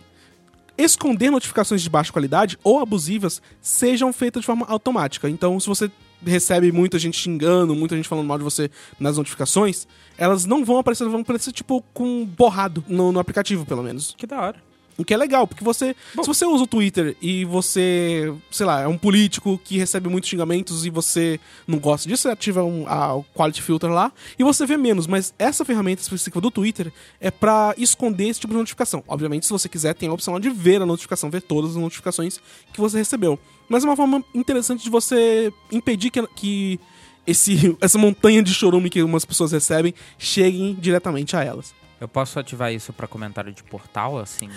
esconder 0.79 1.31
notificações 1.31 1.83
de 1.83 1.91
baixa 1.91 2.13
qualidade 2.13 2.59
ou 2.63 2.81
abusivas 2.81 3.43
sejam 3.61 4.13
feitas 4.13 4.43
de 4.43 4.47
forma 4.47 4.65
automática. 4.67 5.29
Então, 5.29 5.59
se 5.59 5.67
você 5.67 5.91
recebe 6.25 6.73
muita 6.73 6.99
gente 6.99 7.19
xingando, 7.19 7.75
muita 7.75 7.97
gente 7.97 8.09
falando 8.09 8.27
mal 8.27 8.39
de 8.39 8.45
você 8.45 8.71
nas 8.99 9.17
notificações, 9.17 9.87
elas 10.17 10.45
não 10.45 10.65
vão 10.65 10.79
aparecer, 10.79 11.09
vão 11.09 11.21
aparecer 11.21 11.53
tipo 11.53 11.83
com 11.93 12.25
borrado 12.25 12.85
no, 12.89 13.13
no 13.13 13.19
aplicativo, 13.19 13.67
pelo 13.67 13.83
menos. 13.83 14.15
Que 14.17 14.27
da 14.27 14.41
hora. 14.41 14.66
O 14.99 15.05
que 15.05 15.13
é 15.13 15.17
legal, 15.17 15.47
porque 15.47 15.63
você. 15.63 15.95
Se 16.13 16.27
você 16.27 16.47
usa 16.47 16.65
o 16.65 16.67
Twitter 16.67 17.17
e 17.21 17.45
você, 17.45 18.33
sei 18.51 18.65
lá, 18.65 18.81
é 18.81 18.87
um 18.87 18.97
político 18.97 19.61
que 19.63 19.77
recebe 19.77 20.09
muitos 20.09 20.31
xingamentos 20.31 20.87
e 20.87 20.91
você 20.91 21.39
não 21.67 21.79
gosta 21.79 22.09
disso, 22.09 22.23
você 22.23 22.31
ativa 22.31 22.63
um, 22.65 22.87
a, 22.89 23.15
o 23.15 23.25
quality 23.35 23.61
filter 23.61 23.91
lá 23.91 24.11
e 24.39 24.43
você 24.43 24.65
vê 24.65 24.77
menos. 24.77 25.07
Mas 25.07 25.35
essa 25.39 25.65
ferramenta 25.65 26.01
específica 26.01 26.41
do 26.41 26.51
Twitter 26.51 26.91
é 27.21 27.31
pra 27.31 27.75
esconder 27.77 28.29
esse 28.29 28.41
tipo 28.41 28.55
de 28.55 28.59
notificação. 28.59 29.05
Obviamente, 29.07 29.45
se 29.45 29.53
você 29.53 29.69
quiser, 29.69 29.95
tem 29.95 30.09
a 30.09 30.13
opção 30.13 30.33
lá 30.33 30.41
de 30.41 30.49
ver 30.49 30.81
a 30.81 30.87
notificação, 30.87 31.31
ver 31.31 31.43
todas 31.43 31.73
as 31.73 31.77
notificações 31.77 32.41
que 32.73 32.81
você 32.81 32.97
recebeu. 32.97 33.39
Mas 33.69 33.85
é 33.85 33.87
uma 33.87 33.97
forma 33.97 34.25
interessante 34.35 34.83
de 34.83 34.91
você 34.91 35.53
impedir 35.71 36.11
que, 36.11 36.27
que 36.29 36.81
esse, 37.27 37.77
essa 37.83 37.99
montanha 37.99 38.43
de 38.43 38.55
chorume 38.55 38.89
que 38.89 39.03
umas 39.03 39.27
pessoas 39.27 39.53
recebem 39.53 39.93
cheguem 40.19 40.75
diretamente 40.81 41.37
a 41.37 41.45
elas. 41.45 41.75
Eu 42.01 42.07
posso 42.09 42.39
ativar 42.39 42.73
isso 42.73 42.93
pra 42.93 43.07
comentário 43.07 43.53
de 43.53 43.63
portal, 43.63 44.19
assim? 44.19 44.51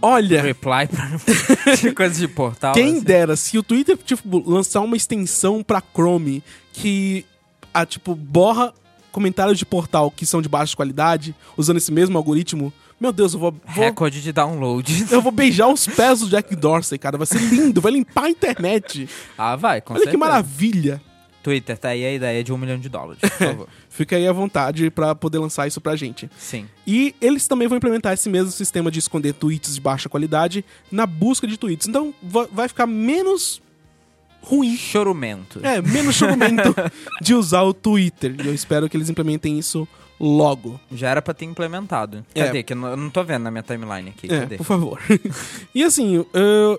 Olha! 0.00 0.42
Reply 0.42 0.88
pra 0.88 1.10
de 1.76 1.92
coisas 1.92 2.18
de 2.18 2.26
portal. 2.28 2.74
Quem 2.74 2.92
assim? 2.96 3.00
dera, 3.02 3.36
se 3.36 3.56
o 3.56 3.62
Twitter, 3.62 3.96
tipo, 3.96 4.42
lançar 4.50 4.80
uma 4.80 4.96
extensão 4.96 5.62
pra 5.62 5.80
Chrome 5.94 6.42
que, 6.72 7.24
a, 7.72 7.86
tipo, 7.86 8.14
borra 8.16 8.72
comentários 9.12 9.58
de 9.58 9.64
portal 9.66 10.10
que 10.10 10.24
são 10.26 10.42
de 10.42 10.48
baixa 10.48 10.74
qualidade, 10.74 11.34
usando 11.56 11.76
esse 11.76 11.92
mesmo 11.92 12.16
algoritmo, 12.18 12.72
meu 12.98 13.12
Deus, 13.12 13.34
eu 13.34 13.38
vou, 13.40 13.52
vou- 13.52 13.84
Recorde 13.84 14.20
de 14.22 14.32
download. 14.32 15.06
eu 15.10 15.20
vou 15.22 15.30
beijar 15.32 15.68
os 15.68 15.86
pés 15.86 16.20
do 16.20 16.28
Jack 16.28 16.54
Dorsey, 16.56 16.98
cara. 16.98 17.16
Vai 17.18 17.26
ser 17.26 17.38
lindo, 17.40 17.80
vai 17.80 17.92
limpar 17.92 18.24
a 18.24 18.30
internet. 18.30 19.08
Ah, 19.38 19.54
vai, 19.54 19.80
com 19.80 19.92
Olha 19.94 20.00
que 20.00 20.04
certeza. 20.10 20.18
maravilha. 20.18 21.00
Twitter, 21.42 21.76
tá 21.76 21.88
aí 21.88 22.04
a 22.04 22.12
ideia 22.12 22.44
de 22.44 22.52
um 22.52 22.56
milhão 22.56 22.78
de 22.78 22.88
dólares, 22.88 23.18
por 23.20 23.30
favor. 23.38 23.68
Fica 23.88 24.16
aí 24.16 24.26
à 24.26 24.32
vontade 24.32 24.90
pra 24.90 25.14
poder 25.14 25.38
lançar 25.38 25.66
isso 25.66 25.80
pra 25.80 25.96
gente. 25.96 26.30
Sim. 26.38 26.66
E 26.86 27.14
eles 27.20 27.46
também 27.48 27.66
vão 27.68 27.76
implementar 27.78 28.12
esse 28.12 28.28
mesmo 28.30 28.50
sistema 28.52 28.90
de 28.90 28.98
esconder 28.98 29.32
tweets 29.34 29.74
de 29.74 29.80
baixa 29.80 30.08
qualidade 30.08 30.64
na 30.90 31.06
busca 31.06 31.46
de 31.46 31.56
tweets. 31.56 31.88
Então 31.88 32.14
va- 32.22 32.48
vai 32.52 32.68
ficar 32.68 32.86
menos 32.86 33.60
ruim 34.40 34.76
Chorumento. 34.76 35.60
É, 35.62 35.80
menos 35.80 36.14
chorumento 36.16 36.74
de 37.22 37.34
usar 37.34 37.62
o 37.62 37.72
Twitter. 37.72 38.34
E 38.42 38.46
eu 38.46 38.54
espero 38.54 38.88
que 38.88 38.96
eles 38.96 39.08
implementem 39.08 39.58
isso 39.58 39.86
logo. 40.18 40.80
Já 40.92 41.10
era 41.10 41.22
pra 41.22 41.34
ter 41.34 41.44
implementado. 41.44 42.24
É. 42.34 42.44
Cadê? 42.46 42.62
Que 42.62 42.72
eu 42.72 42.76
não, 42.76 42.88
eu 42.88 42.96
não 42.96 43.10
tô 43.10 43.22
vendo 43.24 43.42
na 43.42 43.50
minha 43.50 43.62
timeline 43.62 44.10
aqui. 44.10 44.26
É, 44.32 44.40
Cadê? 44.40 44.56
por 44.56 44.64
favor. 44.64 45.00
e 45.74 45.82
assim, 45.84 46.14
eu, 46.16 46.28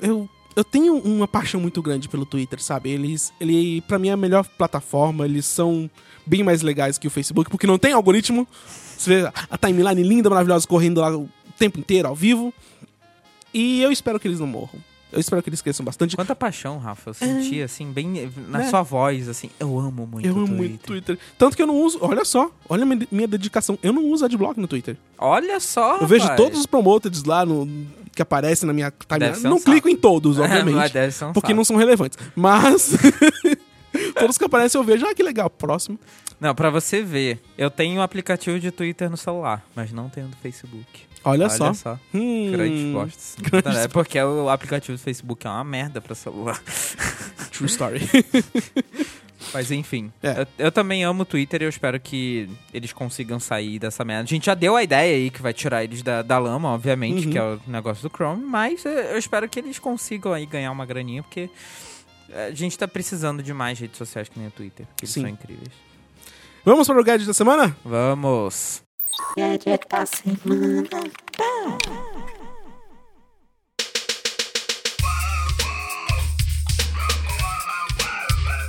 eu, 0.02 0.30
eu 0.56 0.64
tenho 0.64 0.96
uma 0.98 1.28
paixão 1.28 1.60
muito 1.60 1.82
grande 1.82 2.08
pelo 2.10 2.26
Twitter, 2.26 2.62
sabe? 2.62 2.90
Eles, 2.92 3.34
ele, 3.40 3.82
pra 3.82 3.98
mim, 4.00 4.10
é 4.10 4.12
a 4.14 4.18
melhor 4.18 4.46
plataforma. 4.58 5.26
Eles 5.26 5.46
são 5.46 5.90
bem 6.26 6.44
mais 6.44 6.62
legais 6.62 6.98
que 6.98 7.08
o 7.08 7.10
Facebook, 7.12 7.50
porque 7.50 7.68
não 7.68 7.78
tem 7.78 7.94
algoritmo. 7.94 8.48
Você 8.98 9.22
vê 9.22 9.32
a 9.50 9.58
timeline 9.58 10.04
linda, 10.04 10.30
maravilhosa, 10.30 10.68
correndo 10.68 11.02
lá 11.02 11.16
o 11.16 11.30
tempo 11.58 11.80
inteiro, 11.80 12.08
ao 12.08 12.16
vivo. 12.16 12.54
E 13.54 13.82
eu 13.82 13.92
espero 13.92 14.20
que 14.20 14.28
eles 14.28 14.40
não 14.40 14.48
morram. 14.48 14.80
Eu 15.12 15.20
espero 15.20 15.44
que 15.44 15.50
eles 15.50 15.62
cresçam 15.62 15.86
bastante. 15.86 16.16
Quanta 16.16 16.36
paixão, 16.36 16.80
Rafa. 16.80 17.12
Eu 17.12 17.14
senti, 17.14 17.62
assim, 17.62 17.92
bem 17.92 18.32
na 18.50 18.64
É. 18.64 18.70
sua 18.70 18.82
voz, 18.82 19.30
assim. 19.30 19.48
Eu 19.60 19.78
amo 19.80 20.08
muito 20.08 20.26
Eu 20.28 20.34
o 20.34 20.38
amo 20.40 20.48
Twitter. 20.48 20.68
muito 20.70 20.82
Twitter. 20.88 21.20
Tanto 21.38 21.56
que 21.56 21.62
eu 21.62 21.68
não 21.68 21.80
uso. 21.80 22.00
Olha 22.02 22.26
só, 22.26 22.50
olha 22.68 22.82
a 22.82 22.86
minha, 22.88 23.08
minha 23.12 23.28
dedicação. 23.28 23.78
Eu 23.84 23.94
não 23.94 24.06
uso 24.08 24.26
adblock 24.26 24.60
no 24.60 24.68
Twitter. 24.68 24.98
Olha 25.20 25.60
só, 25.60 25.98
Eu 26.00 26.08
vejo 26.08 26.24
rapaz. 26.24 26.42
todos 26.42 26.60
os 26.62 26.66
promoters 26.66 27.24
lá 27.26 27.46
no, 27.46 27.68
que 28.16 28.22
aparecem 28.22 28.66
na 28.68 28.74
minha 28.74 28.92
timeline. 28.92 29.38
um 29.38 29.50
Não 29.50 29.58
saco. 29.58 29.72
clico 29.72 29.90
em 29.90 29.96
todos, 29.96 30.38
obviamente. 30.40 31.12
ser 31.12 31.26
um 31.26 31.34
porque 31.34 31.54
não 31.54 31.64
são 31.64 31.76
relevantes. 31.76 32.18
Mas. 32.36 32.94
todos 34.16 34.38
que 34.38 34.46
aparecem 34.46 34.80
eu 34.80 34.86
vejo. 34.86 35.06
Ah, 35.06 35.14
que 35.14 35.24
legal. 35.24 35.50
Próximo. 35.50 36.00
Não, 36.40 36.54
pra 36.54 36.70
você 36.70 37.02
ver, 37.02 37.42
eu 37.58 37.70
tenho 37.72 38.00
um 38.00 38.02
aplicativo 38.02 38.60
de 38.60 38.70
Twitter 38.72 39.10
no 39.10 39.16
celular, 39.18 39.66
mas 39.76 39.92
não 39.94 40.10
tenho 40.10 40.28
do 40.28 40.36
Facebook. 40.38 40.86
Olha, 41.26 41.46
Olha 41.46 41.50
só. 41.56 41.74
só. 41.74 42.00
Hum, 42.14 42.52
Grandes 42.52 42.94
postos. 42.94 43.36
É 43.78 43.88
porque 43.88 44.22
o 44.22 44.50
aplicativo 44.50 44.98
do 44.98 45.02
Facebook 45.02 45.48
é 45.48 45.50
uma 45.50 45.64
merda 45.64 46.02
pra 46.02 46.14
celular. 46.14 46.62
True 47.52 47.68
story. 47.70 48.02
Mas 49.54 49.70
enfim, 49.72 50.12
É. 50.22 50.42
eu, 50.42 50.66
eu 50.66 50.72
também 50.72 51.04
amo 51.04 51.22
o 51.22 51.26
Twitter 51.26 51.62
e 51.62 51.66
eu 51.66 51.70
espero 51.70 52.00
que 52.00 52.50
eles 52.74 52.92
consigam 52.92 53.40
sair 53.40 53.78
dessa 53.80 54.04
merda. 54.04 54.24
A 54.24 54.28
gente 54.28 54.46
já 54.48 54.54
deu 54.56 54.76
a 54.76 54.82
ideia 54.84 55.16
aí 55.16 55.30
que 55.30 55.42
vai 55.42 55.54
tirar 55.54 55.84
eles 55.84 56.02
da, 56.02 56.22
da 56.22 56.40
lama, 56.40 56.70
obviamente, 56.70 57.26
Uhum. 57.28 57.32
que 57.32 57.38
é 57.38 57.44
o 57.44 57.60
negócio 57.68 58.08
do 58.08 58.14
Chrome, 58.16 58.44
mas 58.44 58.84
eu 58.86 59.18
espero 59.18 59.48
que 59.48 59.60
eles 59.60 59.78
consigam 59.80 60.34
aí 60.34 60.46
ganhar 60.46 60.72
uma 60.72 60.86
graninha, 60.86 61.22
porque 61.22 61.50
a 62.34 62.52
gente 62.52 62.78
tá 62.78 62.88
precisando 62.88 63.44
de 63.44 63.54
mais 63.54 63.78
redes 63.80 63.98
sociais 63.98 64.28
que 64.28 64.40
nem 64.40 64.48
o 64.48 64.52
Twitter, 64.52 64.86
porque 64.88 65.06
eles 65.06 65.14
Sim. 65.14 65.22
são 65.22 65.30
incríveis. 65.30 65.70
Vamos 66.66 66.88
para 66.88 67.00
o 67.00 67.04
gadget 67.04 67.28
da 67.28 67.34
semana? 67.34 67.76
Vamos! 67.86 68.82
Gadget 69.38 69.86
da 69.90 70.06
semana. 70.06 70.88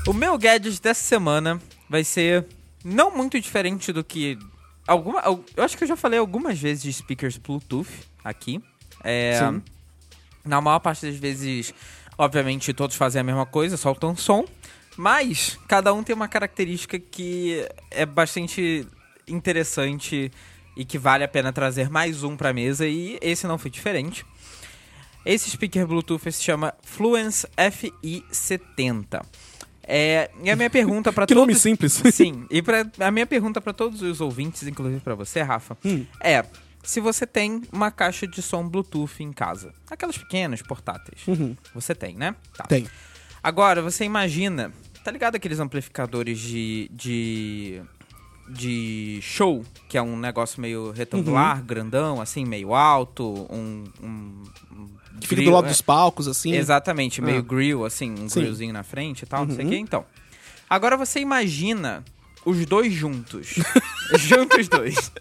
O 0.07 0.13
meu 0.13 0.37
gadget 0.39 0.81
dessa 0.83 1.03
semana 1.03 1.61
vai 1.89 2.05
ser 2.05 2.47
não 2.85 3.11
muito 3.11 3.41
diferente 3.41 3.93
do 3.93 4.05
que. 4.05 4.39
Alguma, 4.87 5.21
al- 5.21 5.43
eu 5.57 5.65
acho 5.65 5.77
que 5.79 5.85
eu 5.85 5.89
já 5.89 5.97
falei 5.97 6.19
algumas 6.19 6.59
vezes 6.59 6.83
de 6.83 6.93
speakers 6.93 7.39
Bluetooth 7.39 7.89
aqui. 8.23 8.63
É, 9.03 9.39
Sim. 9.39 9.63
Na 10.45 10.61
maior 10.61 10.79
parte 10.81 11.07
das 11.07 11.17
vezes, 11.17 11.73
obviamente, 12.19 12.73
todos 12.75 12.97
fazem 12.97 13.21
a 13.21 13.25
mesma 13.25 13.47
coisa, 13.47 13.77
soltam 13.79 14.15
som. 14.15 14.45
Mas 14.97 15.59
cada 15.67 15.93
um 15.93 16.03
tem 16.05 16.15
uma 16.15 16.29
característica 16.29 16.99
que 16.99 17.67
é 17.91 18.05
bastante 18.05 18.87
interessante 19.27 20.31
e 20.77 20.85
que 20.85 20.99
vale 20.99 21.25
a 21.25 21.29
pena 21.29 21.51
trazer 21.53 21.89
mais 21.89 22.23
um 22.23 22.37
pra 22.37 22.53
mesa. 22.53 22.87
E 22.87 23.19
esse 23.23 23.47
não 23.47 23.57
foi 23.57 23.71
diferente. 23.71 24.25
Esse 25.25 25.49
speaker 25.51 25.87
Bluetooth 25.87 26.31
se 26.31 26.43
chama 26.43 26.75
Fluence 26.83 27.47
FI70. 27.57 29.25
É, 29.87 30.31
e 30.43 30.51
a 30.51 30.57
minha 30.57 30.71
pergunta 30.71 31.13
pra 31.13 31.27
Que 31.27 31.35
todos... 31.35 31.47
nome 31.49 31.55
simples. 31.59 31.93
Sim, 32.13 32.47
e 32.51 32.63
pra, 32.63 32.87
a 33.01 33.11
minha 33.11 33.27
pergunta 33.27 33.61
pra 33.61 33.73
todos 33.73 34.03
os 34.03 34.21
ouvintes, 34.21 34.63
inclusive 34.65 35.01
pra 35.01 35.15
você, 35.15 35.43
Rafa, 35.43 35.77
Hum. 35.85 36.05
é 36.21 36.45
se 36.83 37.01
você 37.01 37.27
tem 37.27 37.63
uma 37.73 37.91
caixa 37.91 38.27
de 38.27 38.43
som 38.43 38.69
Bluetooth 38.69 39.23
em 39.23 39.33
casa. 39.33 39.73
Aquelas 39.91 40.19
pequenas, 40.19 40.61
portáteis. 40.61 41.27
Uhum. 41.27 41.57
Você 41.75 41.95
tem, 41.95 42.15
né? 42.15 42.35
Tá. 42.57 42.65
Tem. 42.65 42.87
Agora, 43.43 43.81
você 43.81 44.05
imagina, 44.05 44.71
tá 45.03 45.11
ligado 45.11 45.35
aqueles 45.37 45.61
amplificadores 45.61 46.39
de, 46.39 46.91
de, 46.93 47.81
de 48.49 49.19
show, 49.23 49.65
que 49.89 49.97
é 49.97 50.03
um 50.03 50.17
negócio 50.17 50.61
meio 50.61 50.91
retangular, 50.91 51.59
Uhum. 51.59 51.65
grandão, 51.65 52.21
assim, 52.21 52.45
meio 52.45 52.75
alto, 52.75 53.47
um... 53.51 53.85
um, 54.03 54.43
um 54.73 54.89
Que 55.21 55.29
fica 55.29 55.37
do 55.37 55.45
grill- 55.45 55.53
lado 55.55 55.67
é, 55.67 55.69
dos 55.71 55.81
palcos, 55.81 56.29
assim. 56.29 56.53
Exatamente, 56.55 57.23
meio 57.23 57.39
Ah. 57.39 57.43
grill, 57.43 57.85
assim, 57.85 58.11
um 58.13 58.29
Sim. 58.29 58.41
grillzinho 58.41 58.73
na 58.73 58.83
frente 58.83 59.23
e 59.23 59.27
tal, 59.27 59.47
não 59.47 59.55
sei 59.55 59.65
o 59.65 59.69
Uhum. 59.69 59.73
que. 59.75 59.79
Então, 59.79 60.05
agora 60.69 60.97
você 60.97 61.21
imagina 61.21 62.05
os 62.45 62.67
dois 62.67 62.93
juntos. 62.93 63.55
juntos 64.19 64.59
os 64.59 64.69
dois. 64.69 65.13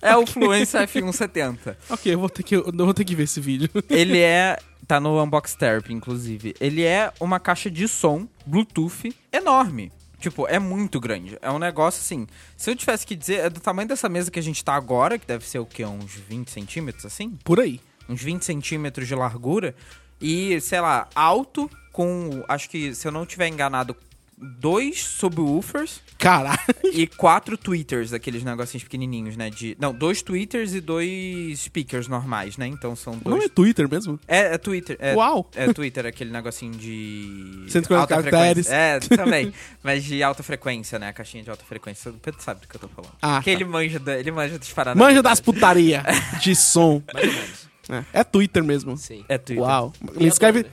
É 0.00 0.16
o 0.16 0.26
Fluence 0.26 0.74
F170. 0.76 1.76
Ok, 1.90 2.14
eu 2.14 2.18
vou, 2.18 2.30
ter 2.30 2.42
que, 2.42 2.56
eu 2.56 2.72
vou 2.72 2.94
ter 2.94 3.04
que 3.04 3.14
ver 3.14 3.24
esse 3.24 3.40
vídeo. 3.40 3.68
Ele 3.90 4.18
é... 4.20 4.58
Tá 4.88 5.00
no 5.00 5.20
Unbox 5.20 5.56
Therapy, 5.56 5.92
inclusive. 5.92 6.54
Ele 6.60 6.84
é 6.84 7.12
uma 7.18 7.40
caixa 7.40 7.68
de 7.68 7.88
som 7.88 8.28
Bluetooth 8.46 9.12
enorme. 9.32 9.90
Tipo, 10.18 10.46
é 10.48 10.58
muito 10.58 10.98
grande. 10.98 11.38
É 11.42 11.50
um 11.50 11.58
negócio 11.58 12.00
assim. 12.00 12.26
Se 12.56 12.70
eu 12.70 12.76
tivesse 12.76 13.06
que 13.06 13.14
dizer, 13.14 13.46
é 13.46 13.50
do 13.50 13.60
tamanho 13.60 13.88
dessa 13.88 14.08
mesa 14.08 14.30
que 14.30 14.38
a 14.38 14.42
gente 14.42 14.64
tá 14.64 14.74
agora, 14.74 15.18
que 15.18 15.26
deve 15.26 15.46
ser 15.46 15.58
o 15.58 15.66
quê? 15.66 15.84
Uns 15.84 16.14
20 16.14 16.50
centímetros, 16.50 17.04
assim? 17.04 17.38
Por 17.44 17.60
aí. 17.60 17.80
Uns 18.08 18.22
20 18.22 18.44
centímetros 18.44 19.06
de 19.06 19.14
largura. 19.14 19.74
E, 20.20 20.60
sei 20.60 20.80
lá, 20.80 21.08
alto 21.14 21.70
com. 21.92 22.42
Acho 22.48 22.70
que, 22.70 22.94
se 22.94 23.06
eu 23.06 23.12
não 23.12 23.26
tiver 23.26 23.48
enganado, 23.48 23.94
dois 24.38 25.02
subwoofers 25.02 26.00
Caralho. 26.18 26.58
e 26.92 27.06
quatro 27.06 27.56
tweeters, 27.56 28.12
aqueles 28.12 28.42
negocinhos 28.44 28.84
pequenininhos, 28.84 29.36
né? 29.36 29.48
De, 29.50 29.76
não, 29.80 29.94
dois 29.94 30.20
tweeters 30.22 30.74
e 30.74 30.80
dois 30.80 31.60
speakers 31.60 32.06
normais, 32.08 32.56
né? 32.56 32.66
Então 32.66 32.94
são 32.94 33.14
Não 33.14 33.32
dois. 33.38 33.44
é 33.44 33.48
Twitter 33.48 33.88
mesmo? 33.88 34.18
É, 34.28 34.54
é 34.54 34.58
Twitter. 34.58 34.96
É, 35.00 35.14
Uau. 35.14 35.48
É 35.54 35.72
Twitter, 35.72 36.04
aquele 36.06 36.30
negocinho 36.30 36.72
de. 36.72 37.64
140 37.68 38.14
alta 38.14 38.30
caracteres. 38.30 38.66
frequência. 38.66 38.74
É, 39.14 39.16
também. 39.16 39.52
Mas 39.82 40.04
de 40.04 40.22
alta 40.22 40.42
frequência, 40.42 40.98
né? 40.98 41.08
A 41.08 41.12
caixinha 41.12 41.42
de 41.42 41.50
alta 41.50 41.64
frequência. 41.64 42.10
O 42.10 42.14
Pedro 42.14 42.42
sabe 42.42 42.60
do 42.60 42.68
que 42.68 42.76
eu 42.76 42.80
tô 42.80 42.88
falando. 42.88 43.12
Ah, 43.22 43.36
Porque 43.36 43.50
tá. 43.50 43.56
ele 43.56 43.64
manja, 43.64 43.98
da, 43.98 44.18
ele 44.18 44.30
manja 44.30 44.58
dos 44.58 44.72
paradas. 44.72 44.98
Manja 44.98 45.22
das 45.22 45.40
putaria 45.40 46.02
de 46.42 46.54
som. 46.54 47.02
Mais 47.12 47.26
ou 47.26 47.32
menos. 47.32 47.66
É, 48.12 48.20
é 48.20 48.24
Twitter 48.24 48.64
mesmo. 48.64 48.96
Sim. 48.96 49.24
É 49.28 49.38
Twitter. 49.38 49.62
Uau. 49.64 49.92
Escreve, 50.20 50.66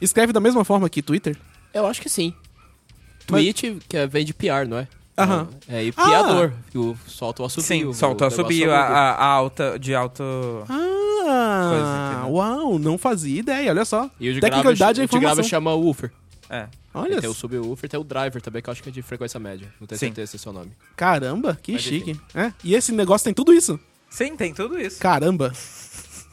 escreve 0.00 0.32
da 0.32 0.40
mesma 0.40 0.64
forma 0.64 0.88
que 0.88 1.02
Twitter? 1.02 1.36
Eu 1.74 1.86
acho 1.86 2.00
que 2.00 2.08
sim. 2.08 2.32
Tweet, 3.26 3.78
que 3.88 3.96
é, 3.96 4.06
vem 4.06 4.24
de 4.24 4.32
PR, 4.32 4.66
não 4.68 4.78
é? 4.78 4.88
Aham. 5.18 5.48
É, 5.66 5.82
e 5.84 5.92
piador, 5.92 6.52
que 6.70 6.76
o 6.76 6.96
solta 7.06 7.42
o 7.42 7.46
assobio. 7.46 7.66
Sim, 7.66 7.84
o 7.86 7.94
soltou 7.94 8.28
a 8.28 8.76
a, 8.76 9.12
a, 9.12 9.24
alta, 9.24 9.78
de 9.78 9.94
alto. 9.94 10.22
Ah, 10.68 11.70
Coisa, 11.70 12.26
uau, 12.28 12.78
não 12.78 12.98
fazia 12.98 13.40
ideia, 13.40 13.70
olha 13.70 13.84
só. 13.84 14.10
E 14.20 14.28
o 14.28 14.34
de 14.34 14.40
grave, 14.40 14.50
Tecnicalidade 14.52 15.00
é 15.00 15.04
o 15.04 15.08
de 15.08 15.18
grave 15.18 15.42
chama 15.42 15.74
woofer. 15.74 16.12
É. 16.50 16.66
Olha, 16.94 17.20
Tem 17.20 17.28
o 17.28 17.34
subwoofer, 17.34 17.90
tem 17.90 18.00
o 18.00 18.04
driver 18.04 18.40
também, 18.40 18.62
que 18.62 18.70
eu 18.70 18.72
acho 18.72 18.82
que 18.82 18.88
é 18.88 18.92
de 18.92 19.02
frequência 19.02 19.38
média. 19.38 19.68
Não 19.80 19.86
tenho 19.86 19.98
Sim. 19.98 20.06
certeza 20.06 20.30
se 20.30 20.36
é 20.36 20.38
o 20.38 20.40
seu 20.40 20.52
nome. 20.52 20.72
caramba, 20.94 21.58
que 21.62 21.72
Mas 21.72 21.82
chique. 21.82 22.18
É, 22.34 22.52
e 22.64 22.74
esse 22.74 22.92
negócio 22.92 23.24
tem 23.24 23.34
tudo 23.34 23.52
isso. 23.52 23.78
Sim, 24.08 24.36
tem 24.36 24.54
tudo 24.54 24.78
isso. 24.80 24.98
Caramba. 24.98 25.52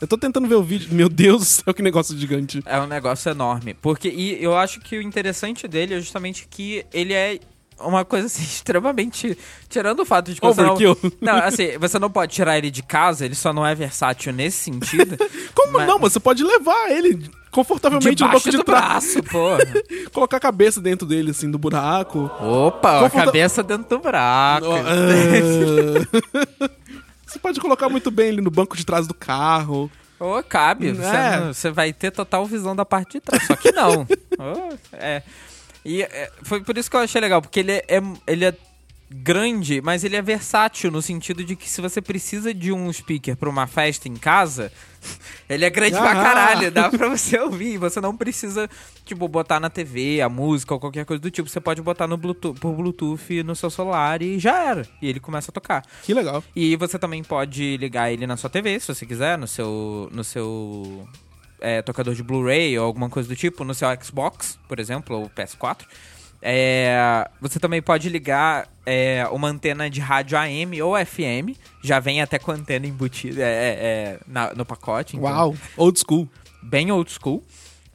Eu 0.04 0.08
tô 0.08 0.18
tentando 0.18 0.46
ver 0.50 0.56
o 0.56 0.62
vídeo. 0.64 0.90
Meu 0.92 1.08
Deus 1.08 1.40
do 1.40 1.46
céu, 1.46 1.74
que 1.74 1.82
negócio 1.82 2.18
gigante. 2.18 2.62
É 2.66 2.78
um 2.78 2.86
negócio 2.86 3.32
enorme. 3.32 3.74
Porque, 3.74 4.10
e 4.10 4.44
eu 4.44 4.54
acho 4.58 4.82
que 4.82 4.98
o 4.98 5.02
interessante 5.02 5.66
dele 5.66 5.94
é 5.94 6.00
justamente 6.02 6.46
que 6.50 6.86
ele 6.94 7.14
é 7.14 7.40
uma 7.80 8.04
coisa 8.04 8.26
assim, 8.28 8.44
extremamente. 8.52 9.38
Tirando 9.70 10.02
o 10.02 10.06
fato 10.06 10.34
de 10.34 10.42
que 10.42 10.46
você 10.46 10.62
não, 10.62 10.76
não, 11.22 11.36
assim, 11.38 11.78
você 11.80 11.98
não 12.00 12.10
pode 12.10 12.34
tirar 12.34 12.58
ele 12.58 12.70
de 12.70 12.84
casa, 12.84 13.24
ele 13.24 13.34
só 13.34 13.54
não 13.54 13.66
é 13.66 13.74
versátil 13.74 14.34
nesse 14.34 14.58
sentido. 14.58 15.16
Como 15.56 15.72
Mas- 15.72 15.88
não? 15.88 15.98
Você 16.00 16.20
pode 16.20 16.44
levar 16.44 16.92
ele 16.92 17.32
confortavelmente 17.50 18.10
no 18.10 18.16
Debaixo 18.28 18.40
banco 18.40 18.52
de 18.52 18.58
do 18.58 18.64
trás. 18.66 19.14
braço, 19.16 19.24
porra. 19.32 19.60
Colocar 20.12 20.36
a 20.36 20.40
cabeça 20.42 20.82
dentro 20.82 21.08
dele, 21.08 21.32
assim, 21.32 21.50
do 21.50 21.58
buraco. 21.58 22.30
Opa, 22.42 23.04
Conforta- 23.04 23.22
a 23.22 23.26
cabeça 23.26 23.64
dentro 23.64 23.88
do 23.88 24.00
buraco. 24.00 24.68
Ah. 24.68 26.74
Você 27.34 27.40
pode 27.40 27.60
colocar 27.60 27.90
muito 27.90 28.12
bem 28.12 28.28
ele 28.28 28.42
no 28.42 28.52
banco 28.52 28.78
de 28.78 28.86
trás 28.86 29.08
do 29.08 29.14
carro. 29.14 29.90
Ô, 30.20 30.42
cabe. 30.44 30.92
Você, 30.92 31.04
É. 31.16 31.40
não- 31.40 31.54
você 31.54 31.72
vai 31.72 31.92
ter 31.92 32.12
total 32.12 32.46
visão 32.46 32.76
da 32.76 32.86
parte 32.86 33.14
de 33.14 33.22
trás. 33.22 33.44
Só 33.48 33.56
que 33.56 33.72
não. 33.72 34.02
Ô, 34.40 34.78
é. 34.94 35.24
E 35.84 36.04
é, 36.04 36.32
foi 36.44 36.64
por 36.64 36.78
isso 36.78 36.90
que 36.90 36.96
eu 36.96 37.00
achei 37.02 37.20
legal, 37.20 37.42
porque 37.42 37.60
ele 37.60 37.72
é, 37.74 37.86
ele 38.28 38.46
é 38.46 38.54
grande, 39.14 39.82
mas 39.82 40.04
ele 40.04 40.16
é 40.16 40.22
versátil 40.22 40.90
no 40.92 41.02
sentido 41.02 41.44
de 41.44 41.56
que 41.56 41.70
se 41.70 41.80
você 41.82 42.02
precisa 42.02 42.54
de 42.54 42.72
um 42.72 42.92
speaker 42.92 43.36
pra 43.38 43.50
uma 43.50 43.68
festa 43.68 44.08
em 44.10 44.16
casa, 44.16 44.72
ele 45.48 45.64
é 45.66 45.70
grande 45.70 45.96
pra 45.98 46.12
Ah. 46.12 46.16
caralho, 46.24 46.72
dá 46.72 46.90
pra 46.90 47.08
você 47.10 47.40
ouvir. 47.40 47.78
Você 47.78 48.02
não 48.02 48.16
precisa, 48.18 48.70
tipo, 49.06 49.28
botar 49.28 49.60
na 49.60 49.70
TV 49.70 50.22
a 50.22 50.28
música 50.30 50.74
ou 50.74 50.80
qualquer 50.80 51.06
coisa 51.06 51.22
do 51.22 51.30
tipo. 51.30 51.48
Você 51.48 51.60
pode 51.62 51.82
botar 51.82 52.08
no 52.08 52.18
Bluetooth, 52.18 52.60
por 52.60 52.74
Bluetooth 52.74 53.44
no 53.44 53.56
seu 53.56 53.70
celular 53.70 54.22
e 54.22 54.40
já 54.40 54.64
era. 54.64 54.88
E 55.02 55.08
ele 55.08 55.20
começa 55.20 55.52
a 55.52 55.54
tocar. 55.54 55.86
Que 56.04 56.14
legal. 56.14 56.44
E 56.56 56.76
você 56.76 56.98
também 56.98 57.24
pode 57.24 57.78
ligar 57.78 58.12
ele 58.12 58.26
na 58.26 58.36
sua 58.38 58.50
TV, 58.50 58.80
se 58.80 58.88
você 58.94 59.06
quiser, 59.06 59.38
no 59.38 59.48
seu, 59.48 60.10
no 60.12 60.24
seu 60.24 61.08
é, 61.62 61.82
tocador 61.82 62.14
de 62.16 62.24
Blu-ray 62.24 62.78
ou 62.80 62.86
alguma 62.86 63.10
coisa 63.10 63.30
do 63.30 63.36
tipo, 63.36 63.64
no 63.64 63.74
seu 63.74 63.88
Xbox, 64.02 64.58
por 64.68 64.80
exemplo, 64.80 65.18
ou 65.18 65.30
PS4. 65.30 65.82
É, 66.46 67.26
você 67.40 67.58
também 67.58 67.82
pode 67.82 68.10
ligar 68.10 68.68
é, 68.86 69.26
uma 69.32 69.48
antena 69.48 69.90
de 69.90 70.02
rádio 70.02 70.38
AM 70.38 70.82
ou 70.82 70.94
FM, 70.94 71.56
já 71.82 72.02
vem 72.02 72.22
até 72.22 72.38
com 72.38 72.52
a 72.52 72.56
antena 72.56 72.86
embutida 72.86 73.42
é, 73.42 73.46
é, 73.46 73.50
é, 73.50 74.20
na- 74.28 74.54
no 74.54 74.66
pacote. 74.66 75.16
então 75.16 75.30
Uau, 75.30 75.56
old 75.78 75.98
school. 75.98 76.28
bem 76.62 76.92
old 76.92 77.10
school. 77.10 77.42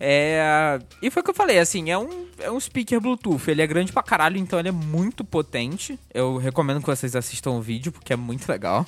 É, 0.00 0.78
e 1.02 1.10
foi 1.10 1.20
o 1.20 1.24
que 1.24 1.30
eu 1.30 1.34
falei, 1.34 1.58
assim, 1.58 1.90
é 1.90 1.98
um, 1.98 2.26
é 2.38 2.50
um 2.50 2.58
speaker 2.60 3.00
Bluetooth. 3.00 3.50
Ele 3.50 3.60
é 3.60 3.66
grande 3.66 3.92
pra 3.92 4.02
caralho, 4.02 4.38
então 4.38 4.58
ele 4.58 4.68
é 4.68 4.72
muito 4.72 5.24
potente. 5.24 5.98
Eu 6.14 6.36
recomendo 6.36 6.80
que 6.80 6.86
vocês 6.86 7.16
assistam 7.16 7.50
o 7.50 7.60
vídeo, 7.60 7.90
porque 7.92 8.12
é 8.12 8.16
muito 8.16 8.48
legal. 8.48 8.86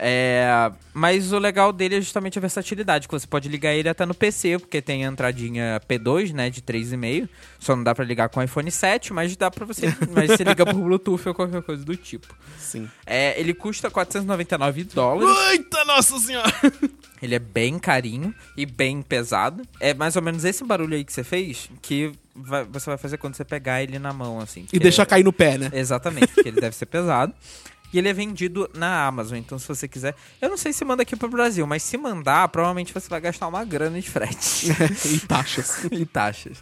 É, 0.00 0.70
mas 0.94 1.32
o 1.32 1.38
legal 1.38 1.72
dele 1.72 1.96
é 1.96 2.00
justamente 2.00 2.38
a 2.38 2.40
versatilidade, 2.40 3.08
que 3.08 3.12
você 3.12 3.26
pode 3.26 3.48
ligar 3.48 3.74
ele 3.74 3.88
até 3.88 4.06
no 4.06 4.14
PC, 4.14 4.58
porque 4.60 4.80
tem 4.80 5.04
a 5.04 5.10
entradinha 5.10 5.80
P2, 5.88 6.32
né, 6.32 6.48
de 6.50 6.62
3,5. 6.62 7.28
Só 7.58 7.74
não 7.74 7.82
dá 7.82 7.92
pra 7.94 8.04
ligar 8.04 8.28
com 8.28 8.38
o 8.38 8.42
iPhone 8.42 8.70
7, 8.70 9.12
mas 9.12 9.36
dá 9.36 9.50
pra 9.50 9.66
você... 9.66 9.86
mas 10.14 10.30
você 10.30 10.44
liga 10.44 10.64
por 10.64 10.74
Bluetooth 10.74 11.28
ou 11.28 11.34
qualquer 11.34 11.62
coisa 11.62 11.84
do 11.84 11.96
tipo. 11.96 12.32
Sim. 12.58 12.88
É, 13.04 13.38
ele 13.40 13.52
custa 13.52 13.90
499 13.90 14.84
dólares. 14.84 15.36
Eita, 15.50 15.84
nossa 15.84 16.18
senhora! 16.18 16.52
Ele 17.20 17.34
é 17.34 17.38
bem 17.40 17.80
carinho 17.80 18.32
e 18.56 18.64
bem 18.64 19.02
pesado. 19.02 19.64
É 19.80 19.92
mais 19.92 20.14
ou 20.14 20.22
menos 20.22 20.44
esse 20.44 20.62
barulho 20.62 20.94
aí 20.94 21.04
que 21.04 21.12
você 21.12 21.24
fez 21.24 21.68
que 21.82 22.12
vai- 22.32 22.62
você 22.64 22.90
vai 22.90 22.96
fazer 22.96 23.16
quando 23.18 23.34
você 23.34 23.44
pegar 23.44 23.82
ele 23.82 23.98
na 23.98 24.12
mão, 24.12 24.38
assim. 24.38 24.68
E 24.72 24.78
deixar 24.78 25.04
cair 25.04 25.24
no 25.24 25.32
pé, 25.32 25.58
né? 25.58 25.68
Exatamente, 25.72 26.28
porque 26.28 26.48
ele 26.48 26.60
deve 26.60 26.76
ser 26.76 26.86
pesado. 26.86 27.34
E 27.92 27.98
ele 27.98 28.08
é 28.08 28.12
vendido 28.12 28.68
na 28.74 29.06
Amazon, 29.06 29.38
então 29.38 29.58
se 29.58 29.66
você 29.66 29.88
quiser... 29.88 30.14
Eu 30.42 30.50
não 30.50 30.56
sei 30.58 30.72
se 30.72 30.84
manda 30.84 31.02
aqui 31.02 31.16
pro 31.16 31.28
Brasil, 31.28 31.66
mas 31.66 31.82
se 31.82 31.96
mandar, 31.96 32.46
provavelmente 32.48 32.92
você 32.92 33.08
vai 33.08 33.20
gastar 33.20 33.48
uma 33.48 33.64
grana 33.64 33.98
de 34.00 34.10
frete 34.10 34.68
e 35.10 35.18
taxas. 35.20 35.84
e 35.90 36.04
taxas. 36.04 36.58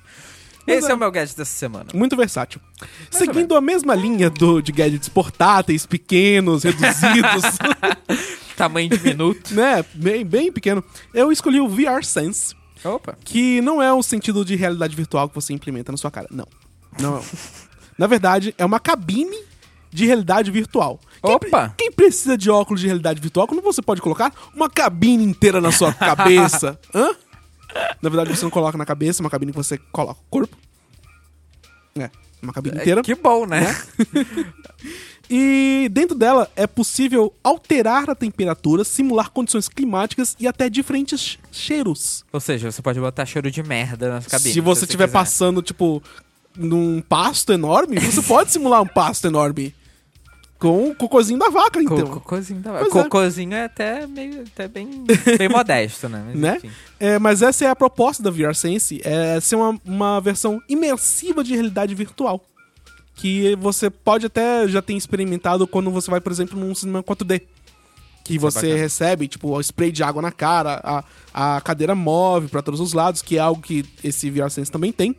Mas 0.67 0.79
Esse 0.79 0.89
é- 0.89 0.91
é 0.93 0.95
o 0.95 0.99
meu 0.99 1.11
gadget 1.11 1.37
dessa 1.37 1.51
semana. 1.51 1.87
Muito 1.95 2.17
versátil. 2.17 2.61
ou 2.81 2.87
Seguindo 3.19 3.57
a 3.57 3.61
mesma 3.61 3.95
linha 3.95 4.29
do, 4.31 4.61
de 4.61 4.71
gadgets 4.73 5.09
portáteis, 5.09 5.85
pequenos, 5.87 6.63
reduzidos, 6.65 7.45
Tamanho 8.57 8.89
diminuto. 8.89 9.55
né? 9.55 9.85
Bem, 9.95 10.25
bem 10.25 10.51
pequeno. 10.53 10.83
Eu 11.13 11.31
escolhi 11.31 11.61
o 11.61 11.69
VR 11.69 12.03
Sense, 12.05 12.55
Opa. 12.85 13.17
que 13.25 13.61
não 13.61 13.83
é 13.83 13.93
o 13.93 14.03
sentido 14.03 14.45
de 14.45 14.57
realidade 14.57 14.95
virtual 14.97 15.29
que 15.29 15.35
você 15.35 15.53
implementa 15.53 15.93
na 15.93 15.99
sua 15.99 16.11
cara. 16.11 16.27
Não. 16.31 16.47
Não. 17.01 17.23
na 17.99 18.07
verdade, 18.07 18.55
é 18.57 18.65
uma 18.65 18.81
cabine 18.81 19.37
de 19.93 20.05
realidade 20.07 20.51
virtual. 20.51 21.01
Quem, 21.27 21.35
Opa! 21.37 21.75
Quem 21.77 21.93
precisa 21.93 22.37
de 22.39 22.51
óculos 22.51 22.81
de 22.81 22.87
realidade 22.87 23.21
virtual, 23.21 23.47
quando 23.47 23.63
você 23.63 23.83
pode 23.83 24.01
colocar 24.01 24.33
uma 24.55 24.69
cabine 24.71 25.25
inteira 25.25 25.61
na 25.61 25.71
sua 25.73 25.93
cabeça? 25.95 26.79
Hã? 26.95 27.11
Na 28.01 28.09
verdade, 28.09 28.37
você 28.37 28.45
não 28.45 28.51
coloca 28.51 28.79
na 28.79 28.87
cabeça, 28.87 29.21
é 29.21 29.25
uma 29.25 29.31
cabine 29.31 29.53
que 29.53 29.57
você 29.59 29.77
coloca 29.93 30.21
o 30.21 30.25
corpo. 30.31 30.57
É, 31.99 32.11
uma 32.43 32.53
cabine 32.53 32.77
inteira. 32.79 33.03
Que 33.03 33.15
bom, 33.15 33.47
né? 33.47 33.63
E 35.29 35.89
dentro 35.91 36.17
dela 36.17 36.49
é 36.55 36.69
possível 36.69 37.35
alterar 37.43 38.09
a 38.09 38.15
temperatura, 38.15 38.85
simular 38.85 39.31
condições 39.31 39.69
climáticas 39.69 40.37
e 40.39 40.47
até 40.47 40.71
diferentes 40.71 41.21
che- 41.21 41.39
cheiros. 41.51 42.25
Ou 42.33 42.39
seja, 42.39 42.71
você 42.71 42.81
pode 42.81 43.01
botar 43.01 43.27
cheiro 43.27 43.51
de 43.51 43.61
merda 43.61 44.09
nas 44.09 44.27
cabines. 44.27 44.53
Se 44.53 44.61
você 44.61 44.85
estiver 44.85 45.09
passando, 45.09 45.63
tipo, 45.63 46.01
num 46.57 47.01
pasto 47.03 47.53
enorme, 47.53 47.99
você 47.99 48.23
pode 48.23 48.53
simular 48.53 48.81
um 48.81 48.87
pasto 48.87 49.27
enorme. 49.27 49.75
Com 50.59 50.89
o 50.91 50.95
cocôzinho 50.95 51.39
da 51.39 51.51
vaca, 51.51 51.73
Co- 51.73 51.81
então. 51.81 52.07
Cocôzinho 52.07 52.61
da 52.61 52.73
Pois 52.79 52.87
é. 52.87 53.03
Cocôzinho 53.03 53.55
é 53.55 53.65
até 53.65 54.07
meio 54.07 54.43
até 54.43 54.67
bem, 54.67 55.05
bem 55.39 55.49
modesto, 55.51 56.09
né? 56.09 56.23
Mas, 56.29 56.37
Né? 56.41 56.61
É, 56.99 57.19
mas 57.19 57.43
essa 57.43 57.67
é 57.67 57.69
a 57.69 57.77
proposta 57.77 58.23
da 58.23 58.31
VR 58.31 58.55
Sense, 58.55 59.01
é 59.05 59.39
ser 59.41 59.57
uma, 59.57 59.79
uma 59.85 60.21
versão 60.21 60.61
imersiva 60.69 61.45
de 61.45 61.53
realidade 61.55 61.95
virtual. 61.95 62.43
Que 63.15 63.55
você 63.57 63.89
pode 63.91 64.27
até 64.27 64.67
já 64.69 64.81
ter 64.83 64.95
experimentado 64.95 65.67
quando 65.67 65.91
você 65.91 66.11
vai, 66.11 66.21
por 66.21 66.33
exemplo, 66.33 66.59
num 66.59 66.75
cinema 66.75 67.03
4D. 67.03 67.43
Que 68.25 68.35
Isso 68.37 68.47
é 68.47 68.51
você 68.51 68.61
bacana. 68.67 68.79
recebe, 68.81 69.29
tipo, 69.29 69.49
o 69.57 69.61
spray 69.61 69.93
de 69.93 70.03
água 70.03 70.21
na 70.21 70.33
cara, 70.33 70.81
a, 71.33 71.57
a 71.57 71.61
cadeira 71.61 71.95
move 71.95 72.49
para 72.49 72.61
todos 72.63 72.81
os 72.81 72.93
lados, 72.93 73.23
que 73.23 73.37
é 73.37 73.41
algo 73.41 73.63
que 73.63 73.85
esse 74.03 74.29
VR 74.31 74.51
Sense 74.51 74.71
também 74.71 74.91
tem. 74.91 75.15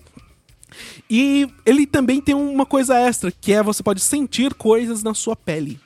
E 1.10 1.48
ele 1.66 1.86
também 1.88 2.20
tem 2.22 2.36
uma 2.36 2.66
coisa 2.66 2.96
extra, 2.98 3.32
que 3.32 3.54
é 3.54 3.64
você 3.64 3.82
pode 3.82 4.02
sentir 4.02 4.54
coisas 4.54 5.02
na 5.04 5.14
sua 5.14 5.36
pele. 5.36 5.80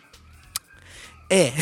É. 1.30 1.54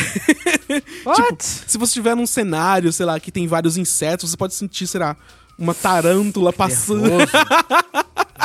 What? 1.06 1.44
Se 1.44 1.78
você 1.78 1.90
estiver 1.92 2.16
num 2.16 2.26
cenário, 2.26 2.92
sei 2.92 3.06
lá, 3.06 3.20
que 3.20 3.32
tem 3.32 3.46
vários 3.48 3.78
insetos, 3.78 4.30
você 4.32 4.38
pode 4.38 4.56
sentir, 4.56 4.88
sei 4.88 5.00
lá, 5.00 5.16
uma 5.58 5.76
tarântula 5.76 6.52
passando. 6.52 7.04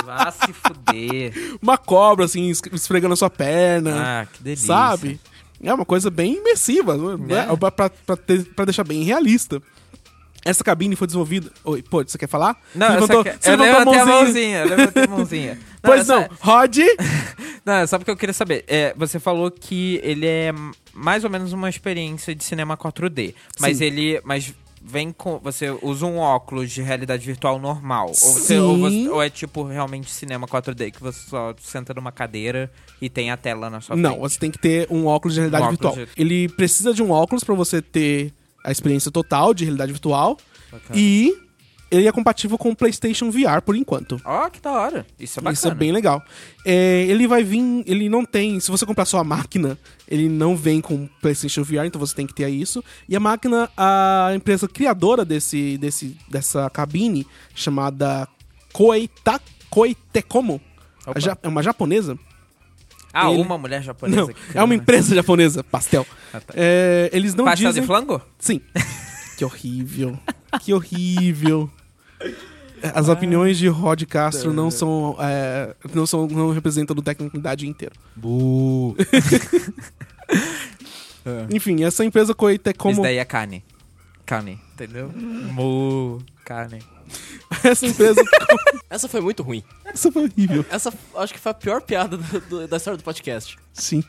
Vá 0.04 0.30
se 0.30 0.52
fuder. 0.52 1.32
uma 1.62 1.78
cobra, 1.78 2.24
assim, 2.26 2.50
es- 2.50 2.60
esfregando 2.72 3.14
a 3.14 3.16
sua 3.16 3.30
perna, 3.30 4.22
Ah, 4.22 4.26
que 4.26 4.42
delícia. 4.42 4.66
sabe? 4.66 5.18
É 5.62 5.72
uma 5.72 5.86
coisa 5.86 6.10
bem 6.10 6.34
imersiva, 6.34 6.94
né? 7.16 7.46
É. 7.50 7.56
Pra, 7.56 7.70
pra, 7.70 7.88
pra 7.90 8.16
ter- 8.16 8.44
pra 8.54 8.64
deixar 8.66 8.84
bem 8.84 9.02
realista. 9.02 9.62
Essa 10.44 10.62
cabine 10.62 10.94
foi 10.94 11.06
desenvolvida. 11.06 11.50
Oi, 11.64 11.82
pô, 11.82 12.02
você 12.04 12.18
quer 12.18 12.28
falar? 12.28 12.60
Não, 12.74 12.86
Você 12.88 12.92
levantou- 12.94 13.24
que... 13.24 13.30
você 13.40 13.50
eu 13.50 13.56
levantou 13.56 13.94
a 13.94 14.06
mãozinha. 14.06 14.58
Eu 14.58 14.68
levantei 14.68 15.04
a 15.04 15.06
mãozinha. 15.08 15.58
Pois 15.84 16.08
é 16.08 16.14
não, 16.14 16.22
só- 16.22 16.28
Rod. 16.40 16.78
Não, 17.64 17.74
é 17.74 17.86
só 17.86 17.98
porque 17.98 18.10
eu 18.10 18.16
queria 18.16 18.32
saber. 18.32 18.64
É, 18.66 18.94
você 18.96 19.18
falou 19.20 19.50
que 19.50 20.00
ele 20.02 20.26
é 20.26 20.50
mais 20.94 21.24
ou 21.24 21.30
menos 21.30 21.52
uma 21.52 21.68
experiência 21.68 22.34
de 22.34 22.42
cinema 22.44 22.74
4D. 22.76 23.34
Mas 23.60 23.78
Sim. 23.78 23.84
ele. 23.84 24.20
Mas 24.24 24.52
vem 24.82 25.12
com. 25.12 25.38
Você 25.40 25.70
usa 25.82 26.06
um 26.06 26.18
óculos 26.18 26.70
de 26.70 26.80
realidade 26.82 27.24
virtual 27.26 27.58
normal. 27.58 28.08
Ou, 28.08 28.14
você- 28.14 28.58
ou 28.58 28.78
você- 28.78 29.08
ou 29.10 29.22
é 29.22 29.28
tipo 29.30 29.62
realmente 29.64 30.10
cinema 30.10 30.46
4D, 30.46 30.90
que 30.90 31.00
você 31.02 31.18
só 31.28 31.54
senta 31.60 31.92
numa 31.94 32.12
cadeira 32.12 32.70
e 33.00 33.08
tem 33.10 33.30
a 33.30 33.36
tela 33.36 33.68
na 33.70 33.80
sua 33.82 33.94
Não, 33.96 34.10
frente. 34.12 34.20
você 34.22 34.38
tem 34.38 34.50
que 34.50 34.58
ter 34.58 34.86
um 34.90 35.04
óculos 35.06 35.34
de 35.34 35.40
realidade 35.40 35.64
Um 35.66 35.70
virtual. 35.70 35.94
de- 35.96 36.08
Ele 36.16 36.48
precisa 36.50 36.92
de 36.94 37.02
um 37.02 37.10
óculos 37.10 37.44
pra 37.44 37.54
você 37.54 37.80
ter 37.82 38.32
a 38.64 38.72
experiência 38.72 39.10
total 39.10 39.54
de 39.54 39.64
realidade 39.64 39.92
virtual. 39.92 40.38
Bacana. 40.72 40.98
E 40.98 41.36
ele 41.90 42.08
é 42.08 42.12
compatível 42.12 42.58
com 42.58 42.70
o 42.70 42.76
PlayStation 42.76 43.30
VR 43.30 43.62
por 43.64 43.76
enquanto. 43.76 44.20
Ó, 44.24 44.50
que 44.50 44.60
da 44.60 44.72
hora. 44.72 45.06
Isso 45.18 45.38
é 45.38 45.42
bacana. 45.42 45.54
Isso 45.54 45.68
é 45.68 45.74
bem 45.74 45.92
legal. 45.92 46.22
É, 46.64 47.04
ele 47.08 47.28
vai 47.28 47.44
vir. 47.44 47.84
Ele 47.86 48.08
não 48.08 48.24
tem. 48.24 48.58
Se 48.58 48.70
você 48.70 48.84
comprar 48.84 49.04
só 49.04 49.18
a 49.18 49.24
máquina, 49.24 49.78
ele 50.08 50.28
não 50.28 50.56
vem 50.56 50.80
com 50.80 51.06
PlayStation 51.20 51.62
VR, 51.62 51.84
então 51.84 52.00
você 52.00 52.14
tem 52.14 52.26
que 52.26 52.34
ter 52.34 52.48
isso. 52.48 52.82
E 53.08 53.14
a 53.14 53.20
máquina, 53.20 53.70
a 53.76 54.32
empresa 54.34 54.66
criadora 54.66 55.24
desse, 55.24 55.78
desse, 55.78 56.16
dessa 56.28 56.68
cabine, 56.70 57.26
chamada 57.54 58.26
Koeita, 58.72 59.40
Koitekomo, 59.70 60.60
é 61.42 61.48
uma 61.48 61.62
japonesa. 61.62 62.18
Ah, 63.14 63.30
ele- 63.30 63.40
uma 63.42 63.56
mulher 63.56 63.82
japonesa. 63.82 64.20
Não, 64.20 64.26
que 64.28 64.34
é 64.58 64.60
uma 64.60 64.66
né? 64.68 64.74
empresa 64.74 65.14
japonesa, 65.14 65.62
pastel. 65.64 66.06
Ah, 66.32 66.40
tá. 66.40 66.52
É, 66.56 67.08
eles 67.12 67.34
não 67.34 67.44
Pastel 67.44 67.68
dizem. 67.70 67.82
de 67.82 67.86
flango? 67.86 68.20
Sim. 68.38 68.60
que 69.38 69.44
horrível. 69.44 70.18
Que 70.60 70.72
horrível. 70.74 71.70
As 72.94 73.08
opiniões 73.08 73.56
de 73.56 73.66
Rod 73.68 74.02
Castro 74.04 74.52
não 74.52 74.70
são, 74.70 75.16
é, 75.18 75.74
não 75.94 76.06
são 76.06 76.26
não 76.26 76.50
representam 76.52 76.94
do 76.94 77.00
Tecnicidade 77.00 77.66
inteiro. 77.66 77.94
Bu. 78.14 78.94
Enfim, 81.50 81.82
essa 81.84 82.04
empresa 82.04 82.34
Coita 82.34 82.70
é 82.70 82.72
Isso 82.72 82.78
como 82.78 83.02
daí 83.02 83.16
é 83.16 83.24
carne. 83.24 83.64
Carne, 84.26 84.58
entendeu? 84.72 85.10
Mu, 85.14 86.22
carne. 86.44 86.82
essa 87.62 87.86
empresa 87.86 88.22
Essa 88.88 89.08
foi 89.08 89.20
muito 89.20 89.42
ruim. 89.42 89.62
essa 89.84 90.10
foi 90.10 90.24
horrível. 90.24 90.64
Essa 90.70 90.92
acho 91.16 91.32
que 91.34 91.38
foi 91.40 91.50
a 91.50 91.54
pior 91.54 91.80
piada 91.82 92.16
do- 92.16 92.40
do- 92.40 92.68
da 92.68 92.76
história 92.76 92.96
do 92.96 93.02
podcast. 93.04 93.58
Sim. 93.72 94.02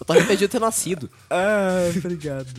Eu 0.00 0.04
tô 0.04 0.12
arrependido 0.12 0.38
de 0.40 0.48
ter 0.48 0.58
nascido. 0.60 1.08
Ah, 1.30 1.88
obrigado. 1.96 2.52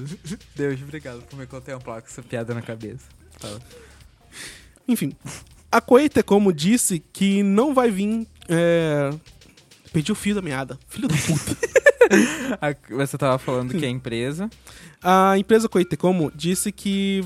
Deus, 0.55 0.81
obrigado 0.81 1.21
por 1.23 1.37
me 1.37 1.45
contemplar 1.45 2.01
com 2.01 2.07
essa 2.07 2.23
piada 2.23 2.53
na 2.53 2.61
cabeça. 2.61 3.03
Enfim, 4.87 5.13
a 5.71 5.81
Coita 5.81 6.23
como 6.23 6.53
disse 6.53 6.99
que 7.11 7.43
não 7.43 7.73
vai 7.73 7.91
vir 7.91 8.27
é... 8.47 9.09
Perdi 9.91 10.11
o 10.11 10.15
fio 10.15 10.33
da 10.35 10.41
meada. 10.41 10.79
Filho 10.87 11.07
da 11.07 11.15
puta. 11.15 11.57
Você 12.89 13.17
tava 13.17 13.37
falando 13.37 13.73
que 13.73 13.85
é 13.85 13.89
empresa. 13.89 14.49
A 15.01 15.37
empresa 15.37 15.69
Coitecomo 15.69 16.31
disse 16.35 16.71
que 16.71 17.23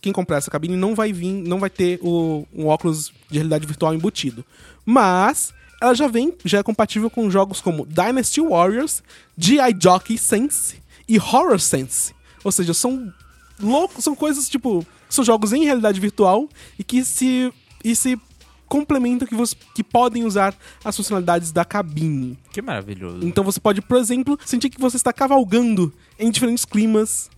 quem 0.00 0.12
comprar 0.12 0.38
essa 0.38 0.50
cabine 0.50 0.76
não 0.76 0.94
vai 0.94 1.12
vir, 1.12 1.32
não 1.32 1.58
vai 1.58 1.70
ter 1.70 1.98
o, 2.02 2.46
um 2.54 2.66
óculos 2.66 3.12
de 3.30 3.38
realidade 3.38 3.66
virtual 3.66 3.94
embutido. 3.94 4.44
Mas 4.84 5.52
ela 5.80 5.94
já 5.94 6.08
vem, 6.08 6.34
já 6.44 6.58
é 6.58 6.62
compatível 6.62 7.10
com 7.10 7.30
jogos 7.30 7.60
como 7.60 7.86
Dynasty 7.86 8.40
Warriors, 8.40 9.02
G.I. 9.36 9.76
Jockey 9.80 10.18
Sense 10.18 10.76
e 11.08 11.18
Horror 11.18 11.58
Sense. 11.58 12.14
Ou 12.44 12.52
seja, 12.52 12.74
são 12.74 13.12
loucos, 13.60 14.04
são 14.04 14.14
coisas 14.14 14.48
tipo, 14.48 14.86
são 15.08 15.24
jogos 15.24 15.52
em 15.52 15.64
realidade 15.64 16.00
virtual 16.00 16.48
e 16.78 16.84
que 16.84 17.04
se 17.04 17.52
e 17.82 17.96
se 17.96 18.18
complementam 18.70 19.26
que, 19.26 19.34
você, 19.34 19.56
que 19.74 19.82
podem 19.82 20.24
usar 20.24 20.54
as 20.84 20.96
funcionalidades 20.96 21.50
da 21.50 21.64
cabine. 21.64 22.38
Que 22.52 22.62
maravilhoso. 22.62 23.18
Então 23.26 23.42
você 23.42 23.58
pode, 23.58 23.82
por 23.82 23.98
exemplo, 23.98 24.38
sentir 24.46 24.70
que 24.70 24.80
você 24.80 24.96
está 24.96 25.12
cavalgando 25.12 25.92
em 26.16 26.30
diferentes 26.30 26.64
climas 26.64 27.28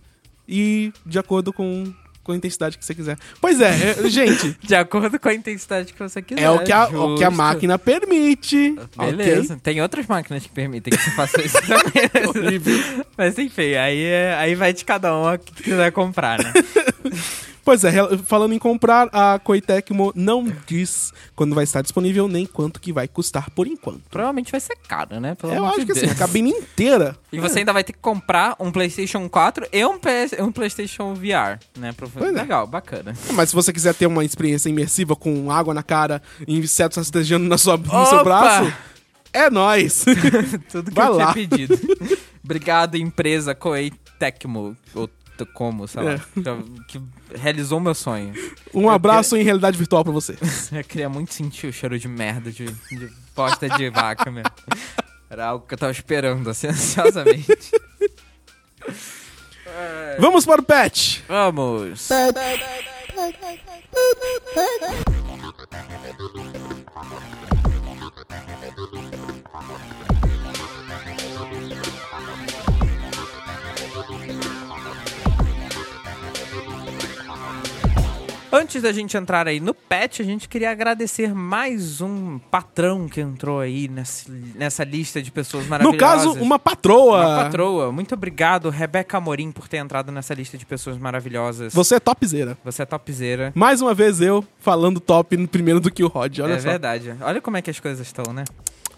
e 0.47 0.93
de 1.03 1.17
acordo 1.17 1.51
com, 1.51 1.91
com 2.23 2.33
a 2.33 2.35
intensidade 2.35 2.77
que 2.77 2.85
você 2.85 2.93
quiser. 2.93 3.17
Pois 3.41 3.59
é, 3.59 3.71
é, 4.05 4.05
gente, 4.11 4.55
De 4.61 4.75
acordo 4.75 5.19
com 5.19 5.27
a 5.27 5.33
intensidade 5.33 5.91
que 5.91 5.97
você 5.99 6.21
quiser. 6.21 6.43
é 6.43 6.51
o 6.51 6.63
que 6.63 6.71
a, 6.71 6.85
o 6.85 7.15
que 7.17 7.23
a 7.23 7.31
máquina 7.31 7.79
permite. 7.79 8.75
Beleza. 8.95 9.57
Tem 9.63 9.81
outras 9.81 10.05
máquinas 10.05 10.43
que 10.43 10.49
permitem 10.49 10.93
que 10.95 11.01
você 11.03 11.11
faça 11.11 11.41
isso 11.41 11.57
também. 11.61 12.61
Mas 13.17 13.39
enfim, 13.39 13.73
aí, 13.73 14.03
é- 14.03 14.35
aí 14.37 14.53
vai 14.53 14.71
de 14.71 14.85
cada 14.85 15.17
um 15.17 15.35
que 15.37 15.63
quiser 15.63 15.91
comprar, 15.91 16.37
né? 16.43 16.53
Pois 17.65 17.83
é, 17.85 17.91
falando 18.25 18.53
em 18.53 18.59
comprar, 18.59 19.07
a 19.13 19.39
Coitecmo 19.39 20.11
não 20.15 20.45
diz 20.67 21.13
quando 21.35 21.55
vai 21.55 21.63
estar 21.63 21.81
disponível 21.81 22.27
nem 22.27 22.45
quanto 22.45 22.79
que 22.79 22.91
vai 22.91 23.07
custar 23.07 23.49
por 23.51 23.67
enquanto. 23.67 24.01
Provavelmente 24.09 24.51
vai 24.51 24.59
ser 24.59 24.75
caro, 24.87 25.19
né? 25.19 25.33
Pelo 25.35 25.53
Eu 25.53 25.65
acho 25.65 25.79
de 25.79 25.85
que 25.85 25.91
assim, 25.93 26.07
a 26.09 26.15
cabine 26.15 26.49
inteira. 26.51 27.15
E 27.31 27.39
você 27.39 27.59
ainda 27.59 27.71
vai 27.71 27.83
ter 27.83 27.93
que 27.93 27.99
comprar 27.99 28.55
um 28.59 28.71
PlayStation 28.71 29.29
4 29.29 29.67
e 29.71 29.85
um, 29.85 29.97
PS, 29.97 30.33
um 30.39 30.51
PlayStation 30.51 31.13
VR, 31.13 31.57
né? 31.77 31.93
Pois 31.95 32.15
é. 32.17 32.31
Legal, 32.31 32.67
bacana. 32.67 33.13
Mas 33.31 33.49
se 33.49 33.55
você 33.55 33.71
quiser 33.71 33.93
ter 33.95 34.07
uma 34.07 34.25
experiência 34.25 34.67
imersiva 34.69 35.15
com 35.15 35.49
água 35.49 35.73
na 35.73 35.83
cara 35.83 36.21
e 36.45 36.57
insetos 36.57 36.97
rastejando 36.97 37.45
na 37.47 37.57
sua, 37.57 37.77
no 37.77 38.05
seu 38.07 38.23
braço, 38.25 38.73
é 39.31 39.49
nóis. 39.49 40.03
Tudo 40.69 40.89
que 40.91 40.95
Vai 40.95 41.07
eu 41.07 41.13
lá. 41.15 41.31
tinha 41.33 41.47
pedido. 41.47 41.79
Obrigado, 42.43 42.95
empresa 42.97 43.55
Koei 43.55 43.91
Tecmo, 44.19 44.75
ou 44.93 45.07
T- 45.07 45.13
como, 45.53 45.87
sei 45.87 46.03
lá, 46.03 46.11
É. 46.13 46.17
já- 46.17 46.57
que 46.87 47.01
realizou 47.35 47.79
meu 47.79 47.93
sonho. 47.95 48.33
Um 48.73 48.89
abraço 48.89 49.35
em 49.35 49.43
realidade 49.43 49.77
virtual 49.77 50.03
pra 50.03 50.13
você. 50.13 50.37
Eu 50.71 50.83
queria 50.83 51.09
muito 51.09 51.33
sentir 51.33 51.67
o 51.67 51.73
cheiro 51.73 51.97
de 51.99 52.07
merda, 52.07 52.51
de, 52.51 52.65
de 52.65 53.09
bosta 53.35 53.67
de 53.69 53.89
vaca 53.89 54.29
mesmo. 54.31 54.51
Era 55.29 55.47
algo 55.47 55.65
que 55.65 55.73
eu 55.73 55.77
tava 55.77 55.91
esperando, 55.91 56.47
assim, 56.49 56.67
ansiosamente. 56.73 57.71
Vamos 60.19 60.45
para 60.45 60.61
o 60.61 60.63
patch. 60.63 61.21
Vamos! 61.27 62.07
Antes 78.55 78.83
da 78.83 78.91
gente 78.91 79.17
entrar 79.17 79.47
aí 79.47 79.59
no 79.59 79.73
patch, 79.73 80.19
a 80.19 80.23
gente 80.23 80.47
queria 80.47 80.69
agradecer 80.69 81.33
mais 81.33 82.01
um 82.01 82.37
patrão 82.37 83.09
que 83.09 83.19
entrou 83.19 83.59
aí 83.59 83.87
nessa, 83.87 84.31
nessa 84.53 84.83
lista 84.83 85.19
de 85.23 85.31
pessoas 85.31 85.63
No 85.63 85.71
maravilhosas. 85.71 85.99
caso, 85.99 86.33
uma 86.39 86.59
patroa. 86.59 87.17
Uma 87.25 87.43
patroa. 87.45 87.91
Muito 87.91 88.13
obrigado, 88.13 88.69
Rebeca 88.69 89.17
Amorim, 89.17 89.51
por 89.51 89.67
ter 89.67 89.77
entrado 89.77 90.11
nessa 90.11 90.35
lista 90.35 90.55
de 90.55 90.67
pessoas 90.67 90.99
maravilhosas. 90.99 91.73
Você 91.73 91.95
é 91.95 91.99
topzera. 91.99 92.55
Você 92.63 92.83
é 92.83 92.85
topzera. 92.85 93.51
Mais 93.55 93.81
uma 93.81 93.95
vez 93.95 94.21
eu 94.21 94.45
falando 94.59 94.99
top 94.99 95.35
no 95.35 95.47
primeiro 95.47 95.79
do 95.79 95.89
que 95.89 96.03
o 96.03 96.07
Rod. 96.07 96.37
Olha 96.37 96.53
é 96.53 96.59
só. 96.59 96.69
verdade. 96.69 97.15
Olha 97.21 97.41
como 97.41 97.57
é 97.57 97.61
que 97.63 97.71
as 97.71 97.79
coisas 97.79 98.05
estão, 98.05 98.31
né? 98.31 98.43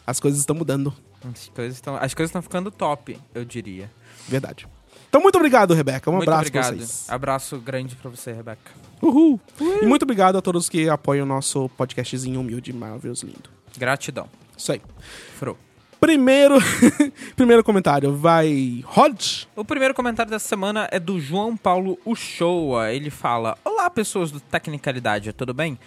As 0.05 0.19
coisas 0.19 0.41
estão 0.41 0.53
mudando. 0.53 0.93
As 1.33 1.47
coisas 1.47 1.75
estão 1.75 1.95
as 1.95 2.13
coisas 2.13 2.29
estão 2.29 2.41
ficando 2.41 2.69
top, 2.69 3.17
eu 3.33 3.45
diria. 3.45 3.89
Verdade. 4.27 4.67
Então, 5.15 5.23
muito 5.23 5.37
obrigado, 5.37 5.73
Rebeca. 5.73 6.11
Um 6.11 6.15
muito 6.17 6.29
abraço 6.29 6.51
pra 6.51 6.59
obrigado. 6.59 6.77
vocês. 6.85 7.05
Abraço 7.09 7.57
grande 7.57 7.95
pra 7.95 8.11
você, 8.11 8.33
Rebeca. 8.33 8.69
Uhul. 9.01 9.39
E 9.81 9.85
muito 9.85 10.03
obrigado 10.03 10.37
a 10.37 10.41
todos 10.41 10.67
que 10.67 10.89
apoiam 10.89 11.23
o 11.23 11.25
nosso 11.25 11.69
podcastzinho 11.69 12.41
humilde, 12.41 12.73
maravilhoso, 12.73 13.25
lindo. 13.25 13.49
Gratidão. 13.77 14.27
Isso 14.57 14.73
aí. 14.73 14.81
Fro. 15.39 15.57
Primeiro, 16.01 16.57
primeiro 17.33 17.63
comentário 17.63 18.13
vai 18.13 18.83
Rod. 18.83 19.45
O 19.55 19.63
primeiro 19.63 19.93
comentário 19.93 20.29
dessa 20.29 20.49
semana 20.49 20.89
é 20.91 20.99
do 20.99 21.17
João 21.17 21.55
Paulo 21.55 21.97
Uchoa. 22.05 22.91
Ele 22.91 23.09
fala: 23.09 23.57
Olá, 23.63 23.89
pessoas 23.89 24.31
do 24.31 24.41
Tecnicalidade, 24.41 25.31
tudo 25.31 25.53
bem? 25.53 25.79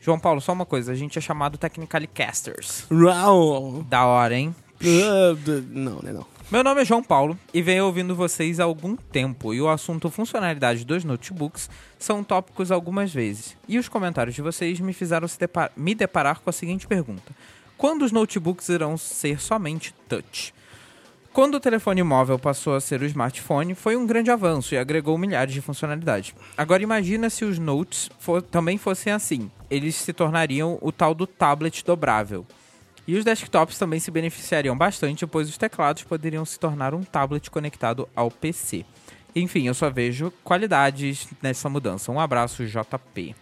João 0.00 0.18
Paulo, 0.18 0.40
só 0.40 0.54
uma 0.54 0.64
coisa, 0.64 0.90
a 0.92 0.94
gente 0.94 1.18
é 1.18 1.20
chamado 1.20 1.58
Technicalicasters. 1.58 2.86
Uau. 2.90 3.84
Da 3.90 4.06
hora, 4.06 4.34
hein? 4.34 4.54
Uh, 4.80 5.36
Não, 5.68 6.00
né, 6.02 6.14
não. 6.14 6.39
Meu 6.50 6.64
nome 6.64 6.82
é 6.82 6.84
João 6.84 7.00
Paulo 7.02 7.38
e 7.54 7.62
venho 7.62 7.86
ouvindo 7.86 8.12
vocês 8.16 8.58
há 8.58 8.64
algum 8.64 8.96
tempo 8.96 9.54
e 9.54 9.60
o 9.60 9.68
assunto 9.68 10.10
funcionalidade 10.10 10.84
dos 10.84 11.04
notebooks 11.04 11.70
são 11.96 12.24
tópicos 12.24 12.72
algumas 12.72 13.14
vezes. 13.14 13.56
E 13.68 13.78
os 13.78 13.88
comentários 13.88 14.34
de 14.34 14.42
vocês 14.42 14.80
me 14.80 14.92
fizeram 14.92 15.28
depar- 15.38 15.70
me 15.76 15.94
deparar 15.94 16.40
com 16.40 16.50
a 16.50 16.52
seguinte 16.52 16.88
pergunta: 16.88 17.32
Quando 17.78 18.02
os 18.02 18.10
notebooks 18.10 18.68
irão 18.68 18.96
ser 18.96 19.40
somente 19.40 19.94
touch? 20.08 20.52
Quando 21.32 21.54
o 21.54 21.60
telefone 21.60 22.02
móvel 22.02 22.36
passou 22.36 22.74
a 22.74 22.80
ser 22.80 23.00
o 23.00 23.06
smartphone, 23.06 23.76
foi 23.76 23.94
um 23.94 24.04
grande 24.04 24.32
avanço 24.32 24.74
e 24.74 24.78
agregou 24.78 25.16
milhares 25.16 25.54
de 25.54 25.60
funcionalidades. 25.60 26.34
Agora 26.58 26.82
imagina 26.82 27.30
se 27.30 27.44
os 27.44 27.56
notes 27.60 28.10
também 28.50 28.76
fossem 28.76 29.12
assim. 29.12 29.48
Eles 29.70 29.94
se 29.94 30.12
tornariam 30.12 30.76
o 30.82 30.90
tal 30.90 31.14
do 31.14 31.28
tablet 31.28 31.84
dobrável. 31.84 32.44
E 33.10 33.16
os 33.16 33.24
desktops 33.24 33.76
também 33.78 33.98
se 33.98 34.10
beneficiariam 34.10 34.76
bastante, 34.76 35.26
pois 35.26 35.48
os 35.48 35.58
teclados 35.58 36.04
poderiam 36.04 36.44
se 36.44 36.58
tornar 36.58 36.94
um 36.94 37.02
tablet 37.02 37.50
conectado 37.50 38.08
ao 38.14 38.30
PC. 38.30 38.84
enfim, 39.34 39.66
eu 39.68 39.74
só 39.74 39.88
vejo 39.90 40.32
qualidades 40.44 41.26
nessa 41.42 41.68
mudança. 41.68 42.10
Um 42.12 42.18
abraço, 42.20 42.64
JP. 42.66 43.34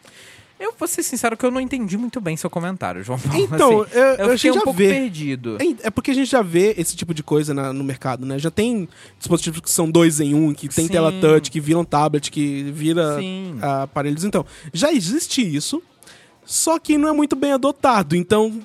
Eu 0.60 0.74
vou 0.78 0.88
ser 0.88 1.02
sincero 1.02 1.36
que 1.36 1.46
eu 1.46 1.50
não 1.50 1.60
entendi 1.60 1.96
muito 1.96 2.20
bem 2.20 2.36
seu 2.36 2.50
comentário, 2.50 3.02
João 3.04 3.18
Paulo. 3.18 3.38
Então, 3.44 3.82
assim, 3.82 3.96
eu- 3.96 4.02
eu 4.26 4.30
fiquei 4.36 4.50
um 4.50 4.54
pouco 4.54 4.72
vê. 4.72 4.88
perdido. 4.88 5.56
É, 5.60 5.86
é 5.86 5.90
porque 5.90 6.10
a 6.10 6.14
gente 6.14 6.30
já 6.30 6.42
vê 6.42 6.74
esse 6.76 6.96
tipo 6.96 7.14
de 7.14 7.22
coisa 7.22 7.54
na- 7.54 7.72
no 7.72 7.84
mercado, 7.84 8.26
né? 8.26 8.38
Já 8.38 8.50
tem 8.50 8.88
dispositivos 9.18 9.60
que 9.60 9.70
são 9.70 9.88
dois 9.90 10.18
em 10.20 10.34
um, 10.34 10.52
que 10.52 10.68
tem 10.68 10.86
Sim. 10.86 10.92
tela 10.92 11.12
touch, 11.20 11.50
que 11.50 11.60
viram 11.60 11.84
tablet, 11.84 12.30
que 12.30 12.64
vira 12.72 13.18
aparelhos. 13.82 14.24
Então, 14.24 14.44
já 14.72 14.92
existe 14.92 15.40
isso, 15.42 15.82
só 16.44 16.78
que 16.78 16.98
não 16.98 17.08
é 17.08 17.12
muito 17.12 17.36
bem 17.36 17.52
adotado. 17.52 18.16
Então, 18.16 18.60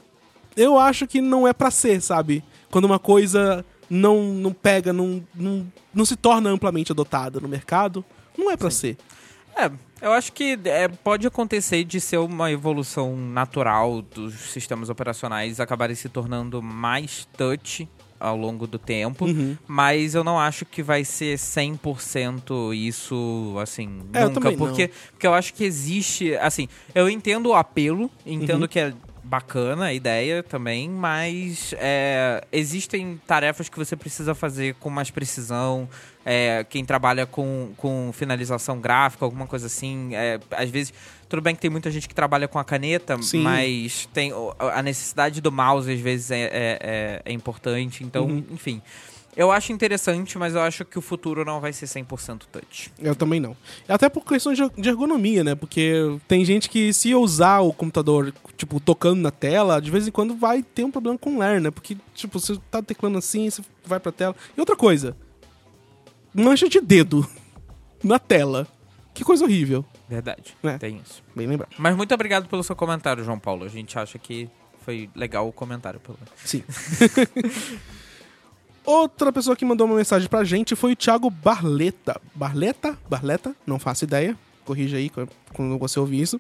eu 0.56 0.78
acho 0.78 1.06
que 1.08 1.22
não 1.22 1.48
é 1.48 1.54
pra 1.54 1.70
ser, 1.72 2.02
sabe? 2.02 2.44
Quando 2.72 2.86
uma 2.86 3.00
coisa 3.00 3.66
não, 3.90 4.24
não 4.34 4.52
pega, 4.54 4.92
não, 4.94 5.24
não, 5.36 5.72
não 5.94 6.06
se 6.06 6.16
torna 6.16 6.50
amplamente 6.50 6.92
adotada 6.92 7.40
no 7.40 7.48
mercado, 7.48 8.04
não 8.38 8.50
é 8.52 8.58
pra 8.58 8.70
ser. 8.72 8.98
É, 9.56 9.70
eu 10.02 10.12
acho 10.12 10.32
que 10.34 10.58
é, 10.66 10.88
pode 10.88 11.28
acontecer 11.28 11.84
de 11.84 12.02
ser 12.02 12.18
uma 12.18 12.52
evolução 12.52 13.16
natural 13.16 14.02
dos 14.02 14.34
sistemas 14.52 14.90
operacionais 14.90 15.60
acabarem 15.60 15.96
se 15.96 16.10
tornando 16.10 16.60
mais 16.62 17.28
touch 17.38 17.88
ao 18.20 18.36
longo 18.38 18.66
do 18.66 18.80
tempo, 18.80 19.26
Uhum. 19.26 19.56
mas 19.68 20.16
eu 20.16 20.24
não 20.24 20.40
acho 20.40 20.66
que 20.66 20.82
vai 20.82 21.04
ser 21.04 21.38
100% 21.38 22.74
isso, 22.74 23.56
assim, 23.62 24.02
É, 24.14 24.24
eu 24.24 24.30
nunca, 24.30 24.42
também 24.42 24.58
não. 24.58 24.66
porque, 24.66 24.90
porque 25.12 25.28
eu 25.28 25.34
acho 25.34 25.54
que 25.54 25.64
existe, 25.64 26.34
assim, 26.38 26.68
eu 26.96 27.10
entendo 27.10 27.50
o 27.50 27.54
apelo, 27.54 28.04
Uhum. 28.26 28.34
entendo 28.34 28.68
que 28.68 28.80
é 28.80 28.94
bacana 29.24 29.86
a 29.86 29.94
ideia 29.94 30.44
também, 30.44 30.90
mas 30.90 31.74
é, 31.78 32.44
existem 32.52 33.20
tarefas 33.26 33.70
que 33.70 33.78
você 33.78 33.96
precisa 33.96 34.36
fazer 34.36 34.76
com 34.76 34.90
mais 34.90 35.10
precisão, 35.10 35.88
é, 36.26 36.66
quem 36.70 36.84
trabalha 36.84 37.26
com, 37.26 37.72
com 37.78 38.12
finalização 38.14 38.80
gráfica, 38.80 39.24
alguma 39.26 39.48
coisa 39.48 39.68
assim, 39.68 40.14
é, 40.14 40.40
às 40.52 40.70
vezes, 40.70 40.94
tudo 41.30 41.42
bem 41.42 41.56
que 41.56 41.62
tem 41.62 41.70
muita 41.70 41.90
gente 41.90 42.08
que 42.08 42.16
trabalha 42.16 42.48
com 42.48 42.60
a 42.60 42.64
caneta, 42.66 43.18
Sim. 43.22 43.42
mas 43.42 44.08
tem 44.14 44.32
a 44.60 44.82
necessidade 44.82 45.40
do 45.42 45.52
mouse 45.52 45.92
às 45.92 46.00
vezes 46.00 46.30
é, 46.32 46.42
é, 46.42 46.50
é- 46.52 47.22
é 47.26 47.32
importante, 47.34 48.04
então, 48.04 48.26
Uhum. 48.26 48.44
enfim. 48.52 48.82
Eu 49.36 49.52
acho 49.52 49.72
interessante, 49.72 50.38
mas 50.38 50.54
eu 50.54 50.62
acho 50.62 50.86
que 50.86 50.98
o 50.98 51.02
futuro 51.02 51.44
não 51.44 51.60
vai 51.60 51.74
ser 51.74 51.86
100% 51.88 52.44
touch. 52.52 52.92
Eu 53.00 53.16
também 53.16 53.40
não. 53.40 53.58
Até 53.88 54.08
por 54.10 54.24
questão 54.24 54.54
de 54.54 54.62
de 54.78 54.90
ergonomia, 54.90 55.44
né? 55.44 55.56
Porque 55.56 55.94
tem 56.28 56.46
gente 56.46 56.70
que 56.70 56.94
se 56.94 57.16
usar 57.16 57.62
o 57.62 57.74
computador, 57.74 58.34
tipo, 58.56 58.80
tocando 58.80 59.22
na 59.22 59.32
tela, 59.32 59.82
de 59.82 59.90
vez 59.90 60.08
em 60.08 60.12
quando 60.12 60.36
vai 60.36 60.62
ter 60.62 60.84
um 60.84 60.92
problema 60.92 61.18
com 61.18 61.36
o 61.36 61.40
ler, 61.40 61.60
né? 61.60 61.72
Porque, 61.72 61.98
tipo, 62.14 62.40
você 62.40 62.58
tá 62.70 62.82
teclando 62.82 63.18
assim, 63.18 63.50
você 63.50 63.64
vai 63.86 64.00
pra 64.00 64.12
tela. 64.12 64.36
E 64.56 64.60
outra 64.60 64.76
coisa, 64.76 65.18
mancha 66.34 66.70
de 66.70 66.80
dedo 66.80 67.28
na 68.04 68.20
tela. 68.20 68.68
Que 69.14 69.24
coisa 69.24 69.44
horrível. 69.46 69.86
Verdade, 70.10 70.56
É. 70.64 70.78
tem 70.78 71.00
isso. 71.04 71.24
Bem 71.36 71.48
lembrado. 71.48 71.70
Mas 71.78 71.96
muito 71.96 72.14
obrigado 72.14 72.48
pelo 72.48 72.64
seu 72.64 72.76
comentário, 72.76 73.24
João 73.24 73.40
Paulo. 73.40 73.64
A 73.64 73.68
gente 73.70 73.98
acha 73.98 74.18
que 74.20 74.50
foi 74.84 75.10
legal 75.16 75.48
o 75.48 75.52
comentário. 75.52 76.00
Pelo... 76.00 76.18
Sim. 76.44 76.64
Outra 78.86 79.32
pessoa 79.32 79.56
que 79.56 79.64
mandou 79.64 79.88
uma 79.88 79.96
mensagem 79.96 80.28
pra 80.28 80.44
gente 80.44 80.76
foi 80.76 80.92
o 80.92 80.96
Thiago 80.96 81.30
Barleta. 81.30 82.20
Barleta? 82.36 82.98
Barleta? 83.10 83.56
Não 83.66 83.80
faço 83.80 84.04
ideia. 84.04 84.38
Corrija 84.66 84.98
aí 84.98 85.10
quando 85.54 85.78
você 85.78 86.00
ouvir 86.00 86.22
isso. 86.22 86.40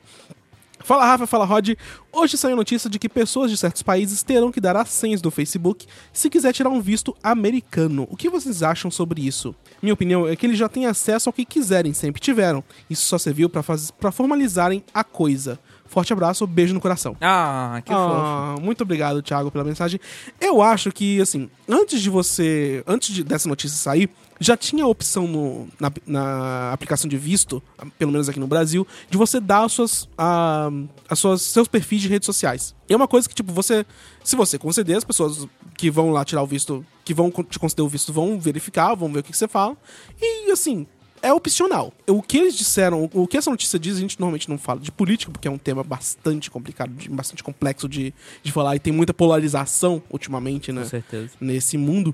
Fala 0.80 1.06
Rafa, 1.06 1.26
fala 1.26 1.46
Rod. 1.46 1.70
Hoje 2.12 2.38
saiu 2.38 2.58
notícia 2.58 2.89
de 2.89 3.00
que 3.00 3.08
pessoas 3.08 3.50
de 3.50 3.56
certos 3.56 3.82
países 3.82 4.22
terão 4.22 4.52
que 4.52 4.60
dar 4.60 4.76
as 4.76 4.89
senhas 4.89 5.22
do 5.22 5.32
Facebook 5.32 5.88
se 6.12 6.30
quiser 6.30 6.52
tirar 6.52 6.70
um 6.70 6.82
visto 6.82 7.16
americano. 7.24 8.06
O 8.12 8.18
que 8.18 8.30
vocês 8.30 8.62
acham 8.62 8.91
sobre 8.91 9.26
isso? 9.26 9.56
Minha 9.82 9.94
opinião 9.94 10.28
é 10.28 10.36
que 10.36 10.46
eles 10.46 10.58
já 10.58 10.68
têm 10.68 10.86
acesso 10.86 11.30
ao 11.30 11.34
que 11.34 11.46
quiserem, 11.46 11.94
sempre 11.94 12.22
tiveram. 12.22 12.62
Isso 12.89 13.06
só 13.06 13.18
serviu 13.18 13.50
pra 13.50 14.12
formalizarem 14.12 14.84
a 14.94 15.06
coisa. 15.06 15.58
Forte 15.94 16.12
abraço, 16.12 16.48
beijo 16.48 16.74
no 16.74 16.82
coração. 16.82 17.16
Ah, 17.22 17.80
que 17.86 17.91
fofo. 17.94 18.04
Ah, 18.16 18.56
muito 18.60 18.82
obrigado, 18.82 19.22
Thiago, 19.22 19.52
pela 19.52 19.64
mensagem. 19.64 20.00
Eu 20.41 20.60
acho 20.60 20.91
que, 20.91 21.22
assim, 21.22 21.48
antes 21.70 22.02
de 22.02 22.10
você. 22.10 22.84
Antes 22.88 23.14
de- 23.14 23.24
dessa 23.24 23.48
notícia 23.48 23.78
sair, 23.78 24.10
já 24.39 24.58
tinha 24.58 24.84
a 24.86 24.88
opção 24.88 25.28
no- 25.28 25.68
na, 25.80 25.91
na 26.08 26.74
aplicação 26.74 27.08
de 27.08 27.16
visto, 27.16 27.62
pelo 28.00 28.12
menos 28.12 28.28
aqui 28.28 28.39
no 28.39 28.48
Brasil, 28.48 28.88
de 29.08 29.16
você 29.20 29.39
dar 29.39 29.66
as 29.66 29.72
suas, 29.72 30.10
ah, 30.18 30.72
as 31.08 31.20
suas, 31.20 31.44
seus 31.44 31.68
perfis 31.68 32.02
de 32.02 32.08
redes 32.08 32.26
sociais. 32.26 32.74
É 32.89 32.96
uma 32.96 33.08
coisa 33.08 33.30
que, 33.30 33.36
tipo, 33.36 33.54
você. 33.54 33.86
Se 34.24 34.36
você 34.36 34.58
conceder, 34.58 34.98
as 34.98 35.04
pessoas 35.04 35.46
que 35.78 35.91
vão 35.91 36.10
lá 36.10 36.26
tirar 36.26 36.41
o 36.41 36.48
visto, 36.48 36.84
que 37.06 37.14
vão 37.14 37.30
te 37.30 37.60
conceder 37.60 37.86
o 37.86 37.88
visto, 37.88 38.12
vão 38.12 38.39
verificar, 38.39 38.96
vão 38.96 39.12
ver 39.14 39.20
o 39.20 39.24
que, 39.24 39.32
que 39.32 39.38
você 39.38 39.48
fala. 39.48 39.78
E, 40.20 40.50
assim, 40.52 40.88
é 41.24 41.32
opcional. 41.32 41.94
O 42.06 42.22
que 42.22 42.38
eles 42.38 42.56
disseram, 42.56 43.10
o 43.14 43.26
que 43.26 43.38
essa 43.38 43.50
notícia 43.50 43.80
diz, 43.80 43.96
a 43.96 44.00
gente 44.02 44.20
normalmente 44.20 44.50
não 44.50 44.58
fala 44.58 44.82
de 44.82 44.92
política, 44.92 45.32
porque 45.32 45.48
é 45.48 45.52
um 45.52 45.58
tema 45.58 45.82
bastante 45.82 46.52
complicado, 46.52 46.92
bastante 47.10 47.42
complexo 47.42 47.88
de, 47.88 48.14
de 48.44 48.52
falar, 48.52 48.76
e 48.76 48.80
tem 48.80 48.92
muita 48.92 49.14
polarização 49.14 50.04
ultimamente, 50.12 50.74
né? 50.74 50.82
Com 50.82 50.90
certeza. 50.90 51.32
nesse 51.40 51.78
mundo. 51.78 52.14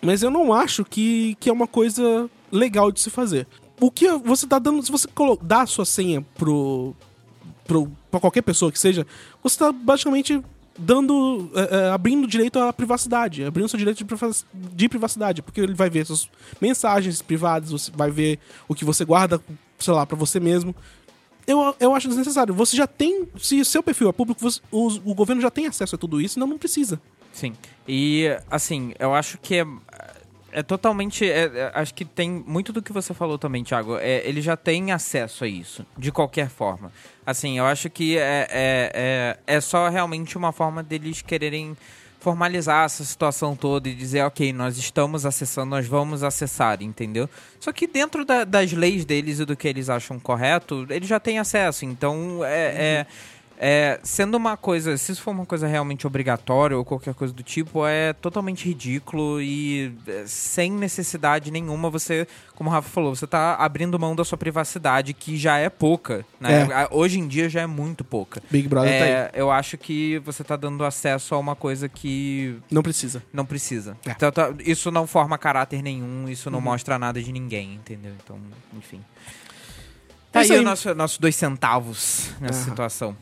Mas 0.00 0.22
eu 0.22 0.30
não 0.30 0.52
acho 0.52 0.84
que, 0.84 1.36
que 1.40 1.50
é 1.50 1.52
uma 1.52 1.66
coisa 1.66 2.30
legal 2.52 2.92
de 2.92 3.00
se 3.00 3.10
fazer. 3.10 3.44
O 3.80 3.90
que 3.90 4.08
você 4.08 4.46
tá 4.46 4.60
dando. 4.60 4.82
Se 4.84 4.92
você 4.92 5.08
dá 5.42 5.62
a 5.62 5.66
sua 5.66 5.84
senha 5.84 6.24
pro, 6.36 6.94
pro, 7.66 7.90
pra 8.08 8.20
qualquer 8.20 8.42
pessoa 8.42 8.70
que 8.70 8.78
seja, 8.78 9.04
você 9.42 9.58
tá 9.58 9.72
basicamente 9.72 10.40
dando. 10.78 11.50
é, 11.54 11.76
é, 11.76 11.90
abrindo 11.90 12.26
direito 12.26 12.58
à 12.58 12.72
privacidade. 12.72 13.44
Abrindo 13.44 13.68
seu 13.68 13.78
direito 13.78 13.98
de, 13.98 14.04
priva- 14.04 14.30
de 14.54 14.88
privacidade. 14.88 15.42
Porque 15.42 15.60
ele 15.60 15.74
vai 15.74 15.90
ver 15.90 16.06
suas 16.06 16.28
mensagens 16.60 17.20
privadas, 17.20 17.70
você 17.70 17.90
vai 17.94 18.10
ver 18.10 18.38
o 18.68 18.74
que 18.74 18.84
você 18.84 19.04
guarda, 19.04 19.40
sei 19.78 19.92
lá, 19.92 20.06
pra 20.06 20.16
você 20.16 20.38
mesmo. 20.40 20.74
Eu, 21.46 21.74
eu 21.80 21.94
acho 21.94 22.08
desnecessário. 22.08 22.54
Você 22.54 22.76
já 22.76 22.86
tem. 22.86 23.26
Se 23.38 23.64
seu 23.64 23.82
perfil 23.82 24.08
é 24.08 24.12
público, 24.12 24.40
você- 24.40 24.60
o, 24.70 24.86
o 25.10 25.14
governo 25.14 25.42
já 25.42 25.50
tem 25.50 25.66
acesso 25.66 25.94
a 25.94 25.98
tudo 25.98 26.20
isso, 26.20 26.38
não, 26.38 26.46
não 26.46 26.58
precisa. 26.58 27.00
Sim. 27.32 27.54
E, 27.86 28.26
assim, 28.50 28.92
eu 28.98 29.14
acho 29.14 29.38
que 29.38 29.54
é, 29.56 29.66
é 30.52 30.62
totalmente. 30.62 31.24
é- 31.28 31.44
é- 31.54 31.70
acho 31.74 31.94
que 31.94 32.04
tem 32.04 32.30
muito 32.46 32.72
do 32.72 32.82
que 32.82 32.92
você 32.92 33.12
falou 33.14 33.38
também, 33.38 33.62
Thiago. 33.64 33.96
É, 33.98 34.26
ele 34.26 34.40
já 34.40 34.56
tem 34.56 34.92
acesso 34.92 35.44
a 35.44 35.48
isso, 35.48 35.84
de 35.96 36.10
qualquer 36.12 36.48
forma. 36.48 36.92
Assim, 37.26 37.58
eu 37.58 37.66
acho 37.66 37.90
que 37.90 38.16
é, 38.16 38.46
é, 38.50 39.36
é, 39.46 39.56
é 39.56 39.60
só 39.60 39.88
realmente 39.88 40.36
uma 40.36 40.52
forma 40.52 40.82
deles 40.82 41.20
quererem 41.22 41.76
formalizar 42.20 42.84
essa 42.84 43.04
situação 43.04 43.54
toda 43.54 43.88
e 43.88 43.94
dizer, 43.94 44.22
ok, 44.24 44.52
nós 44.52 44.76
estamos 44.76 45.24
acessando, 45.24 45.70
nós 45.70 45.86
vamos 45.86 46.24
acessar, 46.24 46.82
entendeu? 46.82 47.30
Só 47.60 47.70
que 47.70 47.86
dentro 47.86 48.24
da- 48.24 48.42
das 48.44 48.72
leis 48.72 49.04
deles 49.04 49.38
e 49.38 49.44
do 49.44 49.56
que 49.56 49.68
eles 49.68 49.88
acham 49.88 50.18
correto, 50.18 50.84
eles 50.90 51.08
já 51.08 51.20
têm 51.20 51.38
acesso. 51.38 51.84
Então, 51.84 52.44
é- 52.44 52.74
é 53.04 53.06
é, 53.60 53.98
sendo 54.04 54.36
uma 54.36 54.56
coisa, 54.56 54.96
se 54.96 55.10
isso 55.10 55.20
for 55.20 55.32
uma 55.32 55.44
coisa 55.44 55.66
realmente 55.66 56.06
obrigatória 56.06 56.76
ou 56.78 56.84
qualquer 56.84 57.12
coisa 57.12 57.34
do 57.34 57.42
tipo, 57.42 57.84
é 57.84 58.12
totalmente 58.12 58.64
ridículo 58.68 59.42
e 59.42 59.92
é, 60.06 60.22
sem 60.26 60.70
necessidade 60.70 61.50
nenhuma 61.50 61.90
você, 61.90 62.26
como 62.54 62.70
o 62.70 62.72
Rafa 62.72 62.88
falou, 62.88 63.16
você 63.16 63.26
tá 63.26 63.56
abrindo 63.56 63.98
mão 63.98 64.14
da 64.14 64.24
sua 64.24 64.38
privacidade, 64.38 65.12
que 65.12 65.36
já 65.36 65.58
é 65.58 65.68
pouca, 65.68 66.24
né? 66.40 66.68
É. 66.70 66.88
Hoje 66.92 67.18
em 67.18 67.26
dia 67.26 67.48
já 67.48 67.62
é 67.62 67.66
muito 67.66 68.04
pouca. 68.04 68.40
Big 68.48 68.68
Brother 68.68 68.96
tá 68.96 69.04
aí. 69.04 69.10
É, 69.10 69.30
eu 69.34 69.50
acho 69.50 69.76
que 69.76 70.18
você 70.20 70.44
tá 70.44 70.54
dando 70.54 70.84
acesso 70.84 71.34
a 71.34 71.38
uma 71.38 71.56
coisa 71.56 71.88
que 71.88 72.56
Não 72.70 72.82
precisa. 72.82 73.22
não 73.32 73.44
precisa. 73.44 73.96
É. 74.06 74.12
Então, 74.12 74.30
tá- 74.30 74.54
isso 74.64 74.90
não 74.92 75.06
forma 75.06 75.36
caráter 75.36 75.82
nenhum, 75.82 76.28
isso 76.28 76.48
Uhum. 76.48 76.52
não 76.52 76.60
mostra 76.60 76.98
nada 76.98 77.20
de 77.20 77.32
ninguém, 77.32 77.74
entendeu? 77.74 78.12
Então, 78.24 78.38
enfim. 78.76 79.00
É 80.28 80.30
Tá 80.30 80.40
aí 80.40 80.52
aí. 80.52 80.58
o 80.58 80.62
nosso, 80.62 80.94
nossos 80.94 81.18
dois 81.18 81.34
centavos 81.34 82.30
nessa 82.40 82.62
situação. 82.64 83.16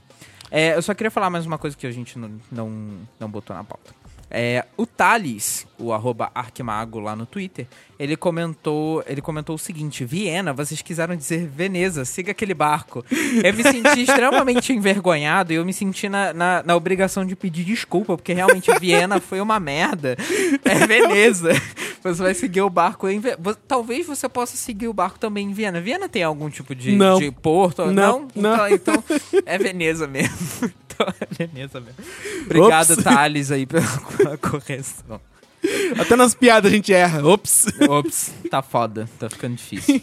É, 0.50 0.76
eu 0.76 0.82
só 0.82 0.94
queria 0.94 1.10
falar 1.10 1.30
mais 1.30 1.46
uma 1.46 1.58
coisa 1.58 1.76
que 1.76 1.86
a 1.86 1.90
gente 1.90 2.18
não, 2.18 2.30
não, 2.50 2.98
não 3.18 3.28
botou 3.28 3.54
na 3.54 3.64
pauta. 3.64 3.94
É, 4.28 4.64
o 4.76 4.84
Thales, 4.84 5.66
o 5.78 5.92
arroba 5.92 6.32
Arquimago 6.34 6.98
lá 6.98 7.14
no 7.14 7.24
Twitter, 7.24 7.66
ele 7.96 8.16
comentou, 8.16 9.02
ele 9.06 9.20
comentou 9.20 9.54
o 9.54 9.58
seguinte: 9.58 10.04
Viena, 10.04 10.52
vocês 10.52 10.82
quiseram 10.82 11.14
dizer 11.14 11.46
Veneza, 11.46 12.04
siga 12.04 12.32
aquele 12.32 12.52
barco. 12.52 13.04
Eu 13.42 13.54
me 13.54 13.62
senti 13.62 14.02
extremamente 14.02 14.72
envergonhado 14.72 15.52
e 15.52 15.56
eu 15.56 15.64
me 15.64 15.72
senti 15.72 16.08
na, 16.08 16.32
na, 16.32 16.62
na 16.64 16.74
obrigação 16.74 17.24
de 17.24 17.36
pedir 17.36 17.64
desculpa, 17.64 18.16
porque 18.16 18.32
realmente 18.32 18.68
Viena 18.80 19.20
foi 19.20 19.40
uma 19.40 19.60
merda. 19.60 20.16
É 20.64 20.86
Veneza. 20.86 21.50
Você 22.14 22.22
vai 22.22 22.34
seguir 22.34 22.60
o 22.62 22.70
barco 22.70 23.08
em. 23.08 23.20
Vo- 23.20 23.54
Talvez 23.68 24.06
você 24.06 24.28
possa 24.28 24.56
seguir 24.56 24.88
o 24.88 24.92
barco 24.92 25.18
também 25.18 25.48
em 25.48 25.52
Viena. 25.52 25.80
Viena 25.80 26.08
tem 26.08 26.22
algum 26.22 26.48
tipo 26.50 26.74
de, 26.74 26.92
Não. 26.92 27.18
de 27.18 27.30
porto? 27.30 27.86
Não, 27.86 28.28
não. 28.34 28.68
Então, 28.68 29.02
então 29.32 29.42
é 29.44 29.58
Veneza 29.58 30.06
mesmo. 30.06 30.36
Então 30.96 31.12
é 31.20 31.26
Veneza 31.46 31.78
mesmo. 31.78 31.96
Obrigado, 32.46 32.92
Ops. 32.92 33.04
Thales, 33.04 33.50
aí 33.50 33.66
pela 33.68 34.38
correção. 34.38 35.20
Até 36.00 36.16
nas 36.16 36.34
piadas 36.34 36.72
a 36.72 36.74
gente 36.74 36.90
erra. 36.90 37.22
Ops. 37.22 37.66
Ops, 37.86 38.32
tá 38.50 38.62
foda, 38.62 39.06
tá 39.18 39.28
ficando 39.28 39.56
difícil. 39.56 40.00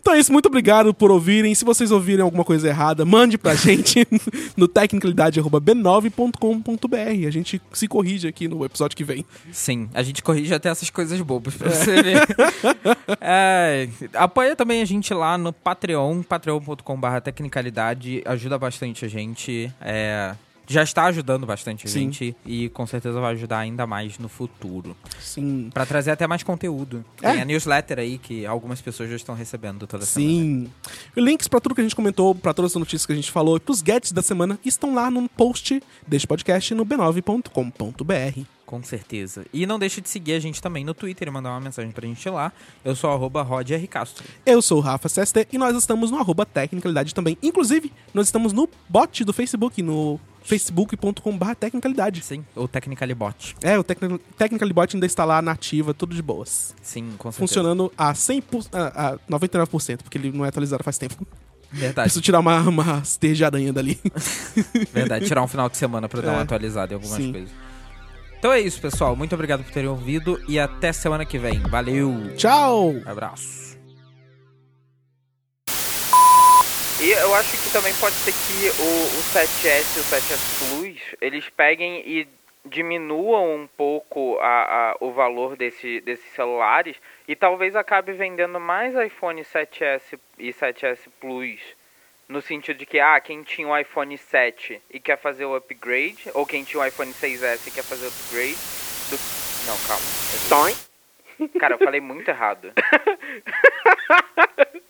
Então 0.00 0.14
é 0.14 0.18
isso, 0.18 0.32
muito 0.32 0.46
obrigado 0.46 0.94
por 0.94 1.10
ouvirem. 1.10 1.54
Se 1.54 1.64
vocês 1.64 1.90
ouvirem 1.90 2.22
alguma 2.22 2.44
coisa 2.44 2.68
errada, 2.68 3.04
mande 3.04 3.36
pra 3.38 3.54
gente 3.66 4.06
no 4.56 4.68
tecnicalidade.b9.com.br. 4.68 7.26
A 7.26 7.30
gente 7.30 7.60
se 7.72 7.88
corrige 7.88 8.28
aqui 8.28 8.46
no 8.48 8.64
episódio 8.64 8.96
que 8.96 9.04
vem. 9.04 9.24
Sim, 9.52 9.88
a 9.94 10.02
gente 10.02 10.22
corrige 10.22 10.54
até 10.54 10.68
essas 10.68 10.90
coisas 10.90 11.20
bobas 11.20 11.54
pra 11.54 11.70
você 11.70 12.02
ver. 12.02 12.24
É, 13.20 13.88
apoia 14.14 14.56
também 14.56 14.82
a 14.82 14.84
gente 14.84 15.14
lá 15.14 15.38
no 15.38 15.52
Patreon, 15.52 16.22
patreon.com.br 16.22 17.20
tecnicalidade. 17.22 18.22
Ajuda 18.24 18.58
bastante 18.58 19.04
a 19.04 19.08
gente. 19.08 19.72
É, 19.80 20.34
já 20.66 20.82
está 20.82 21.04
ajudando 21.04 21.46
bastante 21.46 21.86
a 21.86 21.88
Sim. 21.88 22.00
gente 22.00 22.36
e 22.44 22.68
com 22.70 22.86
certeza 22.86 23.20
vai 23.20 23.32
ajudar 23.34 23.58
ainda 23.58 23.86
mais 23.86 24.18
no 24.18 24.28
futuro. 24.28 24.96
Sim. 25.20 25.70
Pra 25.72 25.86
trazer 25.86 26.10
até 26.10 26.26
mais 26.26 26.42
conteúdo. 26.42 27.04
É. 27.22 27.32
Tem 27.32 27.42
a 27.42 27.44
newsletter 27.44 27.98
aí 27.98 28.18
que 28.18 28.46
algumas 28.46 28.80
pessoas 28.80 29.10
já 29.10 29.16
estão 29.16 29.34
recebendo 29.34 29.86
toda 29.86 30.04
semana. 30.04 30.32
Sim. 30.32 30.70
Links 31.16 31.48
pra 31.48 31.60
tudo 31.60 31.74
que 31.74 31.80
a 31.80 31.84
gente 31.84 31.96
comentou, 31.96 32.34
pra 32.34 32.54
todas 32.54 32.72
as 32.72 32.76
notícias 32.76 33.06
que 33.06 33.12
a 33.12 33.16
gente 33.16 33.30
falou 33.30 33.56
e 33.56 33.60
pros 33.60 33.82
gadgets 33.82 34.12
da 34.12 34.22
semana 34.22 34.58
estão 34.64 34.94
lá 34.94 35.10
no 35.10 35.28
post 35.28 35.82
deste 36.06 36.26
podcast 36.26 36.74
no 36.74 36.84
b9.com.br. 36.84 38.54
Com 38.66 38.82
certeza. 38.82 39.44
E 39.52 39.66
não 39.66 39.78
deixe 39.78 40.00
de 40.00 40.08
seguir 40.08 40.32
a 40.32 40.40
gente 40.40 40.60
também 40.60 40.84
no 40.84 40.94
Twitter 40.94 41.28
e 41.28 41.30
mandar 41.30 41.50
uma 41.50 41.60
mensagem 41.60 41.90
pra 41.92 42.06
gente 42.06 42.28
lá. 42.28 42.52
Eu 42.84 42.96
sou 42.96 43.10
arroba. 43.10 43.46
Eu 44.46 44.62
sou 44.62 44.78
o 44.78 44.80
Rafa 44.80 45.08
CST 45.08 45.48
e 45.52 45.58
nós 45.58 45.76
estamos 45.76 46.10
no 46.10 46.18
arroba 46.18 46.46
Tecnicalidade 46.46 47.14
também. 47.14 47.36
Inclusive, 47.42 47.92
nós 48.12 48.26
estamos 48.26 48.52
no 48.52 48.68
bot 48.88 49.22
do 49.22 49.32
Facebook, 49.32 49.82
no 49.82 50.18
facebook.com.br 50.44 51.54
Tecnicalidade. 51.58 52.22
Sim, 52.22 52.44
o 52.54 52.68
Technically 52.68 53.14
Bot. 53.14 53.56
É, 53.62 53.78
o 53.78 53.82
Tecni- 53.82 54.18
Tecnicalibot 54.38 54.94
ainda 54.94 55.06
está 55.06 55.24
lá 55.24 55.40
na 55.42 55.52
ativa, 55.52 55.92
tudo 55.92 56.14
de 56.14 56.22
boas. 56.22 56.74
Sim, 56.82 57.14
com 57.18 57.32
certeza. 57.32 57.38
Funcionando 57.38 57.92
a 57.98 58.12
100%, 58.12 58.68
a, 58.72 59.14
a 59.14 59.18
99%, 59.30 60.02
porque 60.02 60.18
ele 60.18 60.30
não 60.30 60.44
é 60.44 60.48
atualizado 60.48 60.84
faz 60.84 60.98
tempo. 60.98 61.26
Verdade, 61.72 62.04
Preciso 62.06 62.20
tirar 62.22 62.38
uma, 62.38 62.60
uma 62.68 63.02
teia 63.18 63.34
de 63.34 63.44
aranha 63.44 63.72
dali. 63.72 63.98
verdade. 64.92 65.26
Tirar 65.26 65.42
um 65.42 65.48
final 65.48 65.68
de 65.68 65.76
semana 65.76 66.08
pra 66.08 66.20
dar 66.20 66.28
É. 66.32 66.34
uma 66.36 66.42
atualizada 66.42 66.92
em 66.92 66.94
algumas 66.96 67.16
Sim. 67.16 67.32
coisas. 67.32 67.50
Então 68.38 68.52
é 68.52 68.60
isso, 68.60 68.80
pessoal. 68.80 69.16
Muito 69.16 69.34
obrigado 69.34 69.64
por 69.64 69.72
terem 69.72 69.88
ouvido 69.88 70.38
e 70.46 70.58
até 70.58 70.92
semana 70.92 71.24
que 71.24 71.38
vem. 71.38 71.58
Valeu! 71.60 72.32
Tchau! 72.36 72.94
Abraço. 73.06 73.63
E 77.04 77.10
eu 77.10 77.34
acho 77.34 77.52
que 77.52 77.70
também 77.70 77.92
pode 77.96 78.14
ser 78.14 78.32
que 78.32 78.70
o, 78.80 78.84
o 79.18 79.22
7S 79.30 79.84
e 79.94 80.00
o 80.00 80.04
7S 80.04 80.78
Plus, 80.78 81.14
eles 81.20 81.48
peguem 81.50 82.02
e 82.06 82.26
diminuam 82.64 83.56
um 83.56 83.66
pouco 83.66 84.38
a, 84.40 84.92
a- 84.92 84.96
o 85.00 85.12
valor 85.12 85.54
desse, 85.54 86.00
desses 86.00 86.24
celulares 86.32 86.96
e 87.28 87.36
talvez 87.36 87.76
acabe 87.76 88.12
vendendo 88.12 88.58
mais 88.58 88.94
iPhone 88.96 89.42
7S 89.42 90.18
e 90.38 90.48
7S 90.50 91.00
Plus. 91.20 91.60
No 92.26 92.40
sentido 92.40 92.78
de 92.78 92.86
que, 92.86 92.98
ah, 92.98 93.20
quem 93.20 93.42
tinha 93.42 93.68
um 93.68 93.76
iPhone 93.78 94.16
7 94.16 94.80
e 94.90 94.98
quer 94.98 95.18
fazer 95.18 95.44
o 95.44 95.54
upgrade, 95.54 96.30
ou 96.32 96.46
quem 96.46 96.64
tinha 96.64 96.82
um 96.82 96.86
iPhone 96.86 97.12
6S 97.12 97.66
e 97.66 97.70
quer 97.70 97.84
fazer 97.84 98.06
o 98.06 98.08
upgrade, 98.08 98.56
do... 99.10 99.18
Não, 99.66 99.76
calma. 99.86 100.02
Cara, 101.58 101.74
eu 101.74 101.78
falei 101.78 102.00
muito 102.00 102.28
errado. 102.28 102.72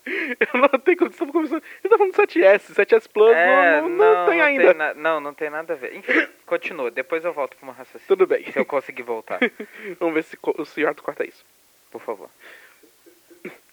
Eu 0.07 0.61
não 0.61 0.68
tenho 0.80 0.99
condição 0.99 1.26
de 1.26 1.32
começar. 1.32 1.57
Ele 1.57 1.88
tá 1.88 1.97
falando 1.97 2.12
de 2.12 2.18
7S, 2.40 2.74
7S 2.74 3.09
Plus 3.11 3.34
É, 3.34 3.80
não, 3.80 3.88
não, 3.88 4.14
não 4.14 4.26
tem 4.30 4.40
ainda. 4.40 4.74
na- 4.74 4.95
não, 4.95 5.20
não 5.20 5.34
tem 5.34 5.49
nada 5.51 5.72
a 5.72 5.76
ver. 5.76 5.95
Enfim, 5.97 6.26
continua. 6.47 6.90
Depois 6.90 7.24
eu 7.24 7.32
volto 7.32 7.57
pro 7.57 7.66
meu 7.66 7.74
raciocínio. 7.74 8.07
Tudo 8.09 8.26
bem. 8.26 8.45
Se 8.53 8.59
eu 8.59 8.64
conseguir 8.66 9.03
voltar, 9.03 9.38
Vamos 9.99 10.14
ver 10.14 10.22
se 10.24 10.38
o 10.42 10.64
senhor 10.64 10.95
corta 10.97 11.26
isso. 11.26 11.45
por 11.90 12.01
favor. 12.03 12.28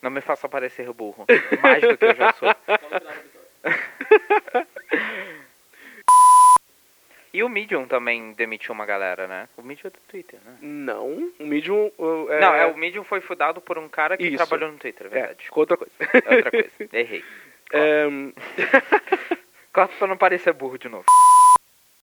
Não 0.01 0.09
me 0.09 0.22
faça 0.22 0.47
parecer 0.49 0.91
burro. 0.93 1.26
Mais 1.61 1.82
do 1.82 1.97
que 1.97 2.05
eu 2.05 2.15
já 2.15 2.34
sou. 2.34 2.49
E 7.34 7.41
o 7.43 7.47
Medium 7.49 7.86
também 7.88 8.34
demitiu 8.34 8.73
uma 8.73 8.86
galera, 8.86 9.25
né? 9.27 9.47
O 9.57 9.61
Medium 9.61 9.88
é 9.88 9.89
do 9.89 9.99
Twitter, 10.07 10.39
né? 10.45 10.57
Não, 10.61 11.32
o 11.39 11.45
Medium. 11.45 11.89
uh, 11.97 12.27
É, 12.29 12.39
Não, 12.41 12.53
é 12.53 12.65
o 12.65 12.75
Medium 12.77 13.03
foi 13.05 13.21
fudado 13.21 13.61
por 13.61 13.77
um 13.77 13.88
cara 13.88 14.17
que 14.17 14.27
Isso. 14.27 14.36
trabalhou 14.38 14.69
no 14.71 14.77
Twitter, 14.77 15.07
é 15.07 15.09
É, 15.09 15.13
verdade. 15.13 15.45
ficou 15.45 15.61
outra 15.61 15.77
coisa. 15.77 15.93
É 15.99 16.36
outra 16.36 16.51
coisa. 16.51 16.69
Errei. 16.91 17.23
É, 17.71 18.03
Corta 19.73 19.93
pra 19.97 20.07
não 20.07 20.17
parecer 20.17 20.51
burro 20.53 20.77
de 20.77 20.89
novo. 20.89 21.05